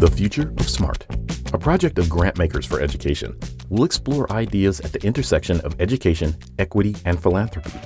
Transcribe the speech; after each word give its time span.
The 0.00 0.10
Future 0.10 0.54
of 0.56 0.66
Smart, 0.66 1.04
a 1.52 1.58
project 1.58 1.98
of 1.98 2.06
Grantmakers 2.06 2.64
for 2.64 2.80
Education, 2.80 3.38
will 3.68 3.84
explore 3.84 4.32
ideas 4.32 4.80
at 4.80 4.92
the 4.92 5.06
intersection 5.06 5.60
of 5.60 5.78
education, 5.78 6.38
equity, 6.58 6.96
and 7.04 7.22
philanthropy 7.22 7.78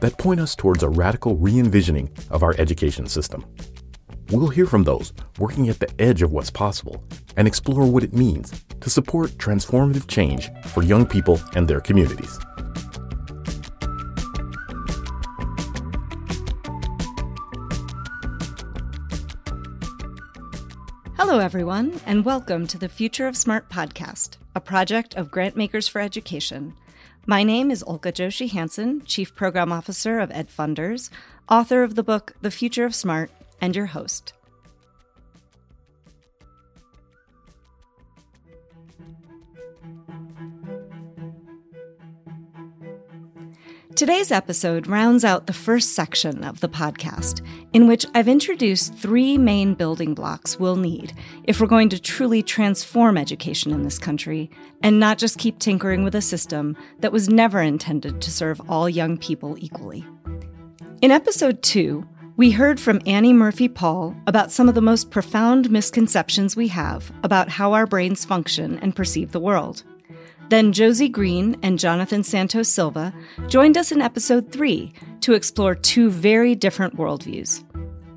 that 0.00 0.18
point 0.18 0.40
us 0.40 0.56
towards 0.56 0.82
a 0.82 0.88
radical 0.88 1.36
re 1.36 1.60
envisioning 1.60 2.10
of 2.28 2.42
our 2.42 2.56
education 2.58 3.06
system. 3.06 3.44
We'll 4.32 4.48
hear 4.48 4.66
from 4.66 4.82
those 4.82 5.12
working 5.38 5.68
at 5.68 5.78
the 5.78 5.88
edge 6.00 6.22
of 6.22 6.32
what's 6.32 6.50
possible 6.50 7.04
and 7.36 7.46
explore 7.46 7.86
what 7.86 8.02
it 8.02 8.14
means 8.14 8.64
to 8.80 8.90
support 8.90 9.30
transformative 9.38 10.08
change 10.08 10.50
for 10.70 10.82
young 10.82 11.06
people 11.06 11.40
and 11.54 11.68
their 11.68 11.80
communities. 11.80 12.36
Hello, 21.30 21.44
everyone, 21.44 22.00
and 22.06 22.24
welcome 22.24 22.66
to 22.66 22.76
the 22.76 22.88
Future 22.88 23.28
of 23.28 23.36
Smart 23.36 23.68
podcast, 23.70 24.30
a 24.56 24.60
project 24.60 25.14
of 25.14 25.30
Grantmakers 25.30 25.88
for 25.88 26.00
Education. 26.00 26.74
My 27.24 27.44
name 27.44 27.70
is 27.70 27.84
Ulcca 27.84 28.10
Joshi 28.10 28.50
Hansen, 28.50 29.04
Chief 29.04 29.32
Program 29.36 29.70
Officer 29.70 30.18
of 30.18 30.30
EdFunders, 30.30 31.08
author 31.48 31.84
of 31.84 31.94
the 31.94 32.02
book 32.02 32.32
The 32.40 32.50
Future 32.50 32.84
of 32.84 32.96
Smart, 32.96 33.30
and 33.60 33.76
your 33.76 33.86
host. 33.86 34.32
Today's 44.00 44.32
episode 44.32 44.86
rounds 44.86 45.26
out 45.26 45.46
the 45.46 45.52
first 45.52 45.94
section 45.94 46.42
of 46.42 46.60
the 46.60 46.70
podcast, 46.70 47.46
in 47.74 47.86
which 47.86 48.06
I've 48.14 48.28
introduced 48.28 48.94
three 48.94 49.36
main 49.36 49.74
building 49.74 50.14
blocks 50.14 50.58
we'll 50.58 50.76
need 50.76 51.12
if 51.44 51.60
we're 51.60 51.66
going 51.66 51.90
to 51.90 52.00
truly 52.00 52.42
transform 52.42 53.18
education 53.18 53.72
in 53.72 53.82
this 53.82 53.98
country 53.98 54.50
and 54.82 54.98
not 54.98 55.18
just 55.18 55.36
keep 55.36 55.58
tinkering 55.58 56.02
with 56.02 56.14
a 56.14 56.22
system 56.22 56.78
that 57.00 57.12
was 57.12 57.28
never 57.28 57.60
intended 57.60 58.22
to 58.22 58.30
serve 58.30 58.58
all 58.70 58.88
young 58.88 59.18
people 59.18 59.54
equally. 59.58 60.02
In 61.02 61.10
episode 61.10 61.62
two, 61.62 62.08
we 62.38 62.52
heard 62.52 62.80
from 62.80 63.02
Annie 63.04 63.34
Murphy 63.34 63.68
Paul 63.68 64.16
about 64.26 64.50
some 64.50 64.66
of 64.66 64.74
the 64.74 64.80
most 64.80 65.10
profound 65.10 65.70
misconceptions 65.70 66.56
we 66.56 66.68
have 66.68 67.12
about 67.22 67.50
how 67.50 67.74
our 67.74 67.86
brains 67.86 68.24
function 68.24 68.78
and 68.78 68.96
perceive 68.96 69.32
the 69.32 69.40
world. 69.40 69.84
Then 70.50 70.72
Josie 70.72 71.08
Green 71.08 71.56
and 71.62 71.78
Jonathan 71.78 72.24
Santos 72.24 72.68
Silva 72.68 73.14
joined 73.46 73.78
us 73.78 73.92
in 73.92 74.02
episode 74.02 74.50
three 74.50 74.92
to 75.20 75.34
explore 75.34 75.76
two 75.76 76.10
very 76.10 76.56
different 76.56 76.96
worldviews. 76.96 77.62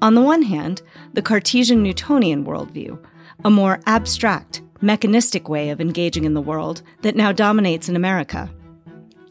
On 0.02 0.16
the 0.16 0.22
one 0.22 0.42
hand, 0.42 0.82
the 1.14 1.22
Cartesian 1.22 1.84
Newtonian 1.84 2.44
worldview, 2.44 3.00
a 3.46 3.52
more 3.52 3.82
abstract, 3.86 4.64
mechanistic 4.82 5.48
way 5.48 5.70
of 5.70 5.80
engaging 5.80 6.24
in 6.24 6.34
the 6.34 6.42
world 6.42 6.82
that 7.04 7.16
now 7.16 7.32
dominates 7.32 7.88
in 7.88 7.96
America. 7.96 8.50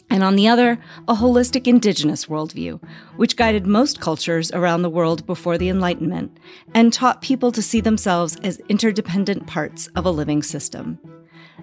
And 0.09 0.23
on 0.23 0.37
the 0.37 0.47
other, 0.47 0.79
a 1.09 1.15
holistic 1.15 1.67
indigenous 1.67 2.27
worldview, 2.27 2.81
which 3.17 3.37
guided 3.37 3.67
most 3.67 4.01
cultures 4.01 4.53
around 4.53 4.83
the 4.83 4.91
world 4.91 5.27
before 5.27 5.59
the 5.59 5.71
Enlightenment 5.71 6.39
and 6.73 6.93
taught 6.93 7.21
people 7.21 7.51
to 7.51 7.63
see 7.63 7.81
themselves 7.81 8.37
as 8.45 8.63
interdependent 8.69 9.49
parts 9.49 9.89
of 9.97 10.07
a 10.07 10.11
living 10.13 10.45
system. 10.45 11.01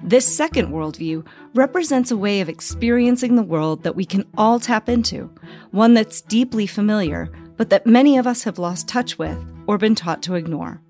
This 0.03 0.25
second 0.25 0.69
worldview 0.69 1.27
represents 1.53 2.09
a 2.09 2.17
way 2.17 2.39
of 2.39 2.47
experiencing 2.47 3.35
the 3.35 3.43
world 3.43 3.83
that 3.83 3.97
we 3.97 4.05
can 4.05 4.25
all 4.37 4.59
tap 4.59 4.87
into, 4.87 5.29
one 5.71 5.93
that's 5.93 6.21
deeply 6.21 6.65
familiar, 6.67 7.29
but 7.57 7.69
that 7.69 7.85
many 7.85 8.17
of 8.17 8.25
us 8.25 8.43
have 8.43 8.57
lost 8.57 8.87
touch 8.87 9.19
with 9.19 9.37
or 9.67 9.77
been 9.77 9.95
taught 9.95 10.23
to 10.23 10.35
ignore. 10.35 10.81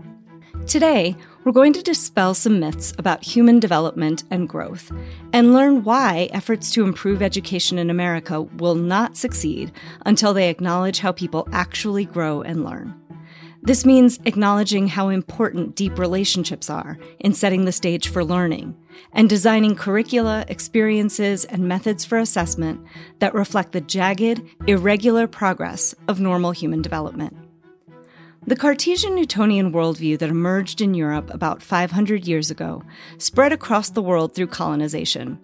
Today, 0.68 1.16
we're 1.44 1.52
going 1.52 1.74
to 1.74 1.82
dispel 1.82 2.36
some 2.36 2.60
myths 2.60 2.94
about 3.00 3.24
human 3.24 3.60
development 3.60 4.24
and 4.30 4.48
growth 4.48 4.92
and 5.34 5.54
learn 5.54 5.84
why 5.84 6.30
efforts 6.32 6.70
to 6.72 6.84
improve 6.84 7.24
education 7.24 7.80
in 7.80 7.90
America 7.90 8.44
will 8.44 8.76
not 8.76 9.18
succeed 9.18 9.72
until 10.06 10.36
they 10.36 10.50
acknowledge 10.50 11.00
how 11.00 11.12
people 11.12 11.50
actually 11.52 12.06
grow 12.06 12.44
and 12.44 12.64
learn. 12.64 12.94
This 13.64 13.86
means 13.86 14.20
acknowledging 14.26 14.88
how 14.88 15.10
important 15.10 15.76
deep 15.76 15.98
relationships 15.98 16.70
are 16.70 17.00
in 17.20 17.34
setting 17.34 17.66
the 17.66 17.72
stage 17.72 18.08
for 18.08 18.24
learning 18.24 18.76
and 19.14 19.30
designing 19.30 19.76
curricula, 19.76 20.46
experiences, 20.48 21.46
and 21.46 21.68
methods 21.68 22.06
for 22.06 22.18
assessment 22.18 22.86
that 23.20 23.34
reflect 23.34 23.72
the 23.72 23.82
jagged, 23.82 24.42
irregular 24.68 25.28
progress 25.28 25.96
of 26.08 26.20
normal 26.20 26.52
human 26.52 26.82
development. 26.82 27.36
The 28.46 28.56
Cartesian 28.56 29.16
Newtonian 29.16 29.72
worldview 29.72 30.18
that 30.20 30.30
emerged 30.30 30.82
in 30.82 30.94
Europe 30.94 31.30
about 31.34 31.62
500 31.62 32.28
years 32.28 32.50
ago 32.50 32.84
spread 33.18 33.52
across 33.52 33.90
the 33.90 34.02
world 34.02 34.34
through 34.34 34.48
colonization. 34.48 35.40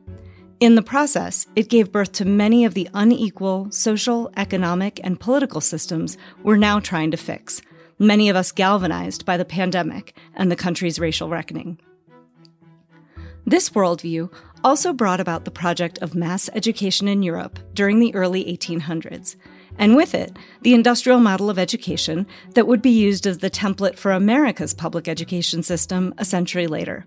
In 0.60 0.76
the 0.76 0.82
process, 0.82 1.46
it 1.56 1.70
gave 1.70 1.92
birth 1.92 2.14
to 2.14 2.26
many 2.26 2.64
of 2.64 2.74
the 2.74 2.90
unequal 2.94 3.70
social, 3.72 4.32
economic, 4.38 5.02
and 5.04 5.20
political 5.20 5.60
systems 5.60 6.18
we're 6.44 6.56
now 6.56 6.80
trying 6.80 7.12
to 7.12 7.18
fix 7.18 7.62
many 8.00 8.30
of 8.30 8.36
us 8.36 8.52
galvanized 8.52 9.26
by 9.26 9.38
the 9.38 9.46
pandemic 9.46 10.16
and 10.34 10.52
the 10.52 10.56
country's 10.56 11.00
racial 11.00 11.30
reckoning. 11.30 11.80
This 13.48 13.70
worldview 13.70 14.34
also 14.64 14.92
brought 14.92 15.20
about 15.20 15.46
the 15.46 15.52
project 15.52 16.00
of 16.00 16.16
mass 16.16 16.50
education 16.56 17.08
in 17.08 17.22
Europe 17.22 17.60
during 17.76 18.00
the 18.00 18.14
early 18.16 18.44
1800s, 18.46 19.36
and 19.78 19.96
with 19.96 20.16
it, 20.16 20.36
the 20.64 20.74
industrial 20.74 21.20
model 21.20 21.52
of 21.52 21.60
education 21.60 22.26
that 22.56 22.66
would 22.66 22.82
be 22.82 22.90
used 22.90 23.28
as 23.28 23.38
the 23.38 23.52
template 23.52 23.98
for 24.00 24.12
America's 24.12 24.74
public 24.74 25.08
education 25.08 25.62
system 25.62 26.12
a 26.18 26.26
century 26.26 26.66
later. 26.66 27.06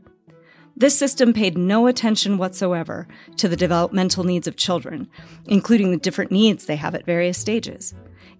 This 0.76 0.96
system 0.96 1.32
paid 1.32 1.58
no 1.58 1.88
attention 1.88 2.38
whatsoever 2.38 3.08
to 3.38 3.48
the 3.48 3.56
developmental 3.56 4.22
needs 4.22 4.46
of 4.46 4.54
children, 4.54 5.08
including 5.46 5.90
the 5.90 5.96
different 5.96 6.30
needs 6.30 6.66
they 6.66 6.76
have 6.76 6.94
at 6.94 7.04
various 7.04 7.36
stages. 7.36 7.94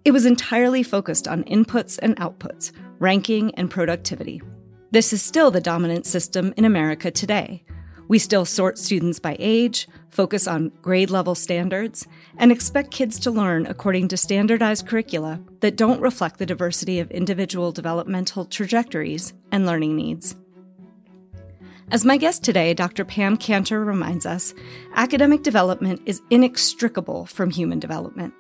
It 0.05 0.13
was 0.13 0.25
entirely 0.25 0.85
focused 0.85 1.27
on 1.27 1.43
inputs 1.45 1.99
and 2.01 2.15
outputs, 2.19 2.71
ranking 3.01 3.53
and 3.57 3.69
productivity. 3.69 4.41
This 4.93 5.13
is 5.13 5.21
still 5.21 5.51
the 5.51 5.61
dominant 5.61 6.07
system 6.07 6.55
in 6.57 6.65
America 6.65 7.11
today. 7.11 7.65
We 8.09 8.19
still 8.19 8.47
sort 8.47 8.79
students 8.79 9.19
by 9.19 9.37
age, 9.39 9.87
focus 10.09 10.49
on 10.49 10.73
grade 10.81 11.11
level 11.11 11.35
standards, 11.35 12.07
and 12.39 12.51
expect 12.51 12.91
kids 12.91 13.21
to 13.21 13.31
learn 13.31 13.67
according 13.67 14.09
to 14.09 14.17
standardized 14.17 14.87
curricula 14.87 15.41
that 15.61 15.77
don't 15.77 16.01
reflect 16.01 16.39
the 16.39 16.47
diversity 16.47 17.01
of 17.01 17.11
individual 17.11 17.71
developmental 17.71 18.47
trajectories 18.47 19.35
and 19.53 19.67
learning 19.67 19.95
needs. 19.95 20.35
As 21.91 22.05
my 22.05 22.17
guest 22.17 22.43
today, 22.43 22.75
Dr. 22.75 23.05
Pam 23.05 23.37
Cantor 23.37 23.85
reminds 23.85 24.27
us, 24.27 24.55
academic 24.95 25.43
development 25.43 26.01
is 26.07 26.23
inextricable 26.31 27.27
from 27.27 27.51
human 27.51 27.79
development. 27.79 28.33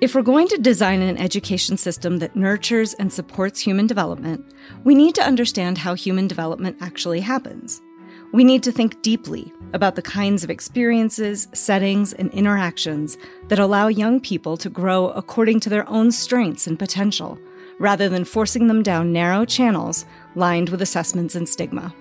If 0.00 0.14
we're 0.14 0.22
going 0.22 0.48
to 0.48 0.56
design 0.56 1.02
an 1.02 1.18
education 1.18 1.76
system 1.76 2.18
that 2.18 2.34
nurtures 2.34 2.94
and 2.94 3.12
supports 3.12 3.60
human 3.60 3.86
development, 3.86 4.44
we 4.82 4.94
need 4.94 5.14
to 5.16 5.22
understand 5.22 5.78
how 5.78 5.94
human 5.94 6.26
development 6.26 6.78
actually 6.80 7.20
happens. 7.20 7.82
We 8.32 8.44
need 8.44 8.62
to 8.62 8.72
think 8.72 9.02
deeply 9.02 9.52
about 9.72 9.96
the 9.96 10.02
kinds 10.02 10.44
of 10.44 10.50
experiences, 10.50 11.48
settings, 11.52 12.12
and 12.12 12.30
interactions 12.32 13.18
that 13.48 13.58
allow 13.58 13.88
young 13.88 14.20
people 14.20 14.56
to 14.58 14.70
grow 14.70 15.08
according 15.10 15.60
to 15.60 15.68
their 15.68 15.88
own 15.88 16.12
strengths 16.12 16.66
and 16.66 16.78
potential, 16.78 17.38
rather 17.78 18.08
than 18.08 18.24
forcing 18.24 18.68
them 18.68 18.82
down 18.82 19.12
narrow 19.12 19.44
channels 19.44 20.04
lined 20.34 20.68
with 20.68 20.82
assessments 20.82 21.34
and 21.34 21.48
stigma. 21.48 21.94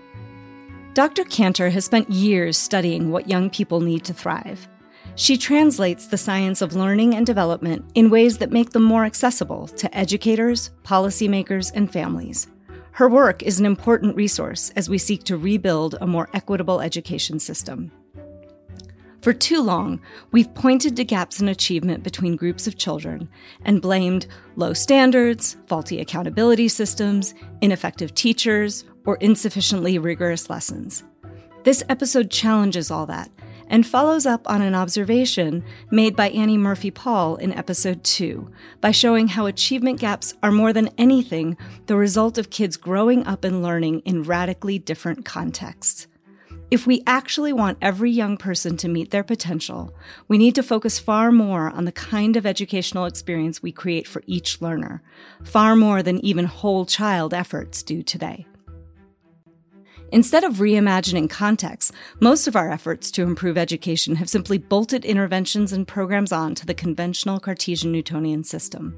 Dr. 0.94 1.24
Cantor 1.24 1.70
has 1.70 1.86
spent 1.86 2.10
years 2.10 2.58
studying 2.58 3.12
what 3.12 3.30
young 3.30 3.50
people 3.50 3.80
need 3.80 4.04
to 4.06 4.14
thrive. 4.14 4.68
She 5.16 5.38
translates 5.38 6.08
the 6.08 6.18
science 6.18 6.62
of 6.62 6.76
learning 6.76 7.16
and 7.16 7.26
development 7.26 7.86
in 7.96 8.10
ways 8.10 8.38
that 8.38 8.52
make 8.52 8.72
them 8.72 8.84
more 8.84 9.06
accessible 9.06 9.68
to 9.68 9.98
educators, 9.98 10.72
policymakers, 10.84 11.72
and 11.74 11.92
families. 11.92 12.48
Her 12.92 13.08
work 13.08 13.44
is 13.44 13.60
an 13.60 13.66
important 13.66 14.16
resource 14.16 14.72
as 14.76 14.90
we 14.90 14.98
seek 14.98 15.24
to 15.26 15.38
rebuild 15.38 15.96
a 16.02 16.08
more 16.08 16.30
equitable 16.34 16.82
education 16.82 17.40
system. 17.40 17.92
For 19.22 19.34
too 19.34 19.62
long, 19.62 20.00
we've 20.32 20.54
pointed 20.54 20.96
to 20.96 21.04
gaps 21.04 21.42
in 21.42 21.50
achievement 21.50 22.04
between 22.04 22.38
groups 22.38 22.68
of 22.68 22.78
children 22.78 23.30
and 23.66 23.82
blamed 23.82 24.28
low 24.56 24.74
standards, 24.74 25.58
faulty 25.68 26.00
accountability 26.00 26.70
systems, 26.70 27.34
ineffective 27.62 28.16
teachers, 28.16 28.86
or 29.06 29.18
insufficiently 29.18 30.00
rigorous 30.00 30.50
lessons. 30.50 31.04
This 31.64 31.84
episode 31.90 32.32
challenges 32.32 32.90
all 32.90 33.06
that 33.08 33.30
and 33.70 33.86
follows 33.86 34.26
up 34.26 34.50
on 34.50 34.62
an 34.62 34.76
observation 34.76 35.64
made 35.92 36.16
by 36.16 36.30
Annie 36.30 36.58
Murphy 36.58 36.92
Paul 36.92 37.36
in 37.38 37.54
episode 37.54 38.04
2 38.04 38.50
by 38.82 38.92
showing 38.92 39.30
how 39.30 39.46
achievement 39.46 40.00
gaps 40.00 40.34
are 40.44 40.52
more 40.52 40.74
than 40.74 40.90
anything 40.98 41.56
the 41.86 41.96
result 41.96 42.38
of 42.38 42.50
kids 42.50 42.76
growing 42.78 43.26
up 43.26 43.44
and 43.44 43.62
learning 43.62 44.00
in 44.00 44.24
radically 44.24 44.80
different 44.80 45.24
contexts. 45.24 46.08
If 46.72 46.86
we 46.86 47.02
actually 47.08 47.52
want 47.52 47.80
every 47.82 48.12
young 48.12 48.38
person 48.38 48.78
to 48.78 48.88
meet 48.88 49.10
their 49.10 49.24
potential, 49.24 49.92
we 50.28 50.38
need 50.38 50.54
to 50.54 50.62
focus 50.62 51.00
far 51.00 51.32
more 51.32 51.72
on 51.72 51.86
the 51.86 51.92
kind 51.92 52.36
of 52.36 52.46
educational 52.46 53.06
experience 53.06 53.64
we 53.64 53.72
create 53.72 54.08
for 54.08 54.22
each 54.28 54.62
learner, 54.62 55.02
far 55.44 55.76
more 55.76 56.04
than 56.04 56.24
even 56.24 56.46
whole 56.46 56.86
child 56.86 57.34
efforts 57.34 57.82
do 57.82 58.04
today. 58.04 58.46
Instead 60.12 60.44
of 60.44 60.56
reimagining 60.56 61.30
context, 61.30 61.92
most 62.20 62.48
of 62.48 62.56
our 62.56 62.72
efforts 62.72 63.12
to 63.12 63.24
improve 63.24 63.58
education 63.58 64.16
have 64.16 64.30
simply 64.30 64.58
bolted 64.58 65.06
interventions 65.06 65.72
and 65.72 65.88
programs 65.88 66.32
on 66.32 66.56
to 66.56 66.66
the 66.66 66.74
conventional 66.74 67.40
Cartesian 67.40 67.92
Newtonian 67.92 68.44
system. 68.44 68.98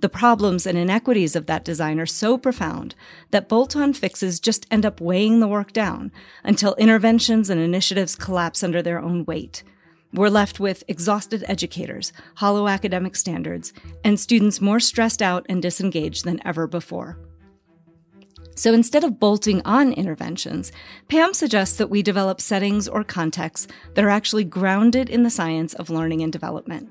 The 0.00 0.10
problems 0.10 0.66
and 0.66 0.76
inequities 0.76 1.36
of 1.36 1.46
that 1.46 1.64
design 1.64 1.98
are 2.00 2.06
so 2.06 2.36
profound 2.36 2.94
that 3.30 3.48
bolt 3.48 3.76
on 3.76 3.94
fixes 3.94 4.40
just 4.40 4.66
end 4.70 4.84
up 4.84 5.00
weighing 5.00 5.40
the 5.40 5.48
work 5.48 5.72
down 5.72 6.12
until 6.44 6.74
interventions 6.74 7.48
and 7.48 7.60
initiatives 7.60 8.14
collapse 8.14 8.62
under 8.62 8.82
their 8.82 9.00
own 9.00 9.24
weight. 9.24 9.62
We're 10.12 10.28
left 10.28 10.60
with 10.60 10.84
exhausted 10.86 11.44
educators, 11.48 12.12
hollow 12.36 12.68
academic 12.68 13.16
standards, 13.16 13.72
and 14.04 14.20
students 14.20 14.60
more 14.60 14.80
stressed 14.80 15.22
out 15.22 15.46
and 15.48 15.62
disengaged 15.62 16.24
than 16.24 16.46
ever 16.46 16.66
before. 16.66 17.18
So 18.54 18.72
instead 18.74 19.04
of 19.04 19.18
bolting 19.18 19.62
on 19.64 19.92
interventions, 19.92 20.72
Pam 21.08 21.34
suggests 21.34 21.76
that 21.78 21.90
we 21.90 22.02
develop 22.02 22.40
settings 22.40 22.86
or 22.86 23.02
contexts 23.04 23.66
that 23.94 24.04
are 24.04 24.10
actually 24.10 24.44
grounded 24.44 25.08
in 25.08 25.22
the 25.22 25.30
science 25.30 25.74
of 25.74 25.90
learning 25.90 26.22
and 26.22 26.32
development. 26.32 26.88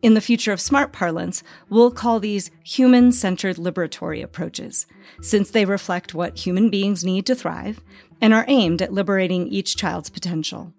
In 0.00 0.14
the 0.14 0.20
future 0.20 0.52
of 0.52 0.60
smart 0.60 0.92
parlance, 0.92 1.42
we'll 1.68 1.90
call 1.90 2.20
these 2.20 2.50
human 2.62 3.10
centered 3.10 3.56
liberatory 3.56 4.22
approaches, 4.22 4.86
since 5.20 5.50
they 5.50 5.64
reflect 5.64 6.14
what 6.14 6.38
human 6.38 6.70
beings 6.70 7.04
need 7.04 7.26
to 7.26 7.34
thrive 7.34 7.80
and 8.20 8.32
are 8.32 8.44
aimed 8.46 8.80
at 8.80 8.92
liberating 8.92 9.48
each 9.48 9.76
child's 9.76 10.10
potential. 10.10 10.72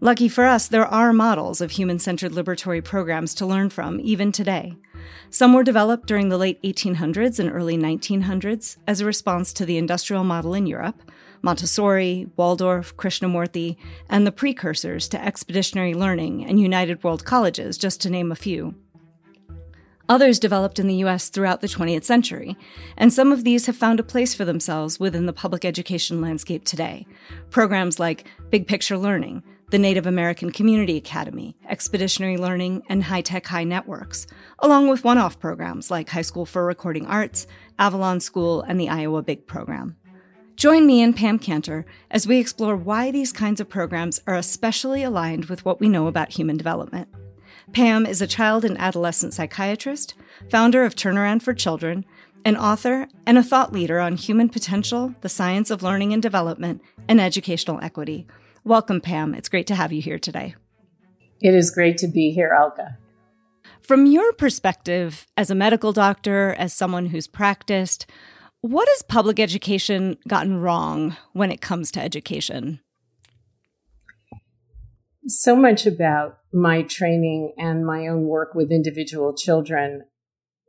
Lucky 0.00 0.28
for 0.28 0.44
us, 0.44 0.68
there 0.68 0.86
are 0.86 1.12
models 1.12 1.60
of 1.60 1.72
human 1.72 1.98
centered 1.98 2.32
liberatory 2.32 2.84
programs 2.84 3.34
to 3.34 3.46
learn 3.46 3.70
from 3.70 3.98
even 4.00 4.30
today. 4.30 4.76
Some 5.30 5.52
were 5.52 5.62
developed 5.62 6.06
during 6.06 6.28
the 6.28 6.38
late 6.38 6.62
1800s 6.62 7.38
and 7.38 7.50
early 7.50 7.76
1900s 7.76 8.76
as 8.86 9.00
a 9.00 9.04
response 9.04 9.52
to 9.54 9.66
the 9.66 9.76
industrial 9.76 10.24
model 10.24 10.54
in 10.54 10.66
Europe, 10.66 11.02
Montessori, 11.42 12.28
Waldorf, 12.36 12.96
Krishnamurti, 12.96 13.76
and 14.08 14.26
the 14.26 14.32
precursors 14.32 15.08
to 15.08 15.22
expeditionary 15.22 15.94
learning 15.94 16.44
and 16.44 16.60
United 16.60 17.04
World 17.04 17.24
Colleges, 17.24 17.76
just 17.78 18.00
to 18.00 18.10
name 18.10 18.32
a 18.32 18.36
few. 18.36 18.74
Others 20.08 20.38
developed 20.38 20.78
in 20.78 20.86
the 20.86 20.96
US 20.96 21.28
throughout 21.28 21.60
the 21.60 21.66
20th 21.66 22.04
century, 22.04 22.56
and 22.96 23.12
some 23.12 23.32
of 23.32 23.42
these 23.42 23.66
have 23.66 23.76
found 23.76 23.98
a 23.98 24.04
place 24.04 24.34
for 24.34 24.44
themselves 24.44 25.00
within 25.00 25.26
the 25.26 25.32
public 25.32 25.64
education 25.64 26.20
landscape 26.20 26.64
today. 26.64 27.06
Programs 27.50 27.98
like 27.98 28.26
Big 28.50 28.68
Picture 28.68 28.96
Learning, 28.96 29.42
the 29.70 29.78
Native 29.78 30.06
American 30.06 30.52
Community 30.52 30.96
Academy, 30.96 31.56
Expeditionary 31.68 32.36
Learning, 32.36 32.82
and 32.88 33.02
High 33.02 33.20
Tech 33.20 33.46
High 33.46 33.64
Networks, 33.64 34.26
along 34.60 34.88
with 34.88 35.02
one 35.02 35.18
off 35.18 35.40
programs 35.40 35.90
like 35.90 36.08
High 36.08 36.22
School 36.22 36.46
for 36.46 36.64
Recording 36.64 37.06
Arts, 37.06 37.48
Avalon 37.78 38.20
School, 38.20 38.62
and 38.62 38.78
the 38.78 38.88
Iowa 38.88 39.22
Big 39.22 39.46
Program. 39.46 39.96
Join 40.54 40.86
me 40.86 41.02
and 41.02 41.14
Pam 41.14 41.38
Cantor 41.38 41.84
as 42.10 42.28
we 42.28 42.38
explore 42.38 42.76
why 42.76 43.10
these 43.10 43.32
kinds 43.32 43.60
of 43.60 43.68
programs 43.68 44.22
are 44.26 44.36
especially 44.36 45.02
aligned 45.02 45.46
with 45.46 45.64
what 45.64 45.80
we 45.80 45.88
know 45.88 46.06
about 46.06 46.32
human 46.32 46.56
development. 46.56 47.08
Pam 47.72 48.06
is 48.06 48.22
a 48.22 48.26
child 48.26 48.64
and 48.64 48.78
adolescent 48.78 49.34
psychiatrist, 49.34 50.14
founder 50.48 50.84
of 50.84 50.94
Turnaround 50.94 51.42
for 51.42 51.52
Children, 51.52 52.04
an 52.44 52.56
author, 52.56 53.08
and 53.26 53.36
a 53.36 53.42
thought 53.42 53.72
leader 53.72 53.98
on 53.98 54.16
human 54.16 54.48
potential, 54.48 55.12
the 55.20 55.28
science 55.28 55.70
of 55.70 55.82
learning 55.82 56.12
and 56.12 56.22
development, 56.22 56.80
and 57.08 57.20
educational 57.20 57.80
equity. 57.82 58.26
Welcome, 58.66 59.00
Pam. 59.00 59.32
It's 59.32 59.48
great 59.48 59.68
to 59.68 59.76
have 59.76 59.92
you 59.92 60.02
here 60.02 60.18
today. 60.18 60.56
It 61.40 61.54
is 61.54 61.70
great 61.70 61.98
to 61.98 62.08
be 62.08 62.32
here, 62.32 62.52
Ulcca. 62.52 62.98
From 63.80 64.06
your 64.06 64.32
perspective 64.32 65.24
as 65.36 65.52
a 65.52 65.54
medical 65.54 65.92
doctor, 65.92 66.52
as 66.58 66.72
someone 66.72 67.06
who's 67.06 67.28
practiced, 67.28 68.10
what 68.62 68.88
has 68.88 69.02
public 69.02 69.38
education 69.38 70.16
gotten 70.26 70.60
wrong 70.60 71.16
when 71.32 71.52
it 71.52 71.60
comes 71.60 71.92
to 71.92 72.00
education? 72.00 72.80
So 75.28 75.54
much 75.54 75.86
about 75.86 76.38
my 76.52 76.82
training 76.82 77.54
and 77.56 77.86
my 77.86 78.08
own 78.08 78.24
work 78.24 78.56
with 78.56 78.72
individual 78.72 79.32
children 79.32 80.06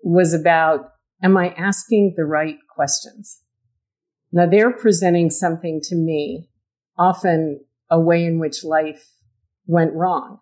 was 0.04 0.36
about 0.36 0.92
am 1.24 1.36
I 1.36 1.50
asking 1.58 2.14
the 2.16 2.26
right 2.26 2.60
questions? 2.70 3.42
Now 4.32 4.46
they're 4.46 4.72
presenting 4.72 5.32
something 5.32 5.82
to 5.86 5.96
me, 5.96 6.52
often 6.96 7.62
a 7.90 8.00
way 8.00 8.26
in 8.26 8.40
which 8.40 8.64
life 8.64 9.14
went 9.66 9.94
wrong. 9.94 10.40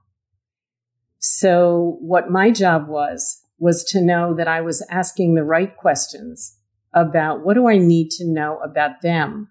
So 1.20 1.98
what 2.02 2.30
my 2.30 2.52
job 2.52 2.88
was, 2.88 3.42
was 3.58 3.84
to 3.86 4.02
know 4.02 4.34
that 4.36 4.48
I 4.48 4.62
was 4.62 4.86
asking 4.90 5.34
the 5.34 5.44
right 5.44 5.76
questions 5.76 6.58
about 6.94 7.46
what 7.46 7.56
do 7.56 7.68
I 7.68 7.78
need 7.78 8.10
to 8.12 8.28
know 8.28 8.60
about 8.60 9.02
them 9.02 9.50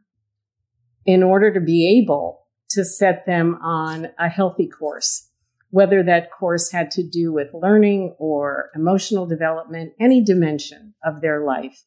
in 1.07 1.23
order 1.23 1.53
to 1.53 1.61
be 1.61 2.01
able 2.01 2.47
to 2.71 2.85
set 2.85 3.27
them 3.27 3.59
on 3.63 4.09
a 4.19 4.29
healthy 4.29 4.69
course, 4.69 5.29
whether 5.71 6.03
that 6.03 6.31
course 6.31 6.73
had 6.73 6.91
to 6.93 7.03
do 7.03 7.33
with 7.33 7.55
learning 7.55 8.15
or 8.19 8.71
emotional 8.75 9.27
development, 9.27 9.93
any 10.01 10.23
dimension 10.23 10.95
of 11.05 11.21
their 11.21 11.45
life. 11.45 11.85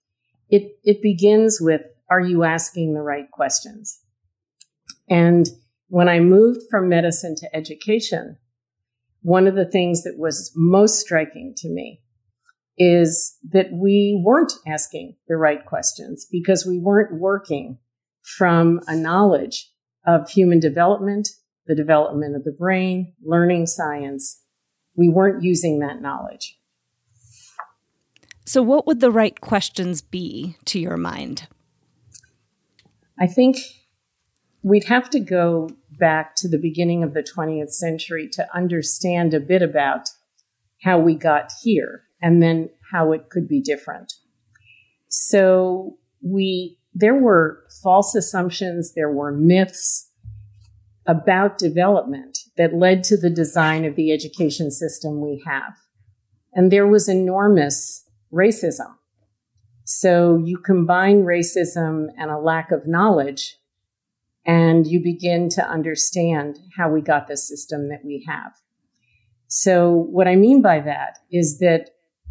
It, 0.50 0.78
it 0.84 1.02
begins 1.02 1.60
with, 1.60 1.82
are 2.10 2.22
you 2.22 2.44
asking 2.44 2.94
the 2.94 3.02
right 3.02 3.30
questions? 3.32 4.02
And 5.10 5.48
when 5.88 6.10
I 6.10 6.20
moved 6.20 6.62
from 6.70 6.90
medicine 6.90 7.36
to 7.38 7.56
education, 7.56 8.38
one 9.22 9.48
of 9.48 9.56
the 9.56 9.70
things 9.70 10.04
that 10.04 10.18
was 10.18 10.52
most 10.56 11.00
striking 11.00 11.54
to 11.58 11.70
me 11.70 12.02
is 12.78 13.38
that 13.52 13.72
we 13.74 14.22
weren't 14.24 14.54
asking 14.68 15.16
the 15.28 15.38
right 15.38 15.66
questions 15.66 16.28
because 16.32 16.66
we 16.66 16.78
weren't 16.78 17.20
working 17.20 17.80
from 18.22 18.80
a 18.88 18.96
knowledge 18.96 19.72
of 20.06 20.30
human 20.30 20.60
development, 20.60 21.30
the 21.66 21.76
development 21.76 22.36
of 22.36 22.44
the 22.44 22.52
brain, 22.52 23.14
learning 23.24 23.66
science. 23.66 24.42
We 24.96 25.10
weren't 25.10 25.44
using 25.44 25.80
that 25.80 26.02
knowledge. 26.02 26.58
So, 28.46 28.62
what 28.62 28.88
would 28.88 29.00
the 29.00 29.12
right 29.12 29.40
questions 29.42 30.02
be 30.02 30.56
to 30.66 30.80
your 30.80 30.98
mind? 30.98 31.48
I 33.20 33.28
think 33.28 33.58
we'd 34.68 34.86
have 34.86 35.10
to 35.10 35.20
go 35.20 35.70
back 35.98 36.36
to 36.36 36.48
the 36.48 36.58
beginning 36.58 37.02
of 37.02 37.14
the 37.14 37.24
20th 37.24 37.72
century 37.72 38.28
to 38.34 38.46
understand 38.56 39.34
a 39.34 39.40
bit 39.40 39.62
about 39.62 40.10
how 40.84 41.00
we 41.00 41.16
got 41.16 41.52
here 41.64 42.04
and 42.22 42.44
then 42.44 42.70
how 42.92 43.14
it 43.14 43.30
could 43.30 43.48
be 43.48 43.62
different. 43.62 44.14
So 45.08 45.98
we, 46.22 46.80
there 46.94 47.16
were 47.16 47.64
false 47.82 48.14
assumptions, 48.14 48.94
there 48.94 49.12
were 49.12 49.32
myths 49.32 50.12
about 51.06 51.58
development 51.58 52.38
that 52.58 52.76
led 52.76 53.04
to 53.06 53.16
the 53.16 53.30
design 53.30 53.86
of 53.86 53.96
the 53.96 54.12
education 54.12 54.70
system 54.70 55.22
we 55.22 55.42
have. 55.46 55.74
And 56.54 56.72
there 56.72 56.88
was 56.88 57.08
enormous 57.08 58.04
racism. 58.34 58.96
So 59.86 60.42
you 60.44 60.58
combine 60.58 61.24
racism 61.24 62.08
and 62.18 62.30
a 62.30 62.38
lack 62.38 62.72
of 62.72 62.86
knowledge, 62.86 63.56
and 64.48 64.88
you 64.88 65.04
begin 65.04 65.50
to 65.50 65.70
understand 65.70 66.58
how 66.78 66.90
we 66.90 67.02
got 67.02 67.28
the 67.28 67.36
system 67.36 67.90
that 67.90 68.06
we 68.06 68.26
have. 68.28 68.54
So 69.48 69.92
what 69.92 70.28
I 70.28 70.36
mean 70.36 70.62
by 70.62 70.80
that 70.80 71.20
is 71.30 71.60
that 71.60 71.90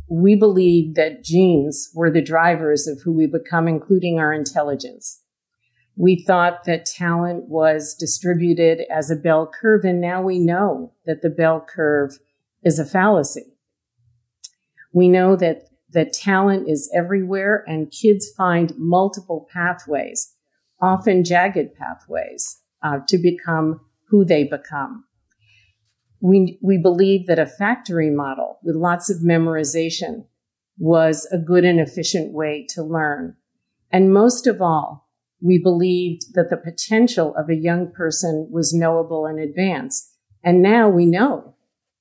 we 0.08 0.34
believed 0.34 0.96
that 0.96 1.22
genes 1.22 1.90
were 1.94 2.10
the 2.10 2.22
drivers 2.22 2.86
of 2.86 3.00
who 3.04 3.12
we 3.12 3.26
become, 3.26 3.68
including 3.68 4.18
our 4.18 4.32
intelligence. 4.32 5.22
We 5.96 6.22
thought 6.26 6.64
that 6.64 6.86
talent 6.86 7.48
was 7.48 7.94
distributed 7.98 8.82
as 8.90 9.10
a 9.10 9.16
bell 9.16 9.50
curve, 9.60 9.84
and 9.84 10.00
now 10.00 10.22
we 10.22 10.38
know 10.38 10.92
that 11.06 11.22
the 11.22 11.30
bell 11.30 11.66
curve 11.66 12.18
is 12.62 12.78
a 12.78 12.84
fallacy. 12.84 13.54
We 14.92 15.08
know 15.08 15.36
that, 15.36 15.64
that 15.90 16.12
talent 16.12 16.68
is 16.68 16.90
everywhere 16.94 17.64
and 17.66 17.90
kids 17.90 18.30
find 18.36 18.72
multiple 18.76 19.48
pathways, 19.52 20.35
often 20.80 21.24
jagged 21.24 21.74
pathways, 21.74 22.60
uh, 22.82 22.98
to 23.08 23.18
become 23.18 23.80
who 24.08 24.24
they 24.24 24.44
become 24.44 25.06
we, 26.20 26.58
we 26.62 26.78
believe 26.78 27.26
that 27.26 27.38
a 27.38 27.46
factory 27.46 28.10
model 28.10 28.58
with 28.62 28.76
lots 28.76 29.10
of 29.10 29.18
memorization 29.18 30.26
was 30.78 31.26
a 31.32 31.38
good 31.38 31.64
and 31.64 31.80
efficient 31.80 32.32
way 32.32 32.66
to 32.70 32.82
learn. 32.82 33.36
And 33.90 34.12
most 34.12 34.46
of 34.46 34.60
all, 34.60 35.08
we 35.40 35.58
believed 35.58 36.34
that 36.34 36.50
the 36.50 36.56
potential 36.56 37.34
of 37.36 37.48
a 37.48 37.54
young 37.54 37.92
person 37.92 38.48
was 38.50 38.74
knowable 38.74 39.26
in 39.26 39.38
advance. 39.38 40.12
And 40.42 40.62
now 40.62 40.88
we 40.88 41.06
know 41.06 41.54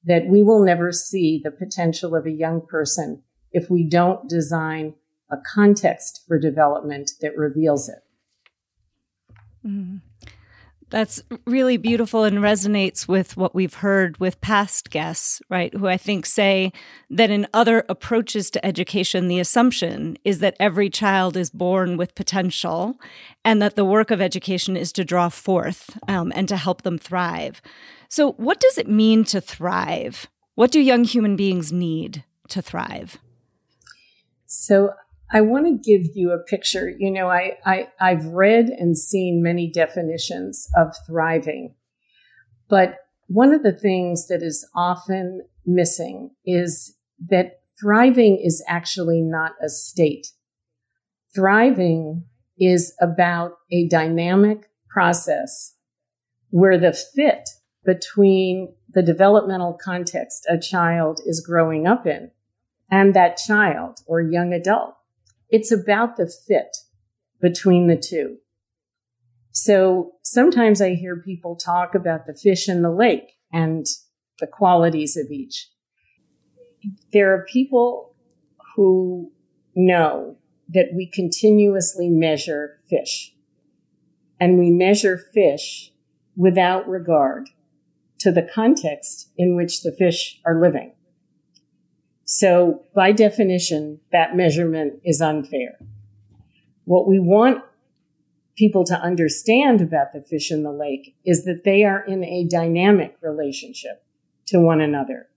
that 0.03 0.27
we 0.27 0.41
will 0.41 0.63
never 0.63 0.91
see 0.91 1.41
the 1.43 1.51
potential 1.51 2.15
of 2.15 2.25
a 2.25 2.31
young 2.31 2.61
person 2.61 3.23
if 3.51 3.69
we 3.69 3.87
don't 3.87 4.29
design 4.29 4.95
a 5.29 5.37
context 5.53 6.23
for 6.27 6.39
development 6.39 7.11
that 7.21 7.35
reveals 7.37 7.89
it. 7.89 8.04
That's 10.89 11.21
really 11.45 11.77
beautiful 11.77 12.23
and 12.23 12.37
resonates 12.37 13.07
with 13.07 13.35
what 13.35 13.55
we've 13.55 13.73
heard 13.73 14.19
with 14.19 14.39
past 14.39 14.91
guests, 14.91 15.41
right? 15.49 15.73
Who 15.73 15.87
I 15.87 15.97
think 15.97 16.27
say 16.27 16.71
that 17.09 17.31
in 17.31 17.47
other 17.53 17.83
approaches 17.89 18.51
to 18.51 18.65
education, 18.65 19.27
the 19.27 19.39
assumption 19.39 20.17
is 20.23 20.39
that 20.39 20.55
every 20.59 20.89
child 20.91 21.35
is 21.35 21.49
born 21.49 21.97
with 21.97 22.13
potential 22.13 22.99
and 23.43 23.61
that 23.61 23.75
the 23.75 23.83
work 23.83 24.11
of 24.11 24.21
education 24.21 24.77
is 24.77 24.93
to 24.93 25.03
draw 25.03 25.29
forth 25.29 25.97
um, 26.07 26.31
and 26.35 26.47
to 26.49 26.55
help 26.55 26.83
them 26.83 26.99
thrive. 26.99 27.61
So, 28.07 28.33
what 28.33 28.59
does 28.59 28.77
it 28.77 28.87
mean 28.87 29.23
to 29.25 29.41
thrive? 29.41 30.27
What 30.53 30.71
do 30.71 30.79
young 30.79 31.03
human 31.03 31.35
beings 31.35 31.73
need 31.73 32.23
to 32.49 32.61
thrive? 32.61 33.17
So, 34.45 34.91
I 35.31 35.41
want 35.41 35.65
to 35.65 35.91
give 35.91 36.15
you 36.15 36.31
a 36.31 36.43
picture. 36.43 36.89
You 36.89 37.11
know, 37.11 37.29
I, 37.29 37.57
I, 37.65 37.87
I've 37.99 38.25
read 38.25 38.67
and 38.67 38.97
seen 38.97 39.41
many 39.41 39.69
definitions 39.71 40.67
of 40.77 40.95
thriving, 41.07 41.75
but 42.69 42.97
one 43.27 43.53
of 43.53 43.63
the 43.63 43.73
things 43.73 44.27
that 44.27 44.43
is 44.43 44.67
often 44.75 45.41
missing 45.65 46.31
is 46.45 46.95
that 47.29 47.59
thriving 47.79 48.39
is 48.43 48.63
actually 48.67 49.21
not 49.21 49.53
a 49.63 49.69
state. 49.69 50.27
Thriving 51.33 52.25
is 52.57 52.93
about 53.01 53.53
a 53.71 53.87
dynamic 53.87 54.69
process 54.89 55.75
where 56.49 56.77
the 56.77 56.93
fit 56.93 57.49
between 57.83 58.73
the 58.89 59.01
developmental 59.01 59.73
context 59.73 60.45
a 60.49 60.57
child 60.57 61.19
is 61.25 61.45
growing 61.45 61.85
up 61.85 62.07
in 62.07 62.31
and 62.89 63.13
that 63.13 63.37
child 63.37 63.99
or 64.07 64.21
young 64.21 64.53
adult 64.53 64.95
it's 65.49 65.71
about 65.71 66.17
the 66.17 66.31
fit 66.47 66.77
between 67.41 67.87
the 67.87 67.97
two. 67.97 68.37
So 69.51 70.15
sometimes 70.23 70.81
I 70.81 70.95
hear 70.95 71.15
people 71.15 71.55
talk 71.55 71.95
about 71.95 72.25
the 72.25 72.33
fish 72.33 72.67
in 72.67 72.81
the 72.81 72.91
lake 72.91 73.37
and 73.53 73.85
the 74.39 74.47
qualities 74.47 75.15
of 75.15 75.31
each. 75.31 75.69
There 77.13 77.33
are 77.33 77.45
people 77.45 78.15
who 78.75 79.31
know 79.75 80.37
that 80.69 80.89
we 80.93 81.09
continuously 81.09 82.09
measure 82.09 82.79
fish 82.89 83.33
and 84.39 84.59
we 84.59 84.71
measure 84.71 85.17
fish 85.17 85.91
without 86.35 86.87
regard 86.87 87.49
to 88.19 88.31
the 88.31 88.47
context 88.53 89.31
in 89.37 89.55
which 89.55 89.83
the 89.83 89.91
fish 89.91 90.41
are 90.45 90.59
living. 90.59 90.94
So 92.25 92.83
by 92.95 93.11
definition, 93.11 93.99
that 94.11 94.35
measurement 94.35 94.99
is 95.03 95.21
unfair. 95.21 95.77
What 96.83 97.07
we 97.07 97.19
want 97.19 97.63
people 98.55 98.83
to 98.85 98.99
understand 98.99 99.79
about 99.79 100.11
the 100.11 100.21
fish 100.21 100.51
in 100.51 100.63
the 100.63 100.71
lake 100.71 101.15
is 101.23 101.45
that 101.45 101.63
they 101.63 101.83
are 101.83 102.03
in 102.03 102.23
a 102.23 102.47
dynamic 102.47 103.15
relationship 103.21 104.03
to 104.47 104.59
one 104.59 104.81
another. 104.81 105.27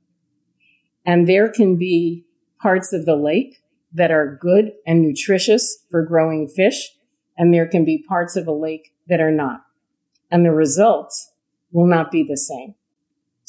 And 1.04 1.28
there 1.28 1.48
can 1.48 1.76
be 1.76 2.24
parts 2.60 2.92
of 2.92 3.06
the 3.06 3.16
lake 3.16 3.62
that 3.92 4.10
are 4.10 4.38
good 4.40 4.72
and 4.86 5.02
nutritious 5.02 5.84
for 5.90 6.02
growing 6.02 6.48
fish, 6.48 6.96
and 7.36 7.52
there 7.52 7.66
can 7.66 7.84
be 7.84 8.04
parts 8.06 8.36
of 8.36 8.46
a 8.46 8.52
lake 8.52 8.92
that 9.08 9.20
are 9.20 9.30
not. 9.30 9.62
And 10.30 10.44
the 10.44 10.52
results 10.52 11.32
will 11.72 11.86
not 11.86 12.10
be 12.10 12.22
the 12.22 12.36
same. 12.36 12.74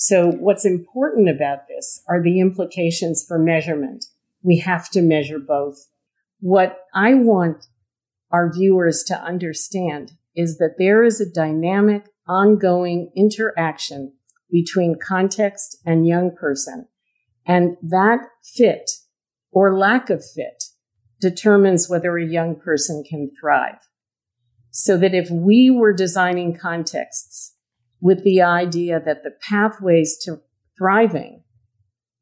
So 0.02 0.32
what's 0.32 0.64
important 0.64 1.28
about 1.28 1.68
this 1.68 2.02
are 2.08 2.24
the 2.24 2.40
implications 2.40 3.22
for 3.28 3.38
measurement. 3.38 4.06
We 4.42 4.60
have 4.60 4.90
to 4.92 5.02
measure 5.02 5.40
both. 5.40 5.90
What 6.40 6.86
I 6.94 7.16
want 7.16 7.66
our 8.32 8.50
viewers 8.50 9.04
to 9.08 9.22
understand 9.22 10.14
is 10.38 10.58
that 10.58 10.76
there 10.78 11.04
is 11.04 11.20
a 11.20 11.30
dynamic, 11.30 12.06
ongoing 12.26 13.12
interaction 13.14 14.14
between 14.50 14.96
context 15.06 15.78
and 15.86 16.08
young 16.08 16.34
person. 16.34 16.88
And 17.46 17.76
that 17.82 18.22
fit 18.42 18.90
or 19.52 19.78
lack 19.78 20.10
of 20.10 20.24
fit 20.24 20.64
determines 21.20 21.90
whether 21.90 22.18
a 22.18 22.26
young 22.26 22.56
person 22.56 23.04
can 23.04 23.32
thrive. 23.38 23.90
So 24.72 24.96
that 24.96 25.14
if 25.14 25.30
we 25.30 25.70
were 25.70 25.92
designing 25.92 26.58
contexts 26.58 27.58
with 28.02 28.24
the 28.24 28.42
idea 28.42 29.00
that 29.00 29.24
the 29.24 29.32
pathways 29.48 30.18
to 30.24 30.42
thriving 30.78 31.44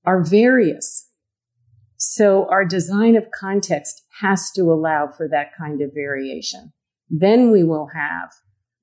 are 0.05 0.23
various. 0.23 1.09
So 1.97 2.47
our 2.49 2.65
design 2.65 3.15
of 3.15 3.31
context 3.31 4.03
has 4.21 4.51
to 4.51 4.71
allow 4.71 5.07
for 5.07 5.27
that 5.27 5.51
kind 5.57 5.81
of 5.81 5.93
variation. 5.93 6.73
Then 7.09 7.51
we 7.51 7.63
will 7.63 7.89
have 7.93 8.31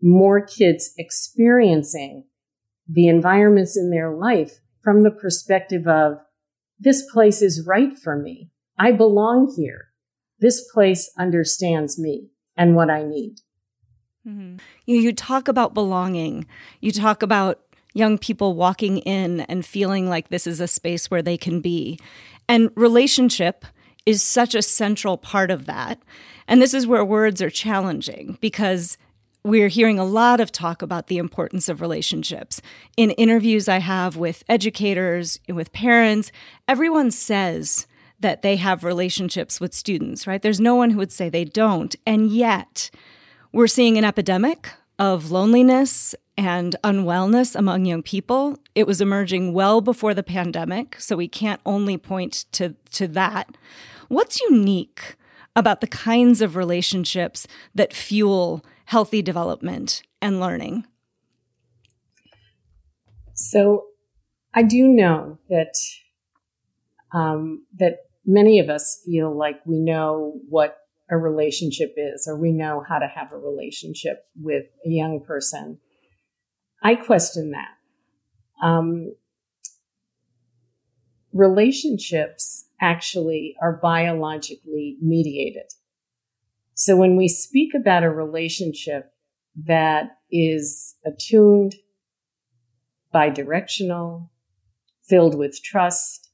more 0.00 0.44
kids 0.44 0.92
experiencing 0.98 2.24
the 2.88 3.08
environments 3.08 3.76
in 3.76 3.90
their 3.90 4.14
life 4.14 4.60
from 4.82 5.02
the 5.02 5.10
perspective 5.10 5.88
of 5.88 6.18
this 6.78 7.10
place 7.10 7.40
is 7.40 7.66
right 7.66 7.96
for 7.98 8.16
me. 8.16 8.50
I 8.78 8.92
belong 8.92 9.54
here. 9.56 9.88
This 10.40 10.70
place 10.72 11.10
understands 11.18 11.98
me 11.98 12.28
and 12.56 12.76
what 12.76 12.90
I 12.90 13.02
need. 13.02 13.36
Mm-hmm. 14.26 14.56
You, 14.86 15.00
you 15.00 15.12
talk 15.12 15.48
about 15.48 15.74
belonging. 15.74 16.46
You 16.80 16.92
talk 16.92 17.22
about 17.22 17.60
young 17.92 18.18
people 18.18 18.54
walking 18.54 18.98
in 18.98 19.40
and 19.42 19.64
feeling 19.64 20.08
like 20.08 20.28
this 20.28 20.46
is 20.46 20.60
a 20.60 20.68
space 20.68 21.10
where 21.10 21.22
they 21.22 21.36
can 21.36 21.60
be. 21.60 21.98
And 22.48 22.70
relationship 22.74 23.64
is 24.04 24.22
such 24.22 24.54
a 24.54 24.62
central 24.62 25.16
part 25.16 25.50
of 25.50 25.66
that. 25.66 26.02
And 26.46 26.60
this 26.60 26.74
is 26.74 26.86
where 26.86 27.04
words 27.04 27.40
are 27.40 27.50
challenging 27.50 28.36
because 28.40 28.98
we're 29.44 29.68
hearing 29.68 29.98
a 29.98 30.04
lot 30.04 30.40
of 30.40 30.50
talk 30.50 30.82
about 30.82 31.06
the 31.06 31.18
importance 31.18 31.68
of 31.68 31.80
relationships. 31.80 32.60
In 32.96 33.10
interviews 33.12 33.68
I 33.68 33.78
have 33.78 34.16
with 34.16 34.42
educators, 34.48 35.38
with 35.48 35.72
parents, 35.72 36.32
everyone 36.66 37.10
says 37.10 37.86
that 38.20 38.42
they 38.42 38.56
have 38.56 38.84
relationships 38.84 39.60
with 39.60 39.74
students, 39.74 40.26
right? 40.26 40.40
There's 40.40 40.60
no 40.60 40.74
one 40.74 40.90
who 40.90 40.98
would 40.98 41.12
say 41.12 41.28
they 41.28 41.44
don't. 41.44 41.94
And 42.06 42.30
yet, 42.30 42.90
we're 43.54 43.68
seeing 43.68 43.96
an 43.96 44.04
epidemic 44.04 44.72
of 44.98 45.30
loneliness 45.30 46.12
and 46.36 46.74
unwellness 46.82 47.54
among 47.54 47.84
young 47.84 48.02
people. 48.02 48.58
It 48.74 48.84
was 48.84 49.00
emerging 49.00 49.52
well 49.52 49.80
before 49.80 50.12
the 50.12 50.24
pandemic, 50.24 51.00
so 51.00 51.14
we 51.14 51.28
can't 51.28 51.60
only 51.64 51.96
point 51.96 52.46
to, 52.50 52.74
to 52.90 53.06
that. 53.08 53.56
What's 54.08 54.40
unique 54.40 55.14
about 55.54 55.80
the 55.80 55.86
kinds 55.86 56.42
of 56.42 56.56
relationships 56.56 57.46
that 57.76 57.94
fuel 57.94 58.64
healthy 58.86 59.22
development 59.22 60.02
and 60.20 60.40
learning? 60.40 60.84
So, 63.34 63.84
I 64.52 64.64
do 64.64 64.88
know 64.88 65.38
that 65.48 65.74
um, 67.12 67.66
that 67.78 67.98
many 68.26 68.58
of 68.58 68.68
us 68.68 69.00
feel 69.04 69.36
like 69.36 69.60
we 69.64 69.78
know 69.78 70.40
what 70.48 70.78
a 71.10 71.16
relationship 71.16 71.94
is, 71.96 72.26
or 72.26 72.36
we 72.36 72.52
know 72.52 72.82
how 72.86 72.98
to 72.98 73.06
have 73.06 73.32
a 73.32 73.38
relationship 73.38 74.24
with 74.40 74.66
a 74.86 74.90
young 74.90 75.20
person. 75.20 75.78
I 76.82 76.94
question 76.94 77.52
that. 77.52 78.66
Um, 78.66 79.14
relationships 81.32 82.66
actually 82.80 83.56
are 83.60 83.78
biologically 83.82 84.96
mediated. 85.02 85.70
So 86.74 86.96
when 86.96 87.16
we 87.16 87.28
speak 87.28 87.72
about 87.74 88.02
a 88.02 88.10
relationship 88.10 89.12
that 89.66 90.18
is 90.30 90.96
attuned, 91.04 91.76
bidirectional, 93.14 94.28
filled 95.02 95.36
with 95.36 95.62
trust, 95.62 96.30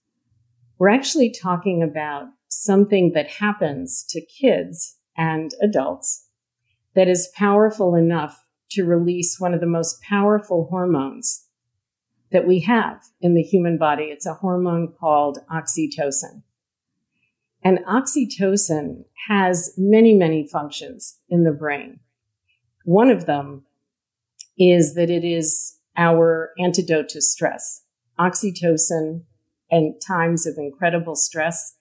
we're 0.78 0.88
actually 0.88 1.30
talking 1.30 1.82
about 1.82 2.28
something 2.50 3.12
that 3.14 3.28
happens 3.28 4.04
to 4.10 4.20
kids 4.20 4.98
and 5.16 5.52
adults 5.62 6.26
that 6.94 7.08
is 7.08 7.32
powerful 7.34 7.94
enough 7.94 8.44
to 8.70 8.84
release 8.84 9.38
one 9.38 9.54
of 9.54 9.60
the 9.60 9.66
most 9.66 10.02
powerful 10.02 10.66
hormones 10.70 11.46
that 12.32 12.46
we 12.46 12.60
have 12.60 13.02
in 13.20 13.34
the 13.34 13.42
human 13.42 13.78
body. 13.78 14.04
It's 14.04 14.26
a 14.26 14.34
hormone 14.34 14.92
called 14.98 15.38
oxytocin. 15.50 16.42
And 17.62 17.80
oxytocin 17.86 19.04
has 19.28 19.74
many, 19.76 20.14
many 20.14 20.46
functions 20.46 21.18
in 21.28 21.44
the 21.44 21.52
brain. 21.52 22.00
One 22.84 23.10
of 23.10 23.26
them 23.26 23.64
is 24.58 24.94
that 24.94 25.10
it 25.10 25.24
is 25.24 25.78
our 25.96 26.52
antidote 26.58 27.08
to 27.10 27.20
stress. 27.20 27.82
Oxytocin 28.18 29.24
in 29.70 29.98
times 30.06 30.46
of 30.46 30.54
incredible 30.56 31.16
stress 31.16 31.76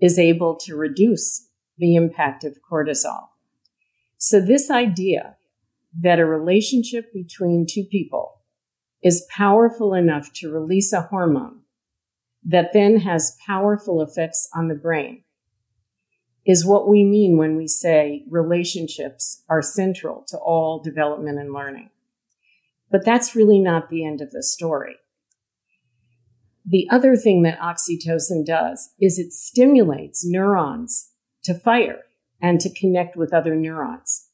is 0.00 0.18
able 0.18 0.56
to 0.56 0.76
reduce 0.76 1.48
the 1.76 1.94
impact 1.94 2.44
of 2.44 2.58
cortisol. 2.70 3.28
So 4.16 4.40
this 4.40 4.70
idea 4.70 5.36
that 6.00 6.18
a 6.18 6.26
relationship 6.26 7.12
between 7.12 7.66
two 7.68 7.84
people 7.84 8.40
is 9.02 9.26
powerful 9.30 9.94
enough 9.94 10.32
to 10.34 10.52
release 10.52 10.92
a 10.92 11.02
hormone 11.02 11.60
that 12.44 12.72
then 12.72 13.00
has 13.00 13.36
powerful 13.46 14.02
effects 14.02 14.48
on 14.54 14.68
the 14.68 14.74
brain 14.74 15.22
is 16.46 16.64
what 16.64 16.88
we 16.88 17.04
mean 17.04 17.36
when 17.36 17.56
we 17.56 17.68
say 17.68 18.24
relationships 18.30 19.42
are 19.48 19.60
central 19.60 20.24
to 20.26 20.38
all 20.38 20.80
development 20.82 21.38
and 21.38 21.52
learning. 21.52 21.90
But 22.90 23.04
that's 23.04 23.36
really 23.36 23.58
not 23.58 23.90
the 23.90 24.04
end 24.04 24.22
of 24.22 24.30
the 24.30 24.42
story. 24.42 24.96
The 26.70 26.86
other 26.90 27.16
thing 27.16 27.42
that 27.44 27.58
oxytocin 27.60 28.44
does 28.44 28.90
is 29.00 29.18
it 29.18 29.32
stimulates 29.32 30.26
neurons 30.26 31.12
to 31.44 31.54
fire 31.54 32.00
and 32.42 32.60
to 32.60 32.72
connect 32.72 33.16
with 33.16 33.32
other 33.32 33.56
neurons. 33.56 34.28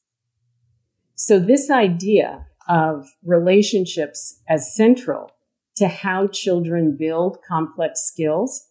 So 1.15 1.39
this 1.39 1.69
idea 1.69 2.47
of 2.67 3.07
relationships 3.23 4.41
as 4.49 4.75
central 4.75 5.31
to 5.77 5.87
how 5.87 6.27
children 6.27 6.97
build 6.97 7.37
complex 7.47 8.01
skills, 8.01 8.67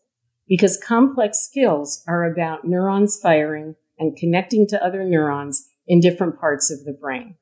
because 0.47 0.77
complex 0.77 1.39
skills 1.39 2.03
are 2.07 2.25
about 2.25 2.67
neurons 2.67 3.19
firing 3.19 3.77
and 3.99 4.17
connecting 4.17 4.67
to 4.67 4.85
other 4.85 5.05
neurons 5.05 5.71
in 5.87 6.01
different 6.01 6.39
parts 6.39 6.71
of 6.71 6.85
the 6.85 6.93
brain. 6.93 7.37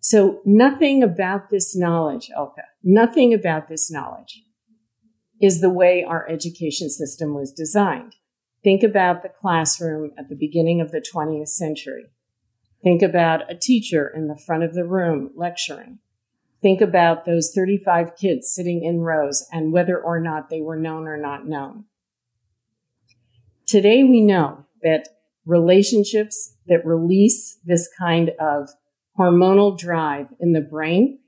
So 0.00 0.40
nothing 0.44 1.04
about 1.04 1.50
this 1.50 1.76
knowledge, 1.76 2.28
Ulcca, 2.36 2.64
nothing 2.82 3.32
about 3.32 3.68
this 3.68 3.90
knowledge 3.90 4.43
is 5.40 5.60
the 5.60 5.70
way 5.70 6.04
our 6.06 6.28
education 6.28 6.88
system 6.88 7.34
was 7.34 7.52
designed. 7.52 8.16
Think 8.62 8.82
about 8.82 9.22
the 9.22 9.28
classroom 9.28 10.12
at 10.18 10.28
the 10.28 10.36
beginning 10.36 10.80
of 10.80 10.90
the 10.90 11.02
20th 11.02 11.48
century. 11.48 12.06
Think 12.82 13.02
about 13.02 13.50
a 13.50 13.54
teacher 13.54 14.10
in 14.14 14.28
the 14.28 14.38
front 14.46 14.62
of 14.62 14.74
the 14.74 14.84
room 14.84 15.30
lecturing. 15.36 15.98
Think 16.62 16.80
about 16.80 17.26
those 17.26 17.52
35 17.54 18.16
kids 18.16 18.50
sitting 18.50 18.82
in 18.82 19.00
rows 19.00 19.46
and 19.52 19.72
whether 19.72 20.00
or 20.00 20.18
not 20.18 20.48
they 20.48 20.62
were 20.62 20.78
known 20.78 21.06
or 21.06 21.18
not 21.18 21.46
known. 21.46 21.84
Today 23.66 24.02
we 24.02 24.22
know 24.22 24.64
that 24.82 25.08
relationships 25.44 26.56
that 26.66 26.86
release 26.86 27.58
this 27.64 27.88
kind 27.98 28.30
of 28.40 28.70
hormonal 29.18 29.78
drive 29.78 30.28
in 30.40 30.52
the 30.52 30.60
brain 30.60 31.18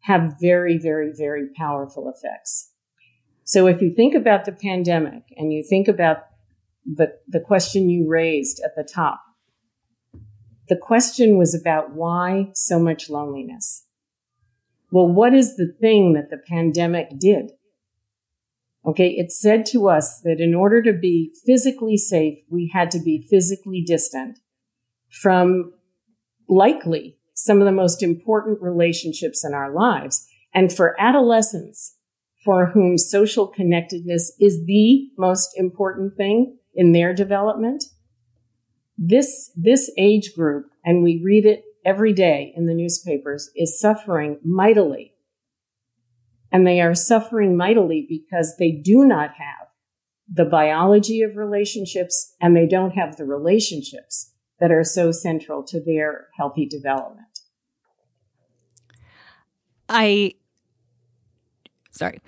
have 0.00 0.34
very, 0.40 0.78
very, 0.78 1.12
very 1.16 1.48
powerful 1.56 2.12
effects. 2.12 2.71
So 3.44 3.66
if 3.66 3.82
you 3.82 3.92
think 3.94 4.14
about 4.14 4.44
the 4.44 4.52
pandemic 4.52 5.24
and 5.36 5.52
you 5.52 5.64
think 5.68 5.88
about 5.88 6.24
the, 6.84 7.12
the 7.28 7.40
question 7.40 7.88
you 7.88 8.08
raised 8.08 8.60
at 8.64 8.76
the 8.76 8.84
top, 8.84 9.22
the 10.68 10.76
question 10.76 11.36
was 11.36 11.54
about 11.54 11.92
why 11.92 12.50
so 12.54 12.78
much 12.78 13.10
loneliness. 13.10 13.86
Well, 14.90 15.08
what 15.08 15.34
is 15.34 15.56
the 15.56 15.74
thing 15.80 16.12
that 16.14 16.30
the 16.30 16.40
pandemic 16.48 17.18
did? 17.18 17.52
Okay, 18.84 19.10
it 19.10 19.30
said 19.30 19.64
to 19.66 19.88
us 19.88 20.20
that 20.24 20.40
in 20.40 20.54
order 20.54 20.82
to 20.82 20.92
be 20.92 21.32
physically 21.46 21.96
safe, 21.96 22.38
we 22.50 22.70
had 22.72 22.90
to 22.92 23.00
be 23.00 23.26
physically 23.30 23.82
distant 23.82 24.38
from 25.08 25.72
likely 26.48 27.18
some 27.34 27.60
of 27.60 27.64
the 27.64 27.72
most 27.72 28.02
important 28.02 28.60
relationships 28.60 29.44
in 29.44 29.54
our 29.54 29.72
lives. 29.72 30.26
And 30.54 30.72
for 30.72 31.00
adolescents, 31.00 31.96
for 32.44 32.66
whom 32.66 32.98
social 32.98 33.46
connectedness 33.46 34.32
is 34.40 34.64
the 34.66 35.08
most 35.16 35.50
important 35.56 36.16
thing 36.16 36.58
in 36.74 36.92
their 36.92 37.14
development, 37.14 37.84
this, 38.98 39.50
this 39.56 39.90
age 39.98 40.32
group, 40.34 40.66
and 40.84 41.02
we 41.02 41.20
read 41.24 41.46
it 41.46 41.62
every 41.84 42.12
day 42.12 42.52
in 42.56 42.66
the 42.66 42.74
newspapers, 42.74 43.50
is 43.56 43.78
suffering 43.78 44.38
mightily 44.44 45.12
and 46.52 46.66
they 46.66 46.80
are 46.80 46.94
suffering 46.94 47.56
mightily 47.56 48.04
because 48.06 48.56
they 48.58 48.70
do 48.70 49.06
not 49.06 49.30
have 49.30 49.68
the 50.30 50.44
biology 50.44 51.22
of 51.22 51.36
relationships 51.36 52.34
and 52.40 52.54
they 52.54 52.66
don't 52.66 52.92
have 52.92 53.16
the 53.16 53.24
relationships 53.24 54.32
that 54.60 54.70
are 54.70 54.84
so 54.84 55.10
central 55.10 55.64
to 55.64 55.82
their 55.82 56.28
healthy 56.36 56.66
development. 56.66 57.26
I, 59.88 60.34
sorry, 61.92 62.20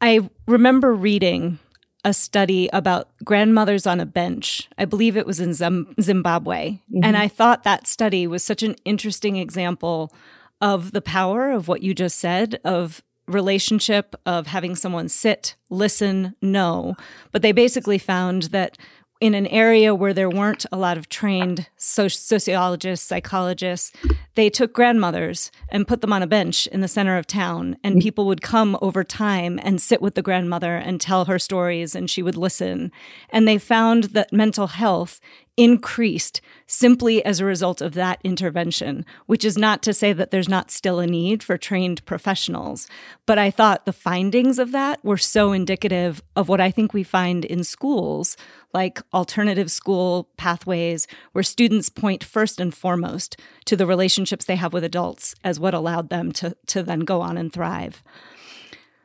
I 0.00 0.28
remember 0.46 0.92
reading 0.92 1.60
a 2.04 2.12
study 2.12 2.68
about 2.72 3.08
grandmothers 3.24 3.86
on 3.86 4.00
a 4.00 4.06
bench. 4.06 4.68
I 4.76 4.84
believe 4.84 5.16
it 5.16 5.26
was 5.26 5.40
in 5.40 5.54
Zimbabwe. 5.54 6.70
Mm-hmm. 6.72 7.00
And 7.02 7.16
I 7.16 7.28
thought 7.28 7.62
that 7.62 7.86
study 7.86 8.26
was 8.26 8.44
such 8.44 8.62
an 8.62 8.76
interesting 8.84 9.36
example 9.36 10.12
of 10.60 10.92
the 10.92 11.00
power 11.00 11.50
of 11.50 11.66
what 11.66 11.82
you 11.82 11.94
just 11.94 12.18
said 12.18 12.60
of 12.64 13.02
relationship 13.26 14.14
of 14.26 14.48
having 14.48 14.76
someone 14.76 15.08
sit, 15.08 15.56
listen, 15.70 16.34
know. 16.42 16.94
But 17.32 17.40
they 17.40 17.52
basically 17.52 17.96
found 17.96 18.44
that 18.44 18.76
in 19.24 19.32
an 19.32 19.46
area 19.46 19.94
where 19.94 20.12
there 20.12 20.28
weren't 20.28 20.66
a 20.70 20.76
lot 20.76 20.98
of 20.98 21.08
trained 21.08 21.66
sociologists, 21.78 23.06
psychologists, 23.06 23.90
they 24.34 24.50
took 24.50 24.74
grandmothers 24.74 25.50
and 25.70 25.88
put 25.88 26.02
them 26.02 26.12
on 26.12 26.22
a 26.22 26.26
bench 26.26 26.66
in 26.66 26.82
the 26.82 26.88
center 26.88 27.16
of 27.16 27.26
town. 27.26 27.74
And 27.82 27.96
mm. 27.96 28.02
people 28.02 28.26
would 28.26 28.42
come 28.42 28.76
over 28.82 29.02
time 29.02 29.58
and 29.62 29.80
sit 29.80 30.02
with 30.02 30.14
the 30.14 30.20
grandmother 30.20 30.76
and 30.76 31.00
tell 31.00 31.24
her 31.24 31.38
stories, 31.38 31.94
and 31.94 32.10
she 32.10 32.22
would 32.22 32.36
listen. 32.36 32.92
And 33.30 33.48
they 33.48 33.56
found 33.56 34.04
that 34.12 34.30
mental 34.30 34.66
health 34.66 35.22
increased 35.56 36.40
simply 36.66 37.24
as 37.24 37.38
a 37.38 37.44
result 37.44 37.80
of 37.80 37.94
that 37.94 38.20
intervention, 38.24 39.04
which 39.26 39.44
is 39.44 39.56
not 39.56 39.82
to 39.82 39.94
say 39.94 40.12
that 40.12 40.30
there's 40.30 40.48
not 40.48 40.70
still 40.70 40.98
a 40.98 41.06
need 41.06 41.42
for 41.42 41.56
trained 41.56 42.04
professionals. 42.06 42.88
But 43.26 43.38
I 43.38 43.50
thought 43.50 43.84
the 43.84 43.92
findings 43.92 44.58
of 44.58 44.72
that 44.72 45.04
were 45.04 45.18
so 45.18 45.52
indicative 45.52 46.22
of 46.34 46.48
what 46.48 46.60
I 46.60 46.70
think 46.70 46.92
we 46.92 47.02
find 47.02 47.44
in 47.44 47.62
schools, 47.62 48.36
like 48.72 49.00
alternative 49.12 49.70
school 49.70 50.28
pathways, 50.36 51.06
where 51.32 51.44
students 51.44 51.88
point 51.88 52.24
first 52.24 52.60
and 52.60 52.74
foremost 52.74 53.36
to 53.66 53.76
the 53.76 53.86
relationships 53.86 54.44
they 54.44 54.56
have 54.56 54.72
with 54.72 54.84
adults 54.84 55.34
as 55.44 55.60
what 55.60 55.74
allowed 55.74 56.08
them 56.08 56.32
to, 56.32 56.56
to 56.66 56.82
then 56.82 57.00
go 57.00 57.20
on 57.20 57.38
and 57.38 57.52
thrive. 57.52 58.02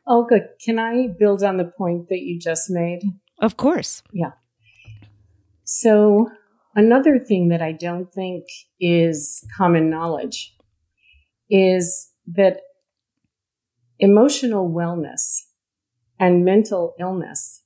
Ulcca, 0.07 0.39
can 0.63 0.79
I 0.79 1.07
build 1.07 1.43
on 1.43 1.57
the 1.57 1.65
point 1.65 2.09
that 2.09 2.21
you 2.21 2.39
just 2.39 2.69
made? 2.69 3.01
Of 3.39 3.57
course. 3.57 4.01
Yeah. 4.11 4.31
So, 5.63 6.31
another 6.79 7.19
thing 7.19 7.49
that 7.49 7.61
I 7.61 7.73
don't 7.73 8.11
think 8.11 8.45
is 8.79 9.45
common 9.57 9.89
knowledge 9.89 10.55
is 11.49 12.11
that 12.27 12.61
emotional 13.99 14.69
wellness 14.69 15.41
and 16.19 16.45
mental 16.45 16.95
illness 16.97 17.63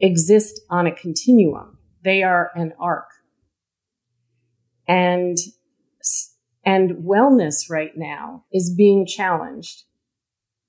exist 0.00 0.60
on 0.68 0.88
a 0.88 0.94
continuum. 0.94 1.78
They 2.02 2.24
are 2.24 2.50
an 2.56 2.72
arc. 2.80 3.06
And, 4.88 5.36
and 6.64 7.04
wellness 7.04 7.70
right 7.70 7.92
now 7.94 8.44
is 8.52 8.74
being 8.76 9.06
challenged 9.06 9.84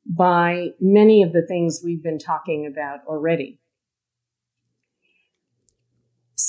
by 0.06 0.68
many 0.80 1.24
of 1.24 1.34
the 1.34 1.46
things 1.48 1.82
we've 1.84 2.04
been 2.04 2.20
talking 2.20 2.68
about 2.72 3.00
already. 3.08 3.63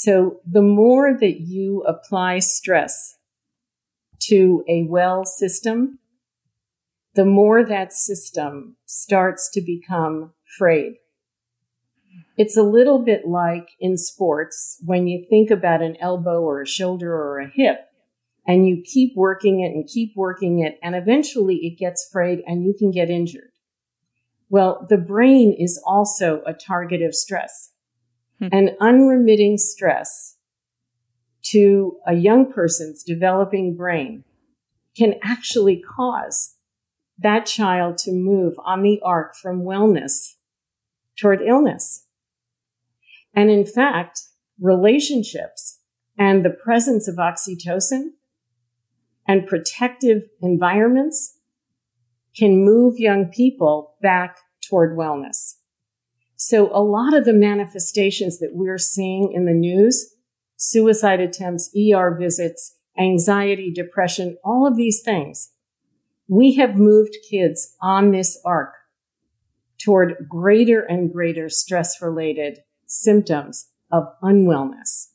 So 0.04 0.42
the 0.46 0.60
more 0.60 1.16
that 1.18 1.40
you 1.40 1.82
apply 1.84 2.40
stress 2.40 3.16
to 4.24 4.62
a 4.68 4.82
well 4.82 5.24
system, 5.24 5.98
the 7.14 7.24
more 7.24 7.64
that 7.64 7.94
system 7.94 8.76
starts 8.84 9.48
to 9.54 9.62
become 9.62 10.34
frayed. 10.58 10.96
It's 12.36 12.54
a 12.54 12.62
little 12.62 12.98
bit 12.98 13.26
like 13.26 13.70
in 13.80 13.96
sports 13.96 14.78
when 14.84 15.06
you 15.06 15.24
think 15.26 15.50
about 15.50 15.80
an 15.80 15.96
elbow 15.98 16.42
or 16.42 16.60
a 16.60 16.66
shoulder 16.66 17.10
or 17.14 17.38
a 17.38 17.48
hip 17.48 17.88
and 18.46 18.68
you 18.68 18.82
keep 18.84 19.16
working 19.16 19.60
it 19.60 19.72
and 19.72 19.88
keep 19.88 20.12
working 20.14 20.58
it 20.58 20.78
and 20.82 20.94
eventually 20.94 21.56
it 21.62 21.78
gets 21.78 22.06
frayed 22.12 22.42
and 22.46 22.62
you 22.62 22.74
can 22.78 22.90
get 22.90 23.08
injured. 23.08 23.52
Well, 24.50 24.86
the 24.86 24.98
brain 24.98 25.56
is 25.58 25.82
also 25.86 26.42
a 26.44 26.52
target 26.52 27.00
of 27.00 27.14
stress. 27.14 27.70
Hmm. 28.38 28.48
And 28.52 28.70
unremitting 28.80 29.58
stress 29.58 30.36
to 31.44 31.98
a 32.06 32.14
young 32.14 32.52
person's 32.52 33.02
developing 33.02 33.76
brain 33.76 34.24
can 34.96 35.14
actually 35.22 35.82
cause 35.82 36.56
that 37.18 37.46
child 37.46 37.98
to 37.98 38.12
move 38.12 38.54
on 38.64 38.82
the 38.82 39.00
arc 39.04 39.36
from 39.36 39.62
wellness 39.62 40.34
toward 41.16 41.40
illness. 41.42 42.06
And 43.34 43.50
in 43.50 43.66
fact, 43.66 44.22
relationships 44.60 45.80
and 46.18 46.44
the 46.44 46.50
presence 46.50 47.08
of 47.08 47.16
oxytocin 47.16 48.10
and 49.26 49.46
protective 49.46 50.22
environments 50.40 51.38
can 52.36 52.64
move 52.64 52.98
young 52.98 53.26
people 53.26 53.94
back 54.02 54.38
toward 54.68 54.96
wellness. 54.96 55.54
So 56.46 56.68
a 56.74 56.84
lot 56.84 57.14
of 57.14 57.24
the 57.24 57.32
manifestations 57.32 58.38
that 58.40 58.50
we're 58.52 58.76
seeing 58.76 59.32
in 59.32 59.46
the 59.46 59.54
news, 59.54 60.14
suicide 60.56 61.18
attempts, 61.18 61.74
ER 61.74 62.14
visits, 62.20 62.76
anxiety, 62.98 63.72
depression, 63.72 64.36
all 64.44 64.66
of 64.66 64.76
these 64.76 65.00
things, 65.02 65.52
we 66.28 66.56
have 66.56 66.76
moved 66.76 67.16
kids 67.30 67.74
on 67.80 68.10
this 68.10 68.38
arc 68.44 68.74
toward 69.82 70.26
greater 70.28 70.82
and 70.82 71.10
greater 71.10 71.48
stress 71.48 72.02
related 72.02 72.58
symptoms 72.86 73.70
of 73.90 74.04
unwellness. 74.22 75.12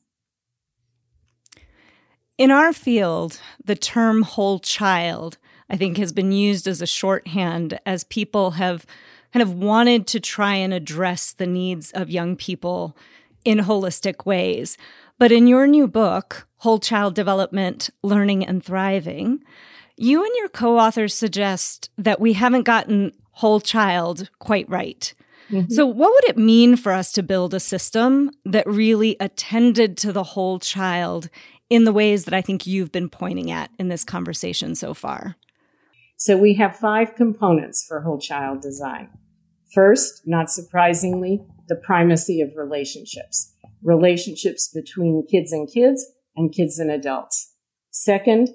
In 2.40 2.50
our 2.50 2.74
field, 2.74 3.40
the 3.64 3.76
term 3.76 4.24
whole 4.24 4.58
child 4.58 5.38
I 5.70 5.78
think 5.78 5.98
has 5.98 6.12
been 6.12 6.32
used 6.32 6.68
as 6.68 6.82
a 6.82 6.88
shorthand 6.88 7.80
as 7.86 8.04
people 8.06 8.52
have 8.52 8.88
kind 9.34 9.44
of 9.44 9.54
wanted 9.54 10.08
to 10.08 10.20
try 10.20 10.56
and 10.56 10.74
address 10.74 11.34
the 11.34 11.48
needs 11.48 11.92
of 11.92 12.10
young 12.10 12.36
people 12.36 12.98
in 13.46 13.60
holistic 13.60 14.26
ways. 14.26 14.78
But 15.18 15.32
in 15.32 15.48
your 15.48 15.68
new 15.68 15.88
book, 15.88 16.48
Whole 16.58 16.80
Child 16.80 17.16
Development 17.16 17.90
Learning 18.04 18.46
and 18.46 18.64
Thriving, 18.64 19.44
you 19.98 20.24
and 20.24 20.32
your 20.38 20.50
co 20.50 20.80
authors 20.80 21.14
suggest 21.14 21.90
that 21.98 22.22
we 22.22 22.34
haven't 22.34 22.64
gotten 22.64 23.12
whole 23.32 23.60
child 23.60 24.30
quite 24.40 24.70
right. 24.70 25.14
Mm-hmm. 25.50 25.72
So, 25.72 25.86
what 25.86 26.12
would 26.14 26.30
it 26.30 26.38
mean 26.38 26.76
for 26.76 26.92
us 26.92 27.12
to 27.14 27.24
build 27.24 27.54
a 27.54 27.60
system 27.60 28.32
that 28.46 28.68
really 28.68 29.18
attended 29.20 29.98
to 29.98 30.14
the 30.14 30.24
whole 30.24 30.60
child 30.60 31.30
in 31.70 31.84
the 31.84 31.94
ways 31.94 32.26
that 32.26 32.34
I 32.34 32.42
think 32.42 32.68
you've 32.68 32.92
been 32.92 33.10
pointing 33.10 33.52
at 33.52 33.72
in 33.80 33.90
this 33.90 34.04
conversation 34.04 34.76
so 34.76 34.94
far? 34.94 35.36
So, 36.18 36.38
we 36.38 36.54
have 36.56 36.78
five 36.78 37.16
components 37.16 37.84
for 37.86 38.02
whole 38.02 38.20
child 38.20 38.62
design. 38.62 39.10
First, 39.74 40.24
not 40.26 40.50
surprisingly, 40.50 41.42
the 41.68 41.76
primacy 41.76 42.42
of 42.42 42.56
relationships 42.56 43.54
relationships 43.82 44.68
between 44.68 45.26
kids 45.26 45.54
and 45.54 45.72
kids 45.72 46.06
and 46.36 46.52
kids 46.54 46.80
and 46.80 46.92
adults. 46.92 47.54
Second, 47.92 48.50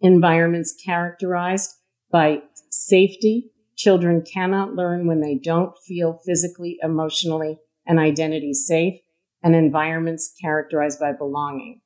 environments 0.00 0.72
characterized 0.72 1.74
by 2.12 2.42
safety, 2.70 3.50
Children 3.78 4.22
cannot 4.22 4.74
learn 4.74 5.06
when 5.06 5.20
they 5.20 5.36
don't 5.36 5.72
feel 5.86 6.20
physically, 6.26 6.78
emotionally, 6.82 7.60
and 7.86 8.00
identity 8.00 8.52
safe, 8.52 8.94
and 9.40 9.54
environments 9.54 10.34
characterized 10.42 10.98
by 10.98 11.12
belonging. 11.12 11.80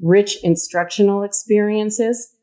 Rich 0.00 0.38
instructional 0.42 1.22
experiences. 1.22 2.34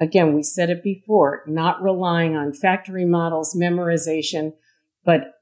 Again, 0.00 0.34
we 0.34 0.42
said 0.42 0.70
it 0.70 0.82
before, 0.82 1.44
not 1.46 1.80
relying 1.80 2.34
on 2.34 2.52
factory 2.52 3.04
models, 3.04 3.56
memorization, 3.56 4.54
but 5.06 5.36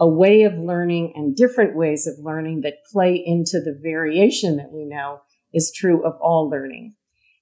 a 0.00 0.08
way 0.08 0.44
of 0.44 0.56
learning 0.56 1.12
and 1.14 1.36
different 1.36 1.76
ways 1.76 2.06
of 2.06 2.24
learning 2.24 2.60
that 2.62 2.84
play 2.90 3.14
into 3.14 3.60
the 3.60 3.78
variation 3.82 4.56
that 4.56 4.72
we 4.72 4.84
know 4.84 5.20
is 5.52 5.72
true 5.74 6.06
of 6.06 6.14
all 6.20 6.48
learning. 6.48 6.94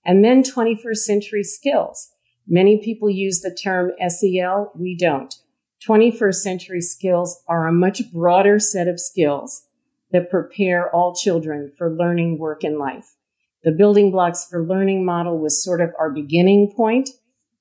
And 0.05 0.25
then 0.25 0.43
21st 0.43 0.97
century 0.97 1.45
skills. 1.45 2.11
Many 2.49 2.81
people 2.83 3.11
use 3.11 3.41
the 3.41 3.55
term 3.55 3.93
SEL. 4.09 4.73
We 4.75 4.97
don't. 4.97 5.35
21st 5.87 6.35
century 6.37 6.81
skills 6.81 7.43
are 7.47 7.67
a 7.67 7.73
much 7.73 8.11
broader 8.13 8.59
set 8.59 8.89
of 8.89 8.99
skills 8.99 9.67
that 10.13 10.31
prepare 10.31 10.89
all 10.95 11.15
children 11.15 11.71
for 11.77 11.91
learning, 11.91 12.39
work, 12.39 12.65
and 12.65 12.79
life. 12.79 13.17
The 13.65 13.73
building 13.73 14.11
blocks 14.11 14.47
for 14.49 14.65
learning 14.65 15.05
model 15.05 15.39
was 15.39 15.63
sort 15.63 15.81
of 15.81 15.91
our 15.99 16.11
beginning 16.11 16.73
point. 16.75 17.11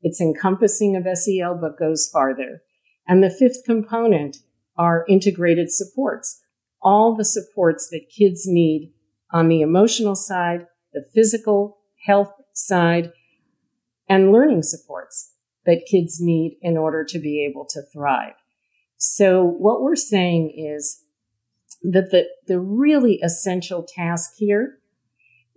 It's 0.03 0.21
encompassing 0.21 0.95
of 0.95 1.05
SEL, 1.17 1.55
but 1.55 1.79
goes 1.79 2.07
farther. 2.07 2.61
And 3.07 3.23
the 3.23 3.29
fifth 3.29 3.63
component 3.65 4.37
are 4.77 5.05
integrated 5.07 5.71
supports. 5.71 6.41
All 6.81 7.15
the 7.15 7.25
supports 7.25 7.89
that 7.89 8.09
kids 8.09 8.43
need 8.45 8.93
on 9.31 9.47
the 9.47 9.61
emotional 9.61 10.15
side, 10.15 10.67
the 10.93 11.05
physical 11.13 11.77
health 12.05 12.31
side, 12.53 13.11
and 14.07 14.31
learning 14.31 14.63
supports 14.63 15.33
that 15.65 15.87
kids 15.89 16.19
need 16.21 16.57
in 16.61 16.77
order 16.77 17.03
to 17.03 17.19
be 17.19 17.43
able 17.43 17.65
to 17.65 17.81
thrive. 17.93 18.33
So 18.97 19.43
what 19.43 19.81
we're 19.81 19.95
saying 19.95 20.53
is 20.55 21.03
that 21.81 22.11
the, 22.11 22.25
the 22.47 22.59
really 22.59 23.19
essential 23.21 23.83
task 23.83 24.31
here 24.37 24.79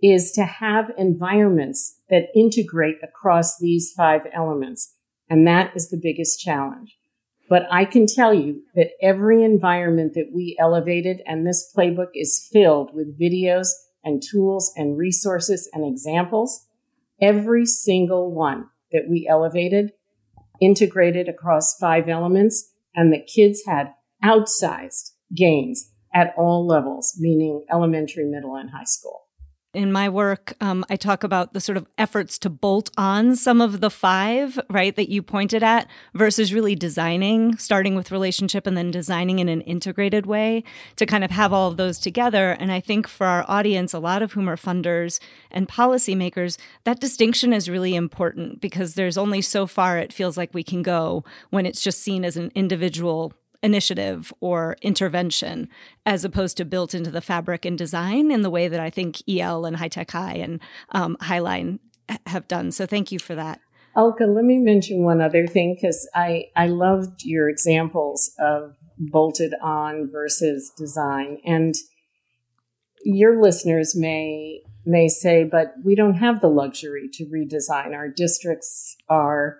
is 0.01 0.31
to 0.31 0.45
have 0.45 0.91
environments 0.97 1.99
that 2.09 2.29
integrate 2.35 2.97
across 3.03 3.57
these 3.57 3.93
five 3.95 4.21
elements. 4.33 4.95
And 5.29 5.47
that 5.47 5.75
is 5.75 5.89
the 5.89 5.99
biggest 6.01 6.39
challenge. 6.39 6.98
But 7.49 7.63
I 7.71 7.85
can 7.85 8.05
tell 8.05 8.33
you 8.33 8.61
that 8.75 8.91
every 9.01 9.43
environment 9.43 10.13
that 10.13 10.31
we 10.33 10.55
elevated, 10.59 11.21
and 11.25 11.45
this 11.45 11.71
playbook 11.75 12.09
is 12.13 12.47
filled 12.51 12.93
with 12.93 13.19
videos 13.19 13.69
and 14.03 14.21
tools 14.21 14.71
and 14.75 14.97
resources 14.97 15.67
and 15.73 15.83
examples, 15.83 16.67
every 17.19 17.65
single 17.65 18.31
one 18.31 18.67
that 18.91 19.07
we 19.09 19.27
elevated, 19.27 19.91
integrated 20.61 21.27
across 21.27 21.75
five 21.79 22.07
elements, 22.07 22.71
and 22.95 23.11
the 23.11 23.19
kids 23.19 23.63
had 23.65 23.93
outsized 24.23 25.11
gains 25.35 25.91
at 26.13 26.33
all 26.37 26.67
levels, 26.67 27.15
meaning 27.19 27.65
elementary, 27.71 28.25
middle, 28.25 28.55
and 28.55 28.69
high 28.69 28.83
school 28.83 29.28
in 29.73 29.91
my 29.91 30.09
work, 30.09 30.53
um, 30.61 30.83
I 30.89 30.95
talk 30.95 31.23
about 31.23 31.53
the 31.53 31.61
sort 31.61 31.77
of 31.77 31.85
efforts 31.97 32.39
to 32.39 32.49
bolt 32.49 32.89
on 32.97 33.35
some 33.35 33.61
of 33.61 33.81
the 33.81 33.91
five, 33.91 34.59
right, 34.69 34.95
that 34.95 35.09
you 35.09 35.21
pointed 35.21 35.61
at, 35.61 35.87
versus 36.15 36.51
really 36.51 36.75
designing, 36.75 37.55
starting 37.57 37.93
with 37.93 38.11
relationship 38.11 38.65
and 38.65 38.75
then 38.75 38.89
designing 38.89 39.37
in 39.37 39.47
an 39.47 39.61
integrated 39.61 40.25
way 40.25 40.63
to 40.95 41.05
kind 41.05 41.23
of 41.23 41.29
have 41.29 41.53
all 41.53 41.69
of 41.69 41.77
those 41.77 41.99
together. 41.99 42.51
And 42.59 42.71
I 42.71 42.79
think 42.79 43.07
for 43.07 43.27
our 43.27 43.45
audience, 43.47 43.93
a 43.93 43.99
lot 43.99 44.23
of 44.23 44.31
whom 44.31 44.49
are 44.49 44.57
funders 44.57 45.19
and 45.51 45.67
policymakers, 45.67 46.57
that 46.83 46.99
distinction 46.99 47.53
is 47.53 47.69
really 47.69 47.93
important 47.93 48.61
because 48.61 48.95
there's 48.95 49.17
only 49.17 49.41
so 49.41 49.67
far 49.67 49.99
it 49.99 50.11
feels 50.11 50.35
like 50.35 50.51
we 50.51 50.63
can 50.63 50.81
go 50.81 51.23
when 51.51 51.67
it's 51.67 51.81
just 51.81 52.01
seen 52.01 52.25
as 52.25 52.37
an 52.37 52.51
individual 52.55 53.33
initiative 53.61 54.33
or 54.39 54.77
intervention 54.81 55.69
as 56.05 56.23
opposed 56.23 56.57
to 56.57 56.65
built 56.65 56.93
into 56.93 57.11
the 57.11 57.21
fabric 57.21 57.65
and 57.65 57.77
design 57.77 58.31
in 58.31 58.41
the 58.41 58.49
way 58.49 58.67
that 58.67 58.79
I 58.79 58.89
think 58.89 59.17
EL 59.27 59.65
and 59.65 59.77
High 59.77 59.89
Tech 59.89 60.11
High 60.11 60.35
and 60.35 60.59
um, 60.91 61.17
Highline 61.21 61.79
have 62.25 62.47
done. 62.47 62.71
So 62.71 62.85
thank 62.85 63.11
you 63.11 63.19
for 63.19 63.35
that. 63.35 63.59
Ulcca, 63.95 64.25
let 64.25 64.45
me 64.45 64.57
mention 64.59 65.03
one 65.03 65.19
other 65.19 65.45
thing 65.45 65.75
because 65.75 66.09
I, 66.15 66.45
I 66.55 66.67
loved 66.67 67.23
your 67.23 67.49
examples 67.49 68.31
of 68.39 68.75
bolted 68.97 69.53
on 69.61 70.09
versus 70.11 70.71
design. 70.77 71.39
And 71.45 71.75
your 73.03 73.41
listeners 73.41 73.95
may 73.95 74.61
may 74.85 75.07
say, 75.07 75.43
but 75.43 75.73
we 75.83 75.93
don't 75.93 76.15
have 76.15 76.41
the 76.41 76.47
luxury 76.47 77.09
to 77.13 77.25
redesign. 77.25 77.93
Our 77.93 78.07
districts 78.07 78.95
are 79.07 79.59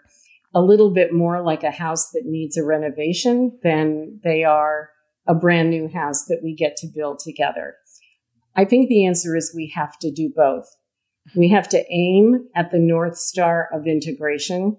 a 0.53 0.62
little 0.62 0.91
bit 0.91 1.13
more 1.13 1.41
like 1.41 1.63
a 1.63 1.71
house 1.71 2.09
that 2.12 2.25
needs 2.25 2.57
a 2.57 2.65
renovation 2.65 3.59
than 3.63 4.19
they 4.23 4.43
are 4.43 4.89
a 5.27 5.35
brand 5.35 5.69
new 5.69 5.88
house 5.88 6.25
that 6.25 6.41
we 6.43 6.55
get 6.55 6.75
to 6.77 6.88
build 6.88 7.19
together. 7.19 7.75
I 8.55 8.65
think 8.65 8.89
the 8.89 9.05
answer 9.05 9.35
is 9.35 9.53
we 9.53 9.71
have 9.75 9.97
to 9.99 10.12
do 10.12 10.31
both. 10.35 10.75
We 11.35 11.49
have 11.49 11.69
to 11.69 11.85
aim 11.93 12.47
at 12.55 12.71
the 12.71 12.79
North 12.79 13.17
Star 13.17 13.69
of 13.71 13.85
integration. 13.85 14.77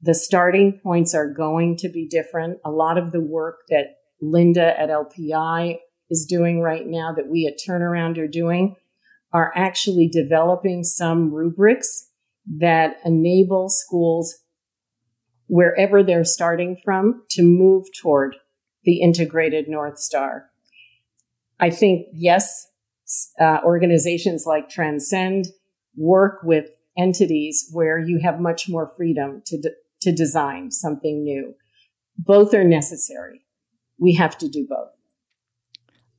The 0.00 0.14
starting 0.14 0.80
points 0.82 1.14
are 1.14 1.28
going 1.28 1.76
to 1.78 1.88
be 1.90 2.08
different. 2.08 2.58
A 2.64 2.70
lot 2.70 2.96
of 2.96 3.12
the 3.12 3.20
work 3.20 3.60
that 3.68 3.96
Linda 4.22 4.78
at 4.80 4.88
LPI 4.88 5.76
is 6.08 6.26
doing 6.26 6.60
right 6.60 6.86
now, 6.86 7.12
that 7.12 7.28
we 7.28 7.46
at 7.46 7.58
Turnaround 7.64 8.18
are 8.18 8.28
doing, 8.28 8.76
are 9.32 9.52
actually 9.54 10.08
developing 10.08 10.84
some 10.84 11.32
rubrics 11.32 12.08
that 12.58 12.96
enable 13.04 13.68
schools 13.68 14.38
wherever 15.52 16.02
they're 16.02 16.24
starting 16.24 16.74
from 16.82 17.22
to 17.28 17.42
move 17.42 17.84
toward 18.00 18.34
the 18.84 19.02
integrated 19.02 19.68
North 19.68 19.98
Star. 19.98 20.46
I 21.60 21.68
think, 21.68 22.06
yes, 22.14 22.68
uh, 23.38 23.58
organizations 23.62 24.44
like 24.46 24.70
Transcend 24.70 25.48
work 25.94 26.40
with 26.42 26.68
entities 26.96 27.68
where 27.70 27.98
you 27.98 28.18
have 28.24 28.40
much 28.40 28.66
more 28.66 28.94
freedom 28.96 29.42
to, 29.44 29.60
de- 29.60 29.74
to 30.00 30.10
design 30.10 30.70
something 30.70 31.22
new. 31.22 31.54
Both 32.16 32.54
are 32.54 32.64
necessary. 32.64 33.44
We 33.98 34.14
have 34.14 34.38
to 34.38 34.48
do 34.48 34.66
both. 34.66 34.92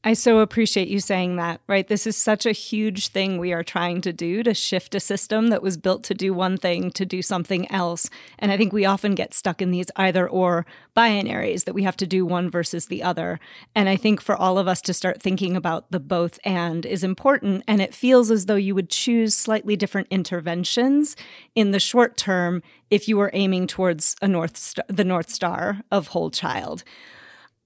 I 0.05 0.11
so 0.11 0.39
appreciate 0.39 0.89
you 0.89 0.99
saying 0.99 1.37
that, 1.37 1.61
right? 1.65 1.87
This 1.87 2.05
is 2.05 2.17
such 2.17 2.45
a 2.45 2.51
huge 2.51 3.07
thing 3.07 3.37
we 3.37 3.53
are 3.53 3.63
trying 3.63 4.01
to 4.01 4.11
do 4.11 4.43
to 4.43 4.53
shift 4.53 4.95
a 4.95 4.99
system 4.99 5.47
that 5.47 5.61
was 5.61 5.77
built 5.77 6.03
to 6.03 6.13
do 6.13 6.33
one 6.33 6.57
thing 6.57 6.91
to 6.91 7.05
do 7.05 7.21
something 7.21 7.71
else. 7.71 8.09
And 8.37 8.51
I 8.51 8.57
think 8.57 8.73
we 8.73 8.83
often 8.83 9.15
get 9.15 9.33
stuck 9.33 9.61
in 9.61 9.71
these 9.71 9.89
either 9.95 10.27
or 10.27 10.65
binaries 10.93 11.63
that 11.63 11.73
we 11.73 11.83
have 11.83 11.95
to 11.97 12.05
do 12.05 12.25
one 12.25 12.49
versus 12.49 12.87
the 12.87 13.01
other. 13.01 13.39
And 13.73 13.87
I 13.87 13.95
think 13.95 14.19
for 14.19 14.35
all 14.35 14.59
of 14.59 14.67
us 14.67 14.81
to 14.81 14.93
start 14.93 15.21
thinking 15.21 15.55
about 15.55 15.89
the 15.89 16.01
both 16.01 16.37
and 16.43 16.85
is 16.85 17.05
important. 17.05 17.63
And 17.65 17.81
it 17.81 17.95
feels 17.95 18.29
as 18.29 18.47
though 18.47 18.55
you 18.55 18.75
would 18.75 18.89
choose 18.89 19.33
slightly 19.33 19.77
different 19.77 20.09
interventions 20.11 21.15
in 21.55 21.71
the 21.71 21.79
short 21.79 22.17
term 22.17 22.61
if 22.89 23.07
you 23.07 23.15
were 23.15 23.31
aiming 23.31 23.67
towards 23.67 24.17
a 24.21 24.27
north 24.27 24.77
the 24.89 25.05
north 25.05 25.29
star 25.29 25.79
of 25.89 26.07
whole 26.07 26.29
child. 26.29 26.83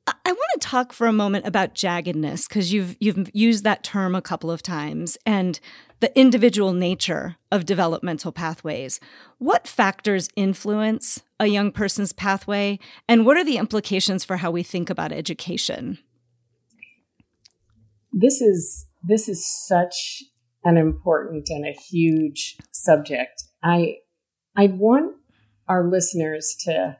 I 0.08 0.32
want 0.32 0.62
to 0.62 0.68
talk 0.68 0.94
for 0.94 1.06
a 1.06 1.14
moment 1.14 1.46
about 1.46 1.76
jaggedness 1.76 2.48
because 2.48 2.72
you've 2.72 2.96
you've 3.00 3.30
used 3.34 3.66
that 3.66 3.84
term 3.84 4.16
a 4.16 4.22
couple 4.22 4.50
of 4.50 4.64
times 4.64 5.18
and 5.26 5.60
the 6.00 6.18
individual 6.18 6.72
nature 6.72 7.36
of 7.52 7.66
developmental 7.66 8.32
pathways. 8.32 9.00
What 9.38 9.68
factors 9.68 10.30
influence 10.36 11.24
a 11.40 11.48
young 11.48 11.72
person's 11.72 12.14
pathway 12.14 12.80
and 13.10 13.26
what 13.26 13.36
are 13.36 13.44
the 13.44 13.58
implications 13.58 14.24
for 14.24 14.38
how 14.38 14.52
we 14.52 14.64
think 14.64 14.90
about 14.90 15.12
education? 15.12 15.98
This 18.14 18.40
is 18.40 18.88
this 19.04 19.28
is 19.28 19.46
such 19.46 20.24
an 20.64 20.78
important 20.78 21.48
and 21.50 21.66
a 21.66 21.78
huge 21.90 22.56
subject. 22.72 23.44
I 23.62 23.98
I 24.56 24.68
want 24.68 25.16
our 25.68 25.90
listeners 25.90 26.56
to 26.62 26.98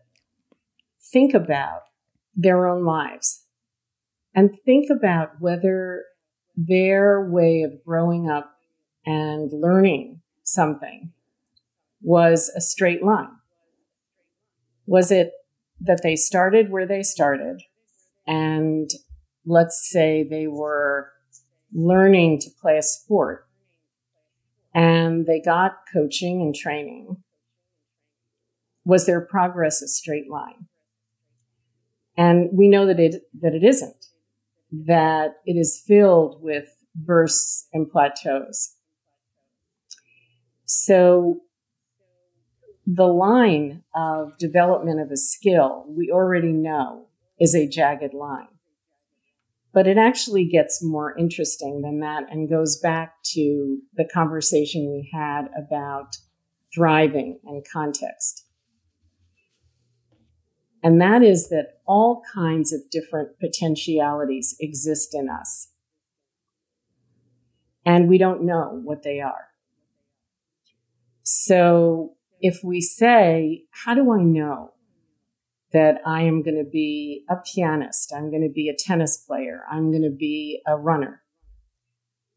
think 1.12 1.34
about 1.34 1.84
their 2.38 2.68
own 2.68 2.86
lives 2.86 3.44
and 4.34 4.58
think 4.64 4.90
about 4.90 5.42
whether 5.42 6.06
their 6.56 7.28
way 7.30 7.64
of 7.64 7.84
growing 7.84 8.30
up 8.30 8.60
and 9.06 9.52
learning 9.52 10.22
something 10.44 11.12
was 12.02 12.50
a 12.56 12.62
straight 12.62 13.04
line. 13.04 13.36
Was 14.86 15.12
it 15.12 15.34
that 15.82 16.02
they 16.04 16.16
started 16.16 16.72
where 16.72 16.86
they 16.86 17.04
started 17.04 17.62
and 18.26 18.90
let's 19.46 19.90
say 19.90 20.24
they 20.24 20.48
were 20.48 21.12
learning 21.74 22.40
to 22.40 22.50
play 22.62 22.78
a 22.78 22.84
sport 22.84 23.48
and 24.74 25.26
they 25.26 25.42
got 25.42 25.80
coaching 25.92 26.42
and 26.42 26.56
training. 26.56 27.18
Was 28.86 29.06
their 29.06 29.22
progress 29.22 29.82
a 29.82 29.88
straight 29.88 30.30
line? 30.30 30.68
And 32.18 32.50
we 32.52 32.68
know 32.68 32.88
that 32.88 33.00
it, 33.00 33.24
that 33.42 33.54
it 33.54 33.64
isn't, 33.64 34.08
that 34.72 35.36
it 35.46 35.54
is 35.54 35.82
filled 35.86 36.42
with 36.42 36.66
bursts 36.96 37.68
and 37.74 37.90
plateaus. 37.90 38.76
So 40.66 41.42
the 42.88 43.06
line 43.06 43.84
of 43.96 44.38
development 44.40 45.00
of 45.00 45.12
a 45.12 45.18
skill 45.18 45.86
we 45.90 46.10
already 46.12 46.52
know 46.52 47.08
is 47.40 47.54
a 47.54 47.68
jagged 47.68 48.14
line. 48.14 48.48
But 49.74 49.88
it 49.88 49.98
actually 49.98 50.46
gets 50.46 50.82
more 50.82 51.16
interesting 51.16 51.82
than 51.82 52.00
that 52.00 52.24
and 52.32 52.50
goes 52.50 52.80
back 52.80 53.14
to 53.34 53.78
the 53.96 54.10
conversation 54.12 54.90
we 54.90 55.12
had 55.14 55.50
about 55.56 56.16
thriving 56.74 57.40
and 57.46 57.64
context. 57.72 58.47
And 60.88 61.02
that 61.02 61.22
is 61.22 61.50
that 61.50 61.82
all 61.86 62.24
kinds 62.34 62.72
of 62.72 62.80
different 62.90 63.42
potentialities 63.42 64.56
exist 64.58 65.14
in 65.14 65.28
us. 65.30 65.68
And 67.86 68.08
we 68.08 68.18
don't 68.18 68.46
know 68.46 68.80
what 68.86 69.04
they 69.04 69.20
are. 69.20 69.50
So 71.24 72.14
if 72.40 72.64
we 72.64 72.80
say, 72.80 73.66
how 73.72 73.96
do 73.96 74.14
I 74.14 74.24
know 74.24 74.76
that 75.74 76.00
I 76.06 76.22
am 76.22 76.42
going 76.42 76.56
to 76.56 76.70
be 76.72 77.26
a 77.30 77.36
pianist? 77.36 78.14
I'm 78.16 78.32
going 78.32 78.48
to 78.48 78.54
be 78.54 78.70
a 78.70 78.74
tennis 78.74 79.18
player. 79.18 79.64
I'm 79.70 79.92
going 79.92 80.10
to 80.10 80.18
be 80.18 80.62
a 80.66 80.78
runner. 80.78 81.22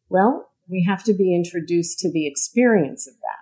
Well, 0.09 0.51
we 0.69 0.83
have 0.89 1.05
to 1.05 1.15
be 1.15 1.37
introduced 1.37 2.01
to 2.01 2.11
the 2.11 2.27
experience 2.27 3.07
of 3.07 3.15
that. 3.21 3.40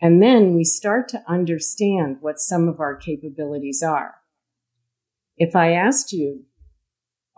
And 0.00 0.22
then 0.22 0.54
we 0.54 0.64
start 0.64 1.08
to 1.08 1.22
understand 1.26 2.18
what 2.20 2.38
some 2.38 2.68
of 2.68 2.80
our 2.80 2.96
capabilities 2.96 3.82
are. 3.82 4.16
If 5.36 5.56
I 5.56 5.72
asked 5.72 6.12
you, 6.12 6.44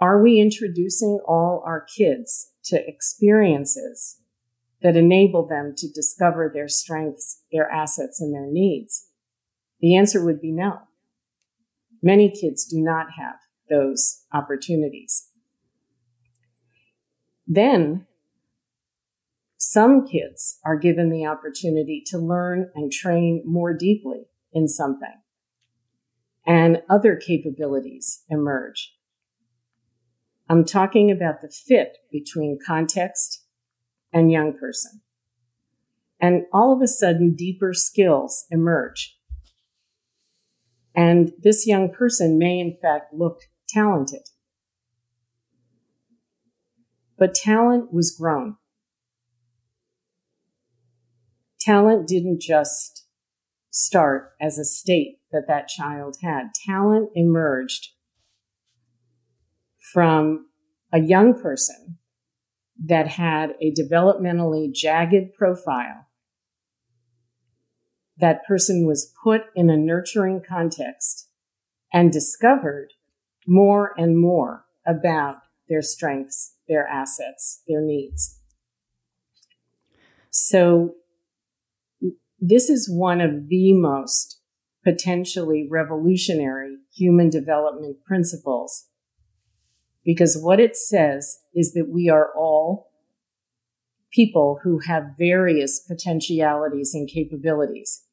are 0.00 0.22
we 0.22 0.40
introducing 0.40 1.20
all 1.26 1.62
our 1.66 1.84
kids 1.96 2.52
to 2.64 2.80
experiences 2.88 4.20
that 4.82 4.96
enable 4.96 5.46
them 5.46 5.74
to 5.76 5.90
discover 5.90 6.50
their 6.52 6.68
strengths, 6.68 7.42
their 7.52 7.68
assets, 7.70 8.20
and 8.20 8.32
their 8.32 8.46
needs? 8.46 9.08
The 9.80 9.96
answer 9.96 10.24
would 10.24 10.40
be 10.40 10.52
no. 10.52 10.80
Many 12.02 12.30
kids 12.30 12.64
do 12.64 12.80
not 12.80 13.06
have 13.18 13.36
those 13.68 14.24
opportunities. 14.32 15.28
Then 17.46 18.06
some 19.70 20.06
kids 20.06 20.60
are 20.64 20.78
given 20.78 21.10
the 21.10 21.26
opportunity 21.26 22.02
to 22.06 22.16
learn 22.16 22.70
and 22.74 22.90
train 22.90 23.42
more 23.44 23.74
deeply 23.74 24.22
in 24.50 24.66
something 24.66 25.20
and 26.46 26.80
other 26.88 27.16
capabilities 27.16 28.22
emerge. 28.30 28.94
I'm 30.48 30.64
talking 30.64 31.10
about 31.10 31.42
the 31.42 31.50
fit 31.50 31.98
between 32.10 32.58
context 32.66 33.44
and 34.10 34.32
young 34.32 34.56
person. 34.56 35.02
And 36.18 36.44
all 36.50 36.72
of 36.72 36.80
a 36.80 36.88
sudden, 36.88 37.34
deeper 37.34 37.74
skills 37.74 38.46
emerge. 38.50 39.18
And 40.96 41.32
this 41.38 41.66
young 41.66 41.92
person 41.92 42.38
may, 42.38 42.58
in 42.58 42.74
fact, 42.74 43.12
look 43.12 43.42
talented. 43.68 44.22
But 47.18 47.34
talent 47.34 47.92
was 47.92 48.16
grown. 48.18 48.56
Talent 51.68 52.08
didn't 52.08 52.40
just 52.40 53.04
start 53.68 54.30
as 54.40 54.56
a 54.56 54.64
state 54.64 55.18
that 55.30 55.44
that 55.48 55.68
child 55.68 56.16
had. 56.22 56.54
Talent 56.64 57.10
emerged 57.14 57.88
from 59.92 60.46
a 60.94 60.98
young 60.98 61.38
person 61.38 61.98
that 62.82 63.08
had 63.08 63.50
a 63.60 63.74
developmentally 63.74 64.72
jagged 64.72 65.34
profile. 65.34 66.06
That 68.16 68.46
person 68.46 68.86
was 68.86 69.12
put 69.22 69.42
in 69.54 69.68
a 69.68 69.76
nurturing 69.76 70.40
context 70.48 71.28
and 71.92 72.10
discovered 72.10 72.94
more 73.46 73.92
and 73.98 74.18
more 74.18 74.64
about 74.86 75.36
their 75.68 75.82
strengths, 75.82 76.54
their 76.66 76.86
assets, 76.86 77.60
their 77.68 77.82
needs. 77.82 78.40
So 80.30 80.94
this 82.40 82.68
is 82.68 82.90
one 82.90 83.20
of 83.20 83.48
the 83.48 83.72
most 83.72 84.40
potentially 84.84 85.66
revolutionary 85.70 86.76
human 86.94 87.30
development 87.30 87.96
principles 88.04 88.86
because 90.04 90.38
what 90.40 90.60
it 90.60 90.76
says 90.76 91.40
is 91.54 91.74
that 91.74 91.90
we 91.92 92.08
are 92.08 92.30
all 92.34 92.90
people 94.10 94.60
who 94.62 94.78
have 94.86 95.16
various 95.18 95.80
potentialities 95.80 96.94
and 96.94 97.08
capabilities. 97.08 98.04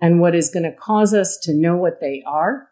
And 0.00 0.20
what 0.20 0.34
is 0.34 0.50
going 0.50 0.62
to 0.62 0.72
cause 0.72 1.12
us 1.12 1.38
to 1.42 1.52
know 1.52 1.76
what 1.76 2.00
they 2.00 2.22
are 2.26 2.68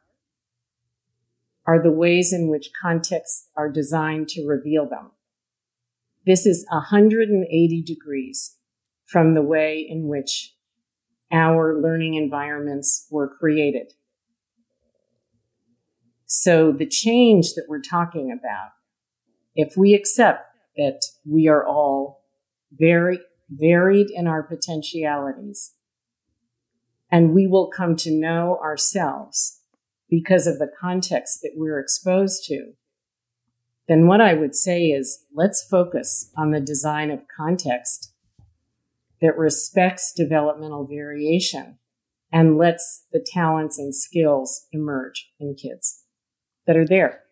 are 1.66 1.82
the 1.82 1.90
ways 1.90 2.32
in 2.32 2.48
which 2.48 2.70
contexts 2.80 3.48
are 3.56 3.68
designed 3.68 4.28
to 4.28 4.46
reveal 4.46 4.88
them. 4.88 5.10
This 6.24 6.46
is 6.46 6.64
180 6.70 7.82
degrees 7.82 8.56
from 9.04 9.34
the 9.34 9.42
way 9.42 9.80
in 9.80 10.08
which 10.08 10.54
our 11.32 11.80
learning 11.80 12.14
environments 12.14 13.06
were 13.10 13.28
created. 13.28 13.92
So 16.26 16.72
the 16.72 16.86
change 16.86 17.54
that 17.54 17.66
we're 17.68 17.80
talking 17.80 18.30
about, 18.30 18.70
if 19.54 19.76
we 19.76 19.94
accept 19.94 20.44
that 20.76 21.00
we 21.26 21.48
are 21.48 21.66
all 21.66 22.24
very 22.72 23.18
varied 23.50 24.08
in 24.10 24.26
our 24.26 24.42
potentialities 24.42 25.72
and 27.10 27.34
we 27.34 27.46
will 27.46 27.70
come 27.70 27.96
to 27.96 28.10
know 28.10 28.58
ourselves 28.62 29.60
because 30.10 30.46
of 30.46 30.58
the 30.58 30.70
context 30.80 31.40
that 31.42 31.52
we're 31.56 31.78
exposed 31.78 32.44
to, 32.44 32.72
then 33.88 34.06
what 34.06 34.20
I 34.20 34.34
would 34.34 34.54
say 34.54 34.88
is 34.88 35.24
let's 35.34 35.66
focus 35.66 36.30
on 36.36 36.50
the 36.50 36.60
design 36.60 37.10
of 37.10 37.20
context 37.34 38.12
that 39.20 39.36
respects 39.36 40.12
developmental 40.14 40.86
variation 40.86 41.78
and 42.32 42.58
lets 42.58 43.06
the 43.12 43.24
talents 43.24 43.78
and 43.78 43.94
skills 43.94 44.66
emerge 44.72 45.30
in 45.40 45.54
kids 45.54 46.04
that 46.66 46.76
are 46.76 46.86
there. 46.86 47.22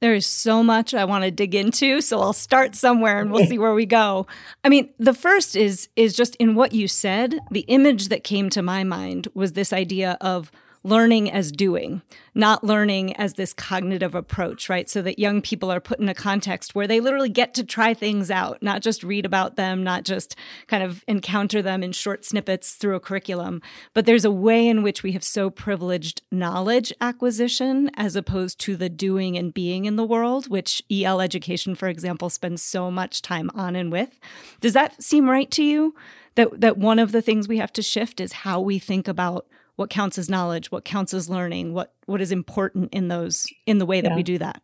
There 0.00 0.14
is 0.14 0.26
so 0.26 0.62
much 0.62 0.94
I 0.94 1.04
want 1.04 1.24
to 1.24 1.30
dig 1.30 1.54
into, 1.54 2.00
so 2.00 2.20
I'll 2.20 2.32
start 2.32 2.74
somewhere 2.74 3.20
and 3.20 3.30
we'll 3.30 3.46
see 3.46 3.58
where 3.58 3.74
we 3.74 3.84
go. 3.84 4.26
I 4.64 4.70
mean, 4.70 4.88
the 4.98 5.12
first 5.12 5.56
is 5.56 5.90
is 5.94 6.16
just 6.16 6.36
in 6.36 6.54
what 6.54 6.72
you 6.72 6.88
said, 6.88 7.38
the 7.50 7.66
image 7.68 8.08
that 8.08 8.24
came 8.24 8.48
to 8.50 8.62
my 8.62 8.82
mind 8.82 9.28
was 9.34 9.52
this 9.52 9.74
idea 9.74 10.16
of 10.22 10.50
learning 10.82 11.30
as 11.30 11.52
doing, 11.52 12.00
not 12.34 12.64
learning 12.64 13.14
as 13.16 13.34
this 13.34 13.52
cognitive 13.52 14.14
approach, 14.14 14.68
right? 14.68 14.88
So 14.88 15.02
that 15.02 15.18
young 15.18 15.42
people 15.42 15.70
are 15.70 15.80
put 15.80 16.00
in 16.00 16.08
a 16.08 16.14
context 16.14 16.74
where 16.74 16.86
they 16.86 17.00
literally 17.00 17.28
get 17.28 17.52
to 17.54 17.64
try 17.64 17.92
things 17.92 18.30
out, 18.30 18.62
not 18.62 18.80
just 18.80 19.02
read 19.02 19.26
about 19.26 19.56
them, 19.56 19.84
not 19.84 20.04
just 20.04 20.36
kind 20.68 20.82
of 20.82 21.04
encounter 21.06 21.60
them 21.60 21.82
in 21.82 21.92
short 21.92 22.24
snippets 22.24 22.74
through 22.74 22.96
a 22.96 23.00
curriculum. 23.00 23.60
But 23.92 24.06
there's 24.06 24.24
a 24.24 24.30
way 24.30 24.66
in 24.68 24.82
which 24.82 25.02
we 25.02 25.12
have 25.12 25.24
so 25.24 25.50
privileged 25.50 26.22
knowledge 26.30 26.92
acquisition 27.00 27.90
as 27.94 28.16
opposed 28.16 28.58
to 28.60 28.76
the 28.76 28.88
doing 28.88 29.36
and 29.36 29.52
being 29.52 29.84
in 29.84 29.96
the 29.96 30.04
world, 30.04 30.48
which 30.48 30.82
EL 30.90 31.20
education, 31.20 31.74
for 31.74 31.88
example, 31.88 32.30
spends 32.30 32.62
so 32.62 32.90
much 32.90 33.20
time 33.20 33.50
on 33.54 33.76
and 33.76 33.92
with. 33.92 34.18
Does 34.60 34.72
that 34.72 35.02
seem 35.02 35.28
right 35.28 35.50
to 35.50 35.62
you? 35.62 35.94
That, 36.36 36.60
that 36.60 36.78
one 36.78 37.00
of 37.00 37.10
the 37.10 37.20
things 37.20 37.48
we 37.48 37.58
have 37.58 37.72
to 37.72 37.82
shift 37.82 38.20
is 38.20 38.32
how 38.32 38.60
we 38.60 38.78
think 38.78 39.08
about 39.08 39.46
what 39.76 39.90
counts 39.90 40.18
as 40.18 40.28
knowledge, 40.28 40.70
what 40.70 40.84
counts 40.84 41.14
as 41.14 41.28
learning, 41.28 41.74
what 41.74 41.94
what 42.06 42.20
is 42.20 42.32
important 42.32 42.92
in 42.92 43.08
those 43.08 43.46
in 43.66 43.78
the 43.78 43.86
way 43.86 44.00
that 44.00 44.10
yeah. 44.10 44.16
we 44.16 44.22
do 44.22 44.38
that. 44.38 44.62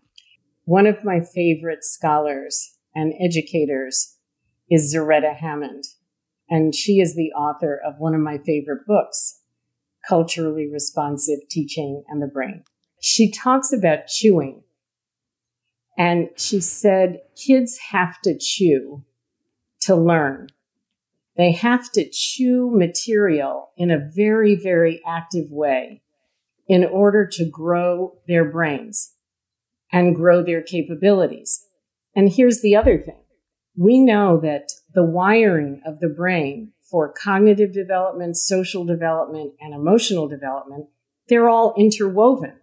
One 0.64 0.86
of 0.86 1.04
my 1.04 1.20
favorite 1.20 1.84
scholars 1.84 2.76
and 2.94 3.12
educators 3.20 4.16
is 4.68 4.94
Zaretta 4.94 5.36
Hammond, 5.36 5.84
and 6.48 6.74
she 6.74 7.00
is 7.00 7.14
the 7.14 7.32
author 7.32 7.80
of 7.84 7.94
one 7.98 8.14
of 8.14 8.20
my 8.20 8.38
favorite 8.38 8.86
books, 8.86 9.40
culturally 10.08 10.68
responsive 10.70 11.38
teaching 11.48 12.02
and 12.08 12.20
the 12.20 12.26
brain. 12.26 12.64
She 13.00 13.30
talks 13.30 13.72
about 13.72 14.06
chewing. 14.06 14.62
And 15.98 16.28
she 16.36 16.60
said, 16.60 17.20
kids 17.36 17.78
have 17.90 18.20
to 18.22 18.36
chew 18.38 19.04
to 19.82 19.96
learn. 19.96 20.48
They 21.36 21.52
have 21.52 21.92
to 21.92 22.08
chew 22.10 22.70
material 22.72 23.70
in 23.76 23.90
a 23.90 23.98
very, 23.98 24.54
very 24.54 25.02
active 25.06 25.50
way 25.50 26.02
in 26.68 26.84
order 26.84 27.26
to 27.26 27.48
grow 27.48 28.18
their 28.26 28.44
brains 28.44 29.14
and 29.92 30.16
grow 30.16 30.42
their 30.42 30.62
capabilities. 30.62 31.66
And 32.14 32.32
here's 32.32 32.62
the 32.62 32.74
other 32.74 32.98
thing. 32.98 33.20
We 33.76 33.98
know 33.98 34.40
that 34.40 34.72
the 34.94 35.04
wiring 35.04 35.82
of 35.84 36.00
the 36.00 36.08
brain 36.08 36.72
for 36.90 37.12
cognitive 37.12 37.72
development, 37.72 38.36
social 38.36 38.84
development, 38.84 39.52
and 39.60 39.74
emotional 39.74 40.28
development, 40.28 40.86
they're 41.28 41.48
all 41.48 41.74
interwoven. 41.76 42.54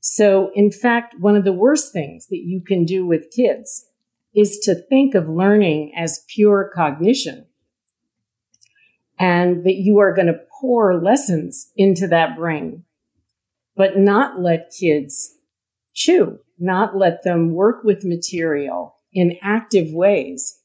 So, 0.00 0.50
in 0.54 0.70
fact, 0.70 1.16
one 1.18 1.36
of 1.36 1.44
the 1.44 1.52
worst 1.52 1.92
things 1.92 2.28
that 2.28 2.38
you 2.38 2.60
can 2.60 2.84
do 2.84 3.04
with 3.04 3.30
kids 3.34 3.86
is 4.34 4.58
to 4.60 4.74
think 4.74 5.14
of 5.14 5.28
learning 5.28 5.92
as 5.96 6.24
pure 6.28 6.70
cognition 6.74 7.46
and 9.18 9.64
that 9.64 9.74
you 9.74 9.98
are 9.98 10.14
going 10.14 10.28
to 10.28 10.40
pour 10.60 11.00
lessons 11.00 11.70
into 11.76 12.06
that 12.08 12.36
brain, 12.36 12.84
but 13.76 13.96
not 13.96 14.40
let 14.40 14.72
kids 14.78 15.36
chew, 15.94 16.38
not 16.58 16.96
let 16.96 17.22
them 17.22 17.52
work 17.52 17.84
with 17.84 18.04
material 18.04 18.96
in 19.12 19.36
active 19.42 19.92
ways 19.92 20.60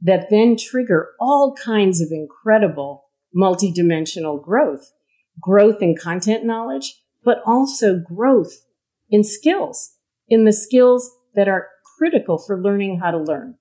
that 0.00 0.28
then 0.30 0.56
trigger 0.56 1.10
all 1.20 1.54
kinds 1.54 2.00
of 2.00 2.08
incredible 2.10 3.04
multidimensional 3.36 4.42
growth, 4.42 4.92
growth 5.40 5.82
in 5.82 5.94
content 5.94 6.44
knowledge, 6.44 7.00
but 7.22 7.42
also 7.44 7.98
growth 7.98 8.64
in 9.10 9.22
skills, 9.22 9.96
in 10.28 10.44
the 10.44 10.52
skills 10.52 11.10
that 11.34 11.48
are 11.48 11.68
critical 12.00 12.38
for 12.38 12.58
learning 12.58 12.98
how 12.98 13.10
to 13.10 13.18
learn. 13.18 13.56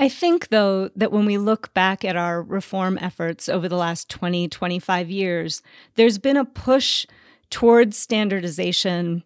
I 0.00 0.08
think, 0.08 0.48
though, 0.48 0.90
that 0.96 1.12
when 1.12 1.24
we 1.24 1.38
look 1.38 1.72
back 1.72 2.04
at 2.04 2.16
our 2.16 2.42
reform 2.42 2.98
efforts 3.00 3.48
over 3.48 3.68
the 3.68 3.76
last 3.76 4.08
20, 4.08 4.48
25 4.48 5.08
years, 5.08 5.62
there's 5.94 6.18
been 6.18 6.36
a 6.36 6.44
push 6.44 7.06
towards 7.48 7.96
standardization 7.96 9.22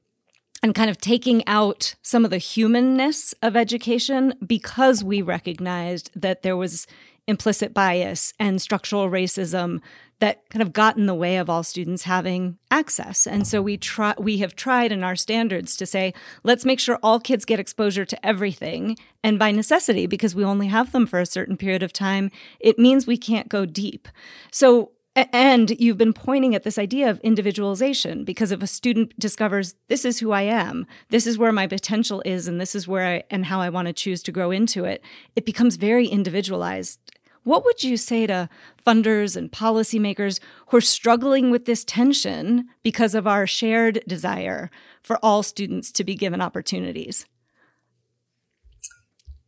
and 0.63 0.75
kind 0.75 0.91
of 0.91 0.99
taking 0.99 1.47
out 1.47 1.95
some 2.03 2.23
of 2.23 2.31
the 2.31 2.39
humanness 2.39 3.33
of 3.41 3.57
education 3.57 4.35
because 4.47 5.03
we 5.03 5.23
recognized 5.23 6.11
that 6.15 6.43
there 6.43 6.57
was 6.57 6.87
implicit 7.27 7.73
bias 7.73 8.33
and 8.39 8.61
structural 8.61 9.09
racism 9.09 9.81
that 10.21 10.49
kind 10.49 10.63
of 10.63 10.73
got 10.73 10.97
in 10.97 11.07
the 11.07 11.15
way 11.15 11.37
of 11.37 11.51
all 11.51 11.63
students 11.63 12.05
having 12.05 12.57
access. 12.71 13.27
And 13.27 13.47
so 13.47 13.61
we 13.61 13.77
try 13.77 14.15
we 14.17 14.39
have 14.39 14.55
tried 14.57 14.93
in 14.93 15.03
our 15.03 15.17
standards 15.17 15.77
to 15.77 15.87
say, 15.87 16.15
let's 16.45 16.65
make 16.65 16.81
sure 16.81 16.99
all 17.03 17.21
kids 17.21 17.45
get 17.45 17.61
exposure 17.61 18.05
to 18.05 18.27
everything. 18.27 18.97
And 19.23 19.39
by 19.39 19.51
necessity, 19.51 20.07
because 20.07 20.35
we 20.35 20.45
only 20.45 20.69
have 20.69 20.93
them 20.93 21.07
for 21.07 21.19
a 21.19 21.27
certain 21.27 21.57
period 21.57 21.83
of 21.83 21.93
time, 21.93 22.31
it 22.61 22.79
means 22.79 23.07
we 23.07 23.19
can't 23.19 23.49
go 23.49 23.67
deep. 23.67 24.09
So 24.51 24.93
and 25.17 25.71
you've 25.79 25.99
been 25.99 26.13
pointing 26.13 26.55
at 26.55 26.65
this 26.65 26.79
idea 26.79 27.09
of 27.09 27.21
individualization 27.21 28.25
because 28.25 28.51
if 28.51 28.63
a 28.63 28.67
student 28.67 29.17
discovers 29.19 29.75
this 29.89 30.05
is 30.05 30.19
who 30.19 30.33
I 30.33 30.43
am, 30.43 30.87
this 31.11 31.27
is 31.27 31.39
where 31.39 31.53
my 31.53 31.67
potential 31.67 32.21
is, 32.25 32.49
and 32.49 32.61
this 32.61 32.75
is 32.75 32.89
where 32.89 33.07
I 33.07 33.23
and 33.31 33.47
how 33.47 33.61
I 33.61 33.69
want 33.69 33.87
to 33.87 33.93
choose 33.93 34.23
to 34.25 34.33
grow 34.33 34.51
into 34.51 34.85
it, 34.85 35.03
it 35.37 35.47
becomes 35.47 35.77
very 35.77 36.09
individualized. 36.09 36.99
What 37.45 37.65
would 37.65 37.85
you 37.85 37.97
say 37.97 38.27
to 38.27 38.49
funders 38.85 39.37
and 39.37 39.53
policymakers 39.53 40.41
who 40.69 40.79
are 40.79 40.81
struggling 40.81 41.51
with 41.51 41.67
this 41.67 41.85
tension 41.85 42.69
because 42.83 43.15
of 43.15 43.27
our 43.27 43.47
shared 43.47 44.03
desire 44.09 44.71
for 45.03 45.19
all 45.23 45.43
students 45.43 45.93
to 45.93 46.05
be 46.05 46.15
given 46.15 46.41
opportunities? 46.41 47.27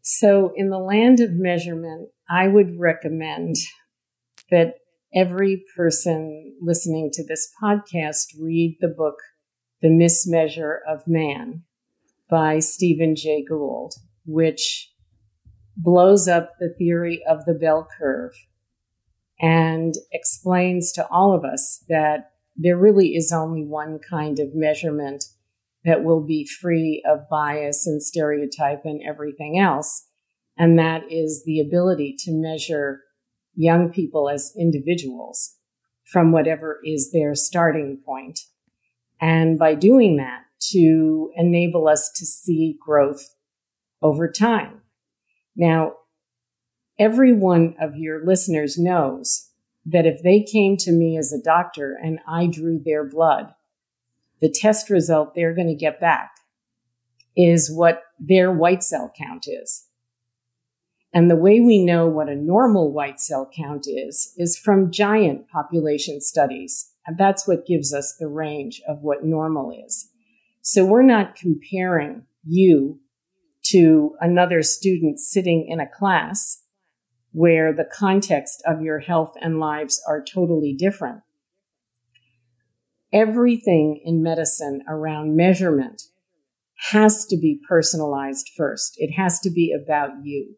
So, 0.02 0.52
in 0.55 0.68
the 0.68 0.79
land 0.79 1.18
of 1.18 1.33
measurement, 1.33 2.11
I 2.31 2.46
would 2.46 2.79
recommend 2.79 3.57
that 4.50 4.74
every 5.14 5.64
person 5.76 6.54
listening 6.60 7.10
to 7.12 7.24
this 7.24 7.50
podcast 7.62 8.26
read 8.40 8.78
the 8.80 8.88
book, 8.88 9.16
The 9.82 9.88
Mismeasure 9.88 10.78
of 10.88 11.06
Man 11.06 11.62
by 12.28 12.58
Stephen 12.58 13.14
Jay 13.16 13.44
Gould, 13.48 13.94
which 14.24 14.92
blows 15.76 16.26
up 16.26 16.52
the 16.58 16.72
theory 16.76 17.22
of 17.28 17.44
the 17.44 17.54
bell 17.54 17.86
curve 17.98 18.32
and 19.40 19.94
explains 20.12 20.92
to 20.92 21.06
all 21.08 21.34
of 21.34 21.44
us 21.44 21.84
that 21.88 22.32
there 22.56 22.78
really 22.78 23.08
is 23.08 23.32
only 23.32 23.64
one 23.64 23.98
kind 23.98 24.38
of 24.40 24.54
measurement 24.54 25.24
that 25.84 26.02
will 26.02 26.24
be 26.24 26.46
free 26.46 27.04
of 27.08 27.28
bias 27.28 27.86
and 27.86 28.02
stereotype 28.02 28.84
and 28.84 29.00
everything 29.06 29.58
else. 29.58 30.08
And 30.58 30.78
that 30.78 31.02
is 31.10 31.44
the 31.44 31.60
ability 31.60 32.16
to 32.20 32.32
measure 32.32 33.02
young 33.56 33.90
people 33.90 34.28
as 34.28 34.52
individuals 34.56 35.56
from 36.04 36.30
whatever 36.30 36.80
is 36.84 37.10
their 37.10 37.34
starting 37.34 37.98
point. 38.04 38.40
And 39.20 39.58
by 39.58 39.74
doing 39.74 40.18
that, 40.18 40.42
to 40.58 41.30
enable 41.36 41.88
us 41.88 42.10
to 42.16 42.24
see 42.24 42.78
growth 42.80 43.34
over 44.02 44.30
time. 44.30 44.80
Now, 45.54 45.94
every 46.98 47.32
one 47.32 47.74
of 47.80 47.96
your 47.96 48.24
listeners 48.24 48.78
knows 48.78 49.50
that 49.84 50.06
if 50.06 50.22
they 50.22 50.42
came 50.42 50.76
to 50.78 50.92
me 50.92 51.16
as 51.16 51.32
a 51.32 51.42
doctor 51.42 51.96
and 52.02 52.18
I 52.26 52.46
drew 52.46 52.80
their 52.82 53.04
blood, 53.04 53.54
the 54.40 54.50
test 54.50 54.90
result 54.90 55.34
they're 55.34 55.54
going 55.54 55.68
to 55.68 55.74
get 55.74 56.00
back 56.00 56.32
is 57.36 57.70
what 57.70 58.02
their 58.18 58.50
white 58.50 58.82
cell 58.82 59.12
count 59.16 59.46
is. 59.46 59.86
And 61.12 61.30
the 61.30 61.36
way 61.36 61.60
we 61.60 61.84
know 61.84 62.06
what 62.06 62.28
a 62.28 62.36
normal 62.36 62.92
white 62.92 63.20
cell 63.20 63.48
count 63.54 63.86
is, 63.86 64.34
is 64.36 64.58
from 64.58 64.90
giant 64.90 65.48
population 65.48 66.20
studies. 66.20 66.92
And 67.06 67.16
that's 67.16 67.46
what 67.46 67.66
gives 67.66 67.94
us 67.94 68.16
the 68.18 68.28
range 68.28 68.82
of 68.86 69.02
what 69.02 69.24
normal 69.24 69.72
is. 69.86 70.10
So 70.60 70.84
we're 70.84 71.02
not 71.02 71.36
comparing 71.36 72.24
you 72.44 73.00
to 73.70 74.16
another 74.20 74.62
student 74.62 75.18
sitting 75.18 75.66
in 75.68 75.80
a 75.80 75.88
class 75.88 76.62
where 77.32 77.72
the 77.72 77.84
context 77.84 78.62
of 78.66 78.80
your 78.80 79.00
health 79.00 79.34
and 79.40 79.60
lives 79.60 80.02
are 80.08 80.24
totally 80.24 80.72
different. 80.72 81.20
Everything 83.12 84.00
in 84.04 84.22
medicine 84.22 84.82
around 84.88 85.36
measurement 85.36 86.02
has 86.90 87.24
to 87.26 87.36
be 87.36 87.60
personalized 87.68 88.50
first. 88.56 88.94
It 88.98 89.12
has 89.12 89.40
to 89.40 89.50
be 89.50 89.72
about 89.72 90.10
you. 90.24 90.56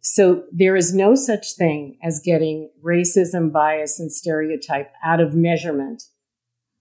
So 0.00 0.44
there 0.50 0.76
is 0.76 0.94
no 0.94 1.14
such 1.14 1.54
thing 1.56 1.98
as 2.02 2.22
getting 2.24 2.70
racism, 2.82 3.52
bias, 3.52 4.00
and 4.00 4.10
stereotype 4.10 4.92
out 5.04 5.20
of 5.20 5.34
measurement 5.34 6.04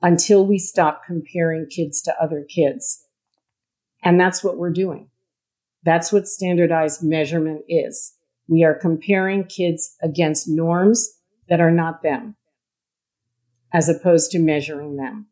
until 0.02 0.46
we 0.46 0.58
stop 0.58 1.04
comparing 1.06 1.68
kids 1.68 2.02
to 2.04 2.16
other 2.22 2.44
kids 2.44 3.06
and 4.04 4.20
that's 4.20 4.44
what 4.44 4.58
we're 4.58 4.72
doing. 4.72 5.10
That's 5.84 6.12
what 6.12 6.28
standardized 6.28 7.04
measurement 7.04 7.64
is. 7.68 8.14
We 8.48 8.64
are 8.64 8.74
comparing 8.74 9.46
kids 9.46 9.96
against 10.02 10.48
norms 10.48 11.10
that 11.48 11.62
are 11.62 11.72
not 11.72 12.04
them, 12.04 12.36
as 13.74 13.90
opposed 13.90 14.32
to 14.32 14.40
measuring 14.40 14.98
them. 14.98 15.28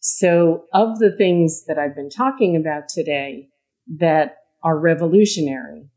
So 0.00 0.64
of 0.72 0.98
the 0.98 1.10
things 1.10 1.64
that 1.66 1.78
I've 1.78 1.96
been 1.96 2.10
talking 2.10 2.54
about 2.56 2.88
today 2.88 3.48
that 3.98 4.38
are 4.62 4.78
revolutionary, 4.78 5.88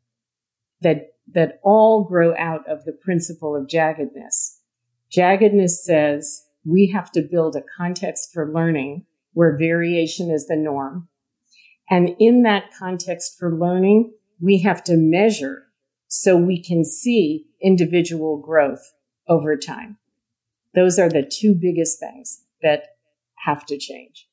that, 0.82 1.13
that 1.32 1.60
all 1.63 2.04
grow 2.04 2.36
out 2.38 2.68
of 2.70 2.86
the 2.86 2.94
principle 2.94 3.56
of 3.56 3.68
jaggedness. 3.68 4.58
Jaggedness 5.12 5.82
says 5.84 6.46
we 6.65 6.88
have 6.88 7.12
to 7.12 7.21
build 7.21 7.56
a 7.56 7.63
context 7.77 8.32
for 8.34 8.52
learning 8.52 9.06
where 9.34 9.58
variation 9.58 10.30
is 10.30 10.48
the 10.48 10.56
norm 10.56 11.08
and 11.90 12.15
in 12.19 12.44
that 12.44 12.71
context 12.77 13.38
for 13.40 13.54
learning, 13.54 14.13
we 14.40 14.62
have 14.62 14.84
to 14.86 14.96
measure 14.96 15.63
so 16.08 16.38
we 16.38 16.62
can 16.62 16.86
see 16.86 17.48
individual 17.62 18.38
growth 18.38 18.94
over 19.27 19.58
time. 19.58 19.98
Those 20.75 21.00
are 21.00 21.10
the 21.10 21.30
two 21.30 21.56
biggest 21.60 22.00
things 22.00 22.44
that 22.62 22.84
have 23.46 23.65
to 23.67 23.77
change. 23.77 24.27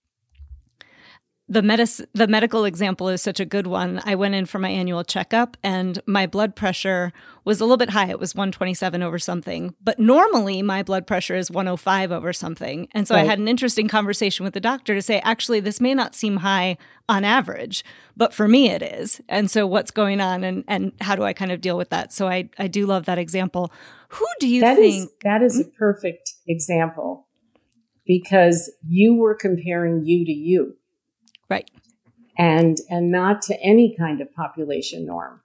The 1.48 1.62
medicine 1.62 2.06
the 2.12 2.26
medical 2.26 2.64
example 2.64 3.08
is 3.08 3.22
such 3.22 3.38
a 3.38 3.44
good 3.44 3.66
one. 3.66 4.00
I 4.04 4.16
went 4.16 4.34
in 4.34 4.46
for 4.46 4.58
my 4.58 4.68
annual 4.68 5.04
checkup 5.04 5.56
and 5.62 6.00
my 6.04 6.26
blood 6.26 6.56
pressure 6.56 7.12
was 7.44 7.60
a 7.60 7.64
little 7.64 7.76
bit 7.76 7.90
high. 7.90 8.10
It 8.10 8.18
was 8.18 8.34
127 8.34 9.02
over 9.02 9.18
something. 9.18 9.74
But 9.80 10.00
normally 10.00 10.60
my 10.62 10.82
blood 10.82 11.06
pressure 11.06 11.36
is 11.36 11.50
105 11.50 12.10
over 12.10 12.32
something. 12.32 12.88
And 12.92 13.06
so 13.06 13.14
right. 13.14 13.22
I 13.22 13.24
had 13.24 13.38
an 13.38 13.46
interesting 13.46 13.86
conversation 13.86 14.42
with 14.42 14.54
the 14.54 14.60
doctor 14.60 14.94
to 14.94 15.02
say 15.02 15.20
actually 15.20 15.60
this 15.60 15.80
may 15.80 15.94
not 15.94 16.16
seem 16.16 16.38
high 16.38 16.78
on 17.08 17.24
average, 17.24 17.84
but 18.16 18.34
for 18.34 18.48
me 18.48 18.70
it 18.70 18.82
is. 18.82 19.20
And 19.28 19.48
so 19.48 19.68
what's 19.68 19.92
going 19.92 20.20
on 20.20 20.42
and 20.42 20.64
and 20.66 20.92
how 21.00 21.14
do 21.14 21.22
I 21.22 21.32
kind 21.32 21.52
of 21.52 21.60
deal 21.60 21.76
with 21.76 21.90
that? 21.90 22.12
So 22.12 22.26
I 22.26 22.48
I 22.58 22.66
do 22.66 22.86
love 22.86 23.04
that 23.04 23.18
example. 23.18 23.72
Who 24.10 24.26
do 24.40 24.48
you 24.48 24.62
that 24.62 24.76
think 24.76 25.04
is, 25.04 25.08
that 25.22 25.42
is 25.42 25.60
a 25.60 25.64
hmm? 25.64 25.70
perfect 25.78 26.34
example 26.48 27.28
because 28.04 28.72
you 28.84 29.14
were 29.14 29.34
comparing 29.34 30.04
you 30.04 30.24
to 30.24 30.32
you 30.32 30.76
Right. 31.48 31.70
And, 32.38 32.78
and 32.90 33.10
not 33.10 33.42
to 33.42 33.60
any 33.62 33.94
kind 33.98 34.20
of 34.20 34.34
population 34.34 35.06
norm. 35.06 35.40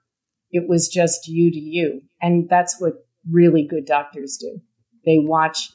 It 0.50 0.68
was 0.68 0.88
just 0.88 1.28
you 1.28 1.50
to 1.50 1.58
you. 1.58 2.02
And 2.20 2.48
that's 2.48 2.80
what 2.80 3.06
really 3.30 3.66
good 3.66 3.86
doctors 3.86 4.36
do. 4.36 4.60
They 5.06 5.18
watch 5.18 5.70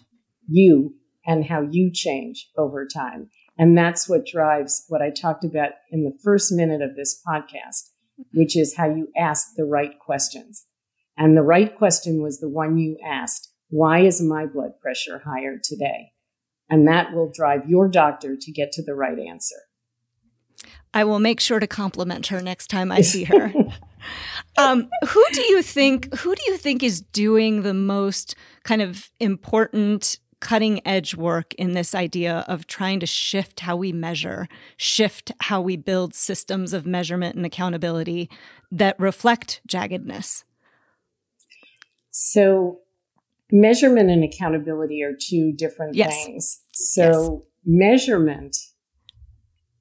you 0.47 0.95
and 1.25 1.45
how 1.45 1.61
you 1.61 1.91
change 1.91 2.49
over 2.57 2.85
time. 2.85 3.29
And 3.57 3.77
that's 3.77 4.07
what 4.07 4.25
drives 4.25 4.85
what 4.87 5.01
I 5.01 5.09
talked 5.09 5.43
about 5.43 5.71
in 5.91 6.03
the 6.03 6.17
first 6.23 6.51
minute 6.51 6.81
of 6.81 6.95
this 6.95 7.19
podcast, 7.27 7.89
which 8.33 8.55
is 8.55 8.77
how 8.77 8.85
you 8.85 9.09
ask 9.17 9.55
the 9.55 9.65
right 9.65 9.97
questions. 9.99 10.65
And 11.17 11.35
the 11.35 11.41
right 11.41 11.75
question 11.75 12.21
was 12.21 12.39
the 12.39 12.49
one 12.49 12.77
you 12.77 12.97
asked. 13.03 13.51
Why 13.69 14.01
is 14.01 14.21
my 14.21 14.45
blood 14.45 14.79
pressure 14.79 15.23
higher 15.25 15.57
today? 15.61 16.11
And 16.69 16.87
that 16.87 17.13
will 17.13 17.31
drive 17.33 17.67
your 17.67 17.89
doctor 17.89 18.37
to 18.39 18.51
get 18.51 18.71
to 18.73 18.83
the 18.83 18.93
right 18.93 19.17
answer. 19.17 19.55
I 20.93 21.03
will 21.03 21.19
make 21.19 21.39
sure 21.39 21.59
to 21.59 21.67
compliment 21.67 22.27
her 22.27 22.41
next 22.41 22.67
time 22.67 22.91
I 22.91 23.01
see 23.01 23.25
her. 23.25 23.53
um, 24.57 24.89
who 25.07 25.25
do 25.33 25.41
you 25.41 25.61
think? 25.61 26.13
Who 26.19 26.35
do 26.35 26.41
you 26.47 26.57
think 26.57 26.83
is 26.83 27.01
doing 27.01 27.63
the 27.63 27.73
most 27.73 28.35
kind 28.63 28.81
of 28.81 29.09
important 29.19 30.19
cutting 30.39 30.85
edge 30.85 31.15
work 31.15 31.53
in 31.55 31.73
this 31.73 31.95
idea 31.95 32.45
of 32.47 32.67
trying 32.67 32.99
to 32.99 33.05
shift 33.05 33.61
how 33.61 33.75
we 33.75 33.91
measure, 33.91 34.47
shift 34.77 35.31
how 35.41 35.61
we 35.61 35.75
build 35.75 36.13
systems 36.13 36.73
of 36.73 36.85
measurement 36.85 37.35
and 37.35 37.45
accountability 37.45 38.29
that 38.71 38.99
reflect 38.99 39.61
jaggedness? 39.67 40.43
So, 42.11 42.79
measurement 43.51 44.09
and 44.09 44.23
accountability 44.23 45.03
are 45.03 45.13
two 45.19 45.53
different 45.53 45.95
yes. 45.95 46.25
things. 46.25 46.61
So, 46.71 47.03
yes. 47.03 47.29
measurement 47.65 48.57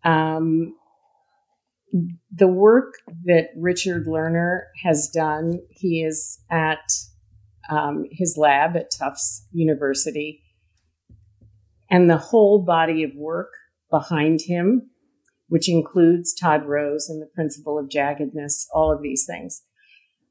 um, 0.05 0.75
the 2.35 2.49
work 2.49 2.95
that 3.25 3.51
Richard 3.57 4.07
Lerner 4.07 4.63
has 4.85 5.11
done, 5.13 5.61
he 5.71 6.03
is 6.03 6.41
at 6.51 6.91
um, 7.69 8.05
his 8.11 8.37
lab 8.37 8.77
at 8.77 8.91
Tufts 8.97 9.47
University, 9.53 10.43
and 11.91 12.09
the 12.09 12.17
whole 12.17 12.65
body 12.65 13.03
of 13.03 13.11
work 13.15 13.53
behind 13.91 14.41
him, 14.43 14.91
which 15.49 15.69
includes 15.69 16.35
Todd 16.35 16.67
Rose 16.67 17.09
and 17.09 17.23
the 17.23 17.31
principle 17.35 17.79
of 17.79 17.89
jaggedness, 17.89 18.67
all 18.75 18.93
of 18.93 19.03
these 19.03 19.25
things. 19.27 19.63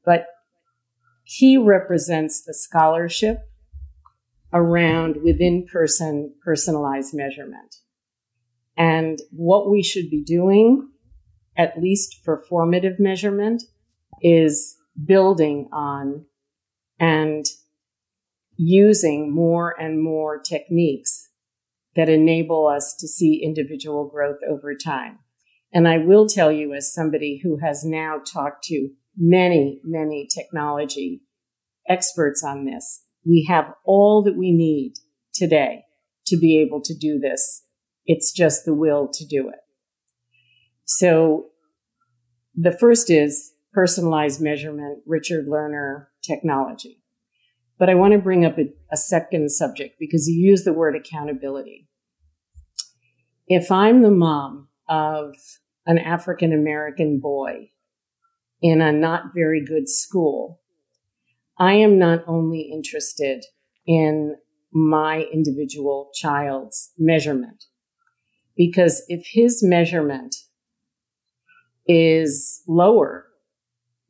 But 0.04 0.26
he 1.24 1.56
represents 1.56 2.42
the 2.42 2.54
scholarship 2.54 3.38
around 4.52 5.16
within 5.22 5.66
person 5.70 6.32
personalized 6.44 7.14
measurement. 7.14 7.76
And 8.76 9.18
what 9.30 9.70
we 9.70 9.82
should 9.82 10.10
be 10.10 10.22
doing 10.22 10.88
at 11.56 11.80
least 11.80 12.20
for 12.24 12.44
formative 12.48 12.98
measurement, 12.98 13.62
is 14.22 14.76
building 15.04 15.68
on 15.72 16.24
and 16.98 17.44
using 18.56 19.34
more 19.34 19.74
and 19.78 20.02
more 20.02 20.40
techniques 20.40 21.28
that 21.94 22.08
enable 22.08 22.66
us 22.66 22.94
to 22.98 23.08
see 23.08 23.42
individual 23.42 24.08
growth 24.08 24.38
over 24.48 24.74
time. 24.74 25.18
And 25.72 25.86
I 25.88 25.98
will 25.98 26.26
tell 26.26 26.52
you, 26.52 26.72
as 26.74 26.92
somebody 26.92 27.40
who 27.42 27.58
has 27.58 27.84
now 27.84 28.18
talked 28.18 28.64
to 28.64 28.90
many, 29.16 29.80
many 29.84 30.26
technology 30.32 31.22
experts 31.88 32.42
on 32.44 32.64
this, 32.64 33.02
we 33.24 33.46
have 33.48 33.74
all 33.84 34.22
that 34.22 34.36
we 34.36 34.52
need 34.52 34.94
today 35.34 35.84
to 36.26 36.36
be 36.36 36.58
able 36.60 36.80
to 36.82 36.94
do 36.94 37.18
this. 37.18 37.64
It's 38.04 38.32
just 38.32 38.64
the 38.64 38.74
will 38.74 39.08
to 39.12 39.26
do 39.26 39.48
it. 39.48 39.60
So 40.98 41.48
the 42.54 42.72
first 42.72 43.10
is 43.10 43.52
personalized 43.74 44.40
measurement, 44.40 45.00
Richard 45.04 45.46
Lerner 45.46 46.06
technology. 46.22 47.02
But 47.78 47.90
I 47.90 47.94
want 47.94 48.14
to 48.14 48.18
bring 48.18 48.46
up 48.46 48.56
a, 48.58 48.72
a 48.90 48.96
second 48.96 49.50
subject 49.50 49.96
because 50.00 50.26
you 50.26 50.40
use 50.40 50.64
the 50.64 50.72
word 50.72 50.96
accountability. 50.96 51.86
If 53.46 53.70
I'm 53.70 54.00
the 54.00 54.10
mom 54.10 54.68
of 54.88 55.34
an 55.84 55.98
African 55.98 56.54
American 56.54 57.20
boy 57.20 57.72
in 58.62 58.80
a 58.80 58.90
not 58.90 59.34
very 59.34 59.62
good 59.62 59.90
school, 59.90 60.62
I 61.58 61.74
am 61.74 61.98
not 61.98 62.24
only 62.26 62.70
interested 62.72 63.44
in 63.86 64.36
my 64.72 65.26
individual 65.30 66.10
child's 66.14 66.92
measurement, 66.96 67.64
because 68.56 69.04
if 69.08 69.26
his 69.32 69.62
measurement 69.62 70.34
is 71.88 72.62
lower 72.66 73.26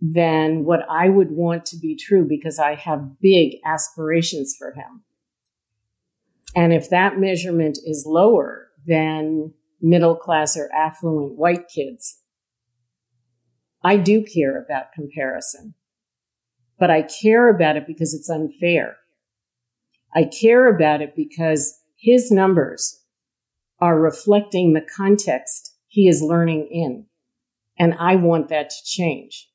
than 0.01 0.64
what 0.64 0.81
I 0.91 1.09
would 1.09 1.31
want 1.31 1.64
to 1.66 1.79
be 1.79 1.97
true 1.97 2.27
because 2.29 2.59
I 2.59 2.74
have 2.74 3.20
big 3.20 3.57
aspirations 3.64 4.55
for 4.59 4.72
him. 4.72 5.03
And 6.55 6.72
if 6.72 6.89
that 6.91 7.18
measurement 7.18 7.79
is 7.85 8.05
lower 8.07 8.68
than 8.87 9.53
middle 9.81 10.16
class 10.16 10.57
or 10.57 10.70
affluent 10.74 11.37
white 11.37 11.68
kids, 11.68 12.20
I 13.83 13.97
do 13.97 14.24
care 14.24 14.61
about 14.61 14.93
comparison, 14.93 15.74
but 16.79 16.91
I 16.91 17.03
care 17.03 17.49
about 17.49 17.77
it 17.77 17.87
because 17.87 18.14
it's 18.14 18.31
unfair. 18.31 18.97
I 20.14 20.24
care 20.24 20.74
about 20.74 21.03
it 21.03 21.14
because 21.14 21.79
his 21.97 22.31
numbers 22.31 23.03
are 23.81 24.01
reflecting 24.01 24.72
the 24.72 24.87
context 24.97 25.74
he 25.89 26.09
is 26.09 26.22
learning 26.22 26.68
in. 26.70 27.07
And 27.79 27.95
I 27.99 28.16
want 28.16 28.49
that 28.49 28.70
to 28.70 28.85
change. 28.85 29.49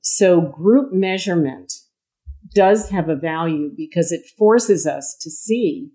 So 0.00 0.40
group 0.40 0.92
measurement 0.92 1.72
does 2.54 2.90
have 2.90 3.08
a 3.08 3.16
value 3.16 3.70
because 3.76 4.10
it 4.10 4.26
forces 4.38 4.86
us 4.86 5.16
to 5.20 5.30
see 5.30 5.90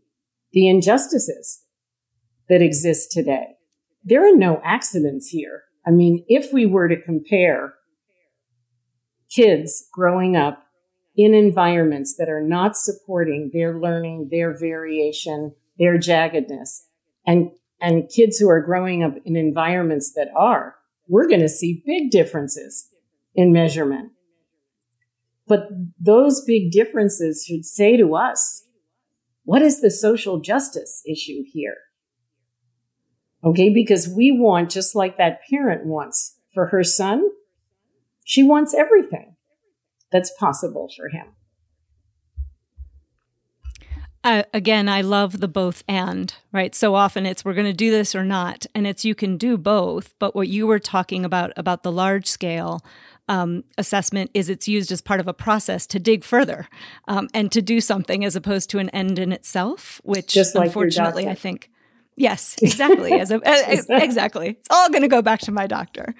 the 0.51 0.67
injustices 0.67 1.63
that 2.49 2.61
exist 2.61 3.11
today. 3.11 3.55
There 4.03 4.27
are 4.27 4.35
no 4.35 4.61
accidents 4.63 5.29
here. 5.29 5.63
I 5.85 5.91
mean, 5.91 6.23
if 6.27 6.53
we 6.53 6.65
were 6.65 6.87
to 6.87 7.01
compare 7.01 7.73
kids 9.29 9.87
growing 9.91 10.35
up 10.35 10.63
in 11.15 11.33
environments 11.33 12.15
that 12.17 12.29
are 12.29 12.43
not 12.43 12.75
supporting 12.77 13.51
their 13.53 13.79
learning, 13.79 14.29
their 14.31 14.57
variation, 14.57 15.55
their 15.77 15.97
jaggedness, 15.97 16.83
and 17.25 17.51
and 17.83 18.09
kids 18.09 18.37
who 18.37 18.49
are 18.49 18.61
growing 18.61 19.03
up 19.03 19.15
in 19.25 19.35
environments 19.35 20.13
that 20.15 20.29
are, 20.37 20.75
we're 21.09 21.27
going 21.27 21.41
to 21.41 21.49
see 21.49 21.83
big 21.85 22.09
differences 22.09 22.87
in 23.35 23.51
measurement. 23.51 24.13
But 25.47 25.67
those 25.99 26.45
big 26.45 26.71
differences 26.71 27.45
should 27.45 27.65
say 27.65 27.97
to 27.97 28.15
us, 28.15 28.63
what 29.43 29.61
is 29.61 29.81
the 29.81 29.91
social 29.91 30.39
justice 30.39 31.03
issue 31.05 31.43
here? 31.45 31.75
Okay, 33.43 33.69
because 33.69 34.07
we 34.07 34.31
want, 34.31 34.71
just 34.71 34.95
like 34.95 35.17
that 35.17 35.41
parent 35.49 35.85
wants 35.85 36.37
for 36.53 36.67
her 36.67 36.83
son, 36.83 37.29
she 38.23 38.41
wants 38.41 38.73
everything 38.73 39.35
that's 40.09 40.31
possible 40.39 40.89
for 40.95 41.09
him. 41.09 41.25
Uh, 44.23 44.43
again, 44.53 44.87
I 44.87 45.01
love 45.01 45.41
the 45.41 45.49
both 45.49 45.83
and, 45.87 46.33
right? 46.53 46.73
So 46.73 46.95
often 46.95 47.25
it's 47.25 47.43
we're 47.43 47.53
going 47.53 47.67
to 47.67 47.73
do 47.73 47.91
this 47.91 48.15
or 48.15 48.23
not. 48.23 48.65
And 48.73 48.87
it's 48.87 49.03
you 49.03 49.15
can 49.15 49.37
do 49.37 49.57
both. 49.57 50.13
But 50.17 50.33
what 50.33 50.47
you 50.47 50.65
were 50.65 50.79
talking 50.79 51.25
about, 51.25 51.51
about 51.57 51.83
the 51.83 51.91
large 51.91 52.27
scale 52.27 52.81
um, 53.27 53.65
assessment, 53.77 54.31
is 54.33 54.49
it's 54.49 54.67
used 54.67 54.91
as 54.91 55.01
part 55.01 55.19
of 55.19 55.27
a 55.27 55.33
process 55.33 55.85
to 55.87 55.99
dig 55.99 56.23
further 56.23 56.69
um, 57.07 57.27
and 57.33 57.51
to 57.51 57.61
do 57.61 57.81
something 57.81 58.23
as 58.23 58.35
opposed 58.35 58.69
to 58.69 58.79
an 58.79 58.89
end 58.91 59.19
in 59.19 59.33
itself, 59.33 59.99
which 60.05 60.33
Just 60.33 60.55
like 60.55 60.67
unfortunately, 60.67 61.27
I 61.27 61.35
think 61.35 61.69
Yes, 62.15 62.55
exactly. 62.61 63.13
As 63.13 63.31
a, 63.31 63.41
exactly, 63.89 64.49
it's 64.49 64.67
all 64.69 64.89
going 64.89 65.01
to 65.01 65.07
go 65.07 65.21
back 65.21 65.39
to 65.41 65.51
my 65.51 65.67
doctor. 65.67 66.13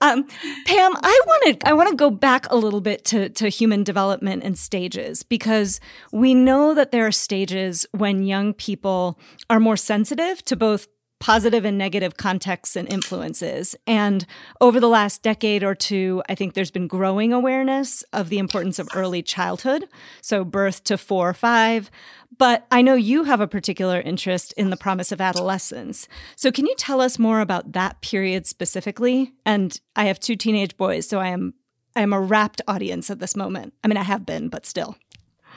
Um, 0.00 0.24
Pam, 0.66 0.92
I 1.02 1.20
want 1.26 1.60
to 1.60 1.68
I 1.68 1.72
want 1.72 1.90
to 1.90 1.96
go 1.96 2.10
back 2.10 2.50
a 2.50 2.56
little 2.56 2.80
bit 2.80 3.04
to 3.06 3.28
to 3.30 3.48
human 3.48 3.84
development 3.84 4.42
and 4.42 4.58
stages 4.58 5.22
because 5.22 5.80
we 6.12 6.34
know 6.34 6.74
that 6.74 6.92
there 6.92 7.06
are 7.06 7.12
stages 7.12 7.86
when 7.92 8.22
young 8.24 8.54
people 8.54 9.18
are 9.50 9.60
more 9.60 9.76
sensitive 9.76 10.44
to 10.46 10.56
both 10.56 10.88
positive 11.20 11.64
and 11.64 11.78
negative 11.78 12.16
contexts 12.16 12.76
and 12.76 12.92
influences. 12.92 13.74
And 13.86 14.26
over 14.60 14.78
the 14.78 14.88
last 14.88 15.22
decade 15.22 15.62
or 15.62 15.74
two, 15.74 16.22
I 16.28 16.34
think 16.34 16.54
there's 16.54 16.70
been 16.70 16.86
growing 16.86 17.32
awareness 17.32 18.02
of 18.12 18.28
the 18.28 18.38
importance 18.38 18.78
of 18.78 18.88
early 18.94 19.22
childhood, 19.22 19.88
so 20.20 20.44
birth 20.44 20.84
to 20.84 20.98
four 20.98 21.30
or 21.30 21.34
five. 21.34 21.90
But 22.36 22.66
I 22.70 22.82
know 22.82 22.94
you 22.94 23.24
have 23.24 23.40
a 23.40 23.46
particular 23.46 24.00
interest 24.00 24.52
in 24.56 24.70
the 24.70 24.76
promise 24.76 25.12
of 25.12 25.20
adolescence. 25.20 26.08
So 26.36 26.50
can 26.50 26.66
you 26.66 26.74
tell 26.76 27.00
us 27.00 27.18
more 27.18 27.40
about 27.40 27.72
that 27.72 28.00
period 28.00 28.46
specifically? 28.46 29.32
And 29.46 29.78
I 29.94 30.06
have 30.06 30.18
two 30.18 30.36
teenage 30.36 30.76
boys, 30.76 31.08
so 31.08 31.20
I 31.20 31.28
am 31.28 31.54
I 31.96 32.02
am 32.02 32.12
a 32.12 32.20
rapt 32.20 32.60
audience 32.66 33.08
at 33.08 33.20
this 33.20 33.36
moment. 33.36 33.72
I 33.84 33.88
mean, 33.88 33.96
I 33.96 34.02
have 34.02 34.26
been, 34.26 34.48
but 34.48 34.66
still. 34.66 34.96